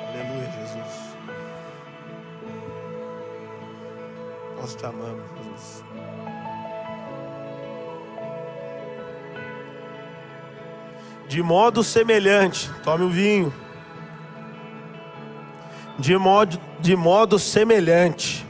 Aleluia, 0.08 0.50
Jesus. 0.52 1.16
Nós 4.60 4.74
te 4.76 4.86
amamos, 4.86 5.24
Jesus. 5.44 5.84
De 11.28 11.42
modo 11.42 11.82
semelhante, 11.82 12.70
tome 12.84 13.04
o 13.04 13.10
vinho. 13.10 13.52
De 15.98 16.16
modo, 16.16 16.58
de 16.80 16.94
modo 16.94 17.36
semelhante 17.36 18.47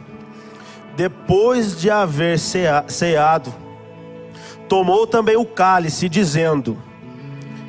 depois 0.98 1.80
de 1.80 1.88
haver 1.88 2.40
ceado, 2.40 3.54
tomou 4.68 5.06
também 5.06 5.36
o 5.36 5.44
cálice, 5.44 6.08
dizendo: 6.08 6.76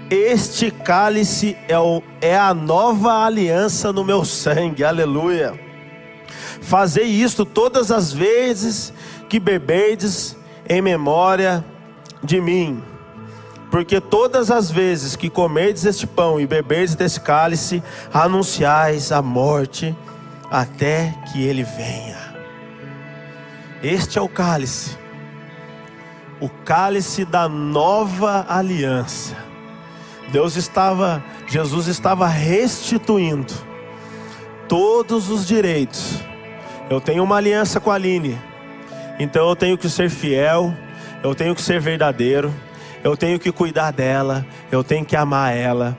Este 0.09 0.71
cálice 0.71 1.55
é, 1.67 1.77
o, 1.77 2.01
é 2.21 2.35
a 2.35 2.55
nova 2.55 3.23
aliança 3.23 3.93
no 3.93 4.03
meu 4.03 4.25
sangue, 4.25 4.83
aleluia. 4.83 5.53
Fazei 6.59 7.05
isto 7.05 7.45
todas 7.45 7.91
as 7.91 8.11
vezes 8.11 8.91
que 9.29 9.39
beberdes 9.39 10.35
em 10.67 10.81
memória 10.81 11.63
de 12.23 12.41
mim. 12.41 12.83
Porque 13.69 14.01
todas 14.01 14.49
as 14.49 14.71
vezes 14.71 15.15
que 15.15 15.29
comerdes 15.29 15.85
este 15.85 16.07
pão 16.07 16.41
e 16.41 16.47
beberdes 16.47 16.95
desse 16.95 17.19
cálice, 17.19 17.83
anunciais 18.11 19.11
a 19.11 19.21
morte 19.21 19.95
até 20.49 21.13
que 21.31 21.43
ele 21.43 21.63
venha. 21.63 22.18
Este 23.81 24.19
é 24.19 24.21
o 24.21 24.27
cálice, 24.27 24.97
o 26.41 26.49
cálice 26.49 27.23
da 27.23 27.47
nova 27.47 28.45
aliança. 28.49 29.37
Deus 30.33 30.57
estava, 30.57 31.23
Jesus 31.47 31.87
estava 31.87 32.27
restituindo 32.27 33.53
todos 34.67 35.29
os 35.29 35.47
direitos. 35.47 36.19
Eu 36.89 36.99
tenho 36.99 37.23
uma 37.23 37.37
aliança 37.37 37.79
com 37.79 37.89
a 37.89 37.95
Aline, 37.95 38.37
então 39.17 39.47
eu 39.47 39.55
tenho 39.55 39.77
que 39.77 39.87
ser 39.87 40.09
fiel, 40.09 40.73
eu 41.23 41.33
tenho 41.33 41.55
que 41.55 41.61
ser 41.61 41.79
verdadeiro, 41.79 42.53
eu 43.01 43.15
tenho 43.15 43.39
que 43.39 43.51
cuidar 43.51 43.91
dela, 43.91 44.45
eu 44.69 44.83
tenho 44.83 45.05
que 45.05 45.15
amar 45.15 45.55
ela, 45.55 45.97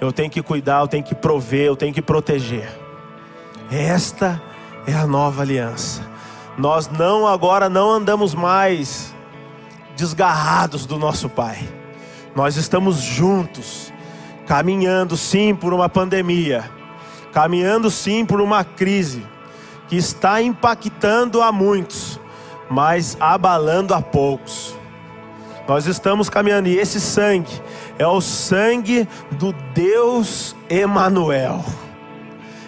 eu 0.00 0.12
tenho 0.12 0.30
que 0.30 0.40
cuidar, 0.40 0.80
eu 0.80 0.88
tenho 0.88 1.02
que 1.02 1.14
prover, 1.16 1.66
eu 1.66 1.76
tenho 1.76 1.92
que 1.92 2.02
proteger. 2.02 2.68
Esta 3.72 4.40
é 4.86 4.92
a 4.92 5.06
nova 5.06 5.42
aliança. 5.42 6.15
Nós 6.58 6.88
não 6.88 7.26
agora 7.26 7.68
não 7.68 7.90
andamos 7.90 8.34
mais 8.34 9.14
desgarrados 9.94 10.86
do 10.86 10.98
nosso 10.98 11.28
Pai. 11.28 11.58
Nós 12.34 12.56
estamos 12.56 12.96
juntos, 12.96 13.92
caminhando 14.46 15.16
sim 15.16 15.54
por 15.54 15.74
uma 15.74 15.88
pandemia, 15.88 16.70
caminhando 17.32 17.90
sim 17.90 18.24
por 18.24 18.40
uma 18.40 18.64
crise 18.64 19.26
que 19.88 19.96
está 19.96 20.40
impactando 20.40 21.42
a 21.42 21.52
muitos, 21.52 22.18
mas 22.70 23.16
abalando 23.20 23.92
a 23.94 24.00
poucos. 24.00 24.74
Nós 25.68 25.86
estamos 25.86 26.30
caminhando 26.30 26.68
e 26.68 26.78
esse 26.78 27.00
sangue 27.00 27.60
é 27.98 28.06
o 28.06 28.20
sangue 28.20 29.06
do 29.32 29.52
Deus 29.74 30.54
Emanuel. 30.70 31.64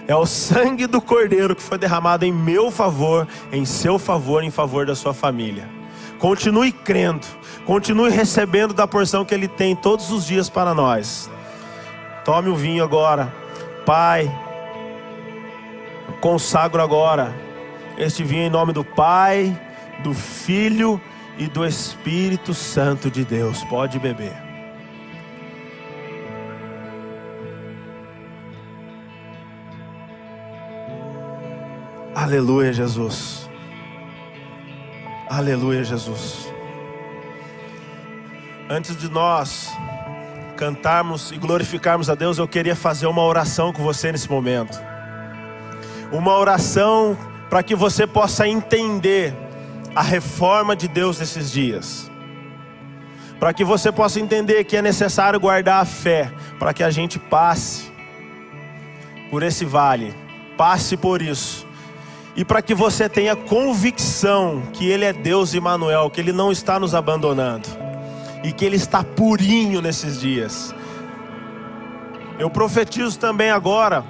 É 0.08 0.16
o 0.16 0.24
sangue 0.24 0.86
do 0.86 1.02
Cordeiro 1.02 1.54
que 1.54 1.62
foi 1.62 1.76
derramado 1.76 2.24
em 2.24 2.32
meu 2.32 2.70
favor, 2.70 3.28
em 3.52 3.66
seu 3.66 3.98
favor, 3.98 4.42
em 4.42 4.50
favor 4.50 4.86
da 4.86 4.96
sua 4.96 5.12
família. 5.12 5.68
Continue 6.18 6.72
crendo, 6.72 7.26
continue 7.66 8.10
recebendo 8.10 8.72
da 8.72 8.88
porção 8.88 9.22
que 9.22 9.34
Ele 9.34 9.46
tem 9.46 9.76
todos 9.76 10.10
os 10.10 10.26
dias 10.26 10.48
para 10.48 10.72
nós. 10.72 11.30
Tome 12.24 12.48
o 12.48 12.56
vinho 12.56 12.82
agora, 12.82 13.32
Pai. 13.84 14.34
Consagro 16.22 16.82
agora 16.82 17.34
este 17.98 18.24
vinho 18.24 18.44
em 18.44 18.50
nome 18.50 18.72
do 18.72 18.84
Pai, 18.84 19.60
do 20.02 20.14
Filho 20.14 20.98
e 21.36 21.46
do 21.46 21.66
Espírito 21.66 22.54
Santo 22.54 23.10
de 23.10 23.24
Deus. 23.24 23.62
Pode 23.64 23.98
beber. 23.98 24.47
Aleluia, 32.20 32.72
Jesus. 32.72 33.48
Aleluia, 35.30 35.84
Jesus. 35.84 36.52
Antes 38.68 38.96
de 38.96 39.08
nós 39.08 39.70
cantarmos 40.56 41.30
e 41.30 41.38
glorificarmos 41.38 42.10
a 42.10 42.16
Deus, 42.16 42.36
eu 42.36 42.48
queria 42.48 42.74
fazer 42.74 43.06
uma 43.06 43.22
oração 43.22 43.72
com 43.72 43.84
você 43.84 44.10
nesse 44.10 44.28
momento. 44.28 44.76
Uma 46.10 46.36
oração 46.36 47.16
para 47.48 47.62
que 47.62 47.76
você 47.76 48.04
possa 48.04 48.48
entender 48.48 49.32
a 49.94 50.02
reforma 50.02 50.74
de 50.74 50.88
Deus 50.88 51.20
nesses 51.20 51.52
dias. 51.52 52.10
Para 53.38 53.54
que 53.54 53.62
você 53.62 53.92
possa 53.92 54.18
entender 54.18 54.64
que 54.64 54.76
é 54.76 54.82
necessário 54.82 55.38
guardar 55.38 55.80
a 55.80 55.86
fé, 55.86 56.32
para 56.58 56.74
que 56.74 56.82
a 56.82 56.90
gente 56.90 57.16
passe 57.16 57.92
por 59.30 59.44
esse 59.44 59.64
vale, 59.64 60.12
passe 60.56 60.96
por 60.96 61.22
isso 61.22 61.67
e 62.38 62.44
para 62.44 62.62
que 62.62 62.72
você 62.72 63.08
tenha 63.08 63.34
convicção 63.34 64.62
que 64.72 64.88
Ele 64.88 65.04
é 65.04 65.12
Deus 65.12 65.54
Emmanuel, 65.54 66.08
que 66.08 66.20
Ele 66.20 66.30
não 66.30 66.52
está 66.52 66.78
nos 66.78 66.94
abandonando 66.94 67.68
e 68.44 68.52
que 68.52 68.64
Ele 68.64 68.76
está 68.76 69.02
purinho 69.02 69.82
nesses 69.82 70.20
dias. 70.20 70.72
Eu 72.38 72.48
profetizo 72.48 73.18
também 73.18 73.50
agora 73.50 74.04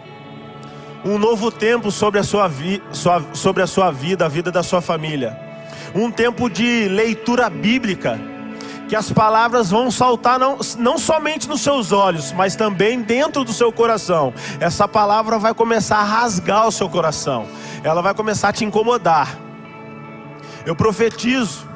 um 1.06 1.16
novo 1.16 1.50
tempo 1.50 1.90
sobre 1.90 2.20
a 2.20 2.22
sua, 2.22 2.46
vi, 2.48 2.82
sua, 2.92 3.24
sobre 3.32 3.62
a 3.62 3.66
sua 3.66 3.90
vida, 3.90 4.26
a 4.26 4.28
vida 4.28 4.52
da 4.52 4.62
sua 4.62 4.82
família. 4.82 5.34
Um 5.94 6.10
tempo 6.10 6.50
de 6.50 6.86
leitura 6.86 7.48
bíblica, 7.48 8.20
que 8.88 8.96
as 8.96 9.12
palavras 9.12 9.70
vão 9.70 9.90
saltar 9.90 10.38
não, 10.38 10.58
não 10.78 10.96
somente 10.96 11.46
nos 11.46 11.60
seus 11.60 11.92
olhos, 11.92 12.32
mas 12.32 12.56
também 12.56 13.02
dentro 13.02 13.44
do 13.44 13.52
seu 13.52 13.70
coração. 13.70 14.32
Essa 14.58 14.88
palavra 14.88 15.38
vai 15.38 15.52
começar 15.52 15.98
a 15.98 16.04
rasgar 16.04 16.66
o 16.66 16.72
seu 16.72 16.88
coração, 16.88 17.46
ela 17.84 18.00
vai 18.00 18.14
começar 18.14 18.48
a 18.48 18.52
te 18.52 18.64
incomodar. 18.64 19.38
Eu 20.64 20.74
profetizo 20.74 21.68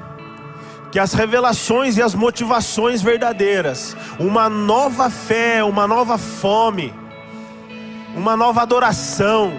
que 0.90 0.98
as 0.98 1.12
revelações 1.12 1.96
e 1.96 2.02
as 2.02 2.14
motivações 2.14 3.00
verdadeiras, 3.00 3.96
uma 4.18 4.48
nova 4.48 5.08
fé, 5.08 5.62
uma 5.62 5.86
nova 5.86 6.18
fome, 6.18 6.92
uma 8.14 8.36
nova 8.36 8.62
adoração 8.62 9.52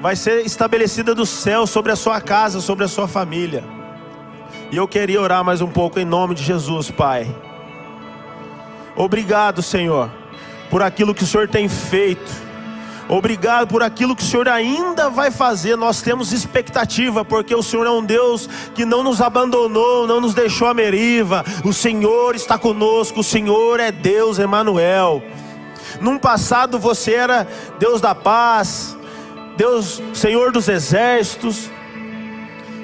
vai 0.00 0.16
ser 0.16 0.44
estabelecida 0.44 1.14
do 1.14 1.24
céu 1.24 1.66
sobre 1.66 1.92
a 1.92 1.96
sua 1.96 2.20
casa, 2.20 2.60
sobre 2.60 2.84
a 2.84 2.88
sua 2.88 3.06
família. 3.06 3.81
E 4.72 4.76
eu 4.78 4.88
queria 4.88 5.20
orar 5.20 5.44
mais 5.44 5.60
um 5.60 5.68
pouco 5.68 6.00
em 6.00 6.04
nome 6.06 6.34
de 6.34 6.42
Jesus, 6.42 6.90
Pai. 6.90 7.26
Obrigado, 8.96 9.60
Senhor, 9.60 10.10
por 10.70 10.82
aquilo 10.82 11.14
que 11.14 11.24
o 11.24 11.26
Senhor 11.26 11.46
tem 11.46 11.68
feito. 11.68 12.32
Obrigado 13.06 13.68
por 13.68 13.82
aquilo 13.82 14.16
que 14.16 14.22
o 14.22 14.26
Senhor 14.26 14.48
ainda 14.48 15.10
vai 15.10 15.30
fazer. 15.30 15.76
Nós 15.76 16.00
temos 16.00 16.32
expectativa, 16.32 17.22
porque 17.22 17.54
o 17.54 17.62
Senhor 17.62 17.86
é 17.86 17.90
um 17.90 18.02
Deus 18.02 18.48
que 18.74 18.86
não 18.86 19.02
nos 19.02 19.20
abandonou, 19.20 20.06
não 20.06 20.22
nos 20.22 20.32
deixou 20.32 20.66
à 20.66 20.72
meriva. 20.72 21.44
O 21.66 21.72
Senhor 21.74 22.34
está 22.34 22.56
conosco, 22.56 23.20
o 23.20 23.24
Senhor 23.24 23.78
é 23.78 23.92
Deus, 23.92 24.38
Emanuel. 24.38 25.22
Num 26.00 26.18
passado 26.18 26.78
você 26.78 27.12
era 27.12 27.46
Deus 27.78 28.00
da 28.00 28.14
paz, 28.14 28.96
Deus, 29.54 30.02
Senhor 30.14 30.50
dos 30.50 30.66
exércitos. 30.66 31.70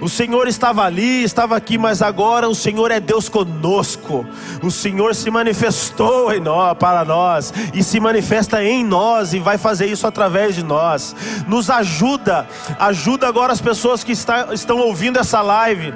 O 0.01 0.09
Senhor 0.09 0.47
estava 0.47 0.85
ali, 0.85 1.25
estava 1.25 1.57
aqui, 1.57 1.77
mas 1.77 2.03
agora 2.03 2.49
o 2.49 2.55
Senhor 2.55 2.91
é 2.91 3.01
Deus 3.01 3.29
conosco. 3.29 4.25
O 4.63 4.71
Senhor 4.71 5.15
se 5.15 5.31
manifestou 5.31 6.33
em 6.33 6.41
nós, 6.41 6.77
para 6.79 7.05
nós 7.05 7.53
e 7.75 7.83
se 7.83 7.99
manifesta 7.99 8.63
em 8.63 8.85
nós 8.85 9.35
e 9.35 9.41
vai 9.41 9.59
fazer 9.59 9.87
isso 9.87 10.07
através 10.07 10.55
de 10.55 10.63
nós. 10.63 11.17
Nos 11.49 11.69
ajuda, 11.69 12.47
ajuda 12.79 13.27
agora 13.27 13.53
as 13.53 13.61
pessoas 13.61 14.05
que 14.05 14.13
está, 14.13 14.49
estão 14.53 14.79
ouvindo 14.79 15.19
essa 15.19 15.41
live 15.41 15.93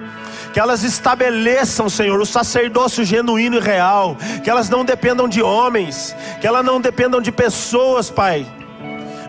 que 0.53 0.61
elas 0.61 0.85
estabeleçam, 0.85 1.89
Senhor, 1.89 2.21
o 2.21 2.27
sacerdócio 2.27 3.05
genuíno 3.05 3.57
e 3.57 3.61
real, 3.61 4.17
que 4.45 4.51
elas 4.51 4.69
não 4.69 4.85
dependam 4.85 5.27
de 5.27 5.43
homens, 5.43 6.15
que 6.41 6.47
elas 6.47 6.63
não 6.63 6.79
dependam 6.79 7.23
de 7.23 7.33
pessoas, 7.33 8.11
Pai, 8.11 8.47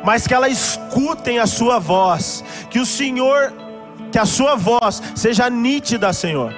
mas 0.04 0.28
que 0.28 0.34
elas 0.34 0.52
escutem 0.52 1.40
a 1.40 1.48
Sua 1.48 1.80
voz, 1.80 2.44
que 2.70 2.78
o 2.78 2.86
Senhor, 2.86 3.54
que 4.14 4.20
a 4.20 4.26
Sua 4.26 4.56
voz 4.56 5.02
seja 5.16 5.50
nítida, 5.50 6.14
Senhor, 6.14 6.54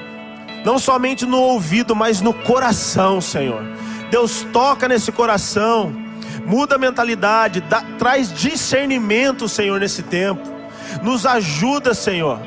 não 0.65 0.77
somente 0.77 1.25
no 1.25 1.39
ouvido, 1.39 1.95
mas 1.95 2.19
no 2.19 2.33
coração, 2.33 3.21
Senhor. 3.21 3.63
Deus 4.11 4.45
toca 4.51 4.89
nesse 4.89 5.09
coração, 5.09 5.91
muda 6.45 6.75
a 6.75 6.77
mentalidade, 6.77 7.61
dá, 7.61 7.81
traz 7.97 8.31
discernimento, 8.31 9.47
Senhor, 9.47 9.79
nesse 9.79 10.03
tempo, 10.03 10.43
nos 11.01 11.25
ajuda, 11.25 11.93
Senhor 11.93 12.39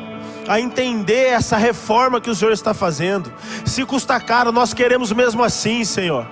a 0.46 0.58
entender 0.58 1.26
essa 1.26 1.58
reforma 1.58 2.22
que 2.22 2.30
o 2.30 2.34
Senhor 2.34 2.52
está 2.52 2.72
fazendo. 2.72 3.30
Se 3.66 3.84
custa 3.84 4.18
caro, 4.18 4.50
nós 4.50 4.72
queremos 4.72 5.12
mesmo 5.12 5.44
assim, 5.44 5.84
Senhor. 5.84 6.26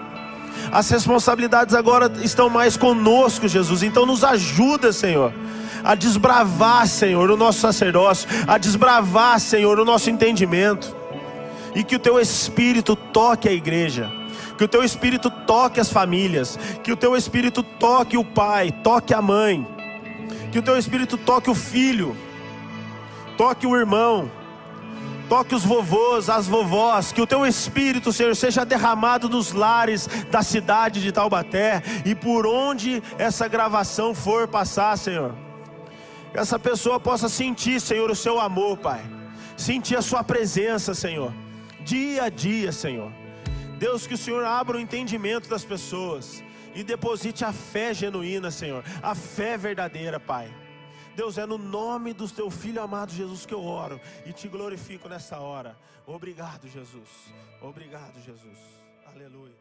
As 0.72 0.88
responsabilidades 0.88 1.74
agora 1.74 2.10
estão 2.22 2.48
mais 2.48 2.78
conosco, 2.78 3.46
Jesus. 3.46 3.82
Então 3.82 4.06
nos 4.06 4.24
ajuda, 4.24 4.90
Senhor, 4.90 5.34
a 5.86 5.94
desbravar, 5.94 6.84
Senhor, 6.88 7.30
o 7.30 7.36
nosso 7.36 7.60
sacerdócio, 7.60 8.28
a 8.48 8.58
desbravar, 8.58 9.38
Senhor, 9.38 9.78
o 9.78 9.84
nosso 9.84 10.10
entendimento. 10.10 10.94
E 11.76 11.84
que 11.84 11.94
o 11.94 11.98
teu 11.98 12.18
espírito 12.18 12.96
toque 12.96 13.48
a 13.48 13.52
igreja. 13.52 14.10
Que 14.58 14.64
o 14.64 14.68
teu 14.68 14.82
espírito 14.82 15.30
toque 15.30 15.78
as 15.78 15.88
famílias, 15.88 16.58
que 16.82 16.90
o 16.90 16.96
teu 16.96 17.14
espírito 17.14 17.62
toque 17.62 18.16
o 18.16 18.24
pai, 18.24 18.72
toque 18.82 19.14
a 19.14 19.22
mãe, 19.22 19.64
que 20.50 20.58
o 20.58 20.62
teu 20.62 20.76
espírito 20.76 21.16
toque 21.16 21.50
o 21.50 21.54
filho, 21.54 22.16
toque 23.36 23.66
o 23.66 23.76
irmão, 23.76 24.30
toque 25.28 25.54
os 25.54 25.62
vovôs, 25.62 26.28
as 26.30 26.48
vovós, 26.48 27.12
que 27.12 27.20
o 27.20 27.26
teu 27.26 27.46
espírito, 27.46 28.12
Senhor, 28.12 28.34
seja 28.34 28.64
derramado 28.64 29.28
nos 29.28 29.52
lares 29.52 30.08
da 30.30 30.42
cidade 30.42 31.02
de 31.02 31.12
Taubaté 31.12 31.82
e 32.04 32.14
por 32.14 32.46
onde 32.46 33.02
essa 33.18 33.46
gravação 33.46 34.14
for 34.14 34.48
passar, 34.48 34.96
Senhor. 34.96 35.45
Que 36.32 36.38
essa 36.38 36.58
pessoa 36.58 36.98
possa 37.00 37.28
sentir, 37.28 37.80
Senhor, 37.80 38.10
o 38.10 38.16
seu 38.16 38.40
amor, 38.40 38.76
Pai. 38.78 39.04
Sentir 39.56 39.96
a 39.96 40.02
sua 40.02 40.22
presença, 40.22 40.94
Senhor. 40.94 41.32
Dia 41.80 42.24
a 42.24 42.28
dia, 42.28 42.72
Senhor. 42.72 43.12
Deus, 43.78 44.06
que 44.06 44.14
o 44.14 44.18
Senhor 44.18 44.44
abra 44.44 44.76
o 44.76 44.80
entendimento 44.80 45.48
das 45.48 45.64
pessoas 45.64 46.42
e 46.74 46.82
deposite 46.82 47.44
a 47.44 47.52
fé 47.52 47.94
genuína, 47.94 48.50
Senhor. 48.50 48.84
A 49.02 49.14
fé 49.14 49.56
verdadeira, 49.56 50.20
Pai. 50.20 50.52
Deus, 51.16 51.38
é 51.38 51.46
no 51.46 51.56
nome 51.56 52.12
do 52.12 52.28
teu 52.28 52.50
filho 52.50 52.82
amado 52.82 53.10
Jesus 53.10 53.46
que 53.46 53.54
eu 53.54 53.64
oro 53.64 53.98
e 54.26 54.32
te 54.32 54.46
glorifico 54.48 55.08
nessa 55.08 55.38
hora. 55.38 55.74
Obrigado, 56.06 56.68
Jesus. 56.68 57.08
Obrigado, 57.62 58.20
Jesus. 58.20 58.58
Aleluia. 59.06 59.55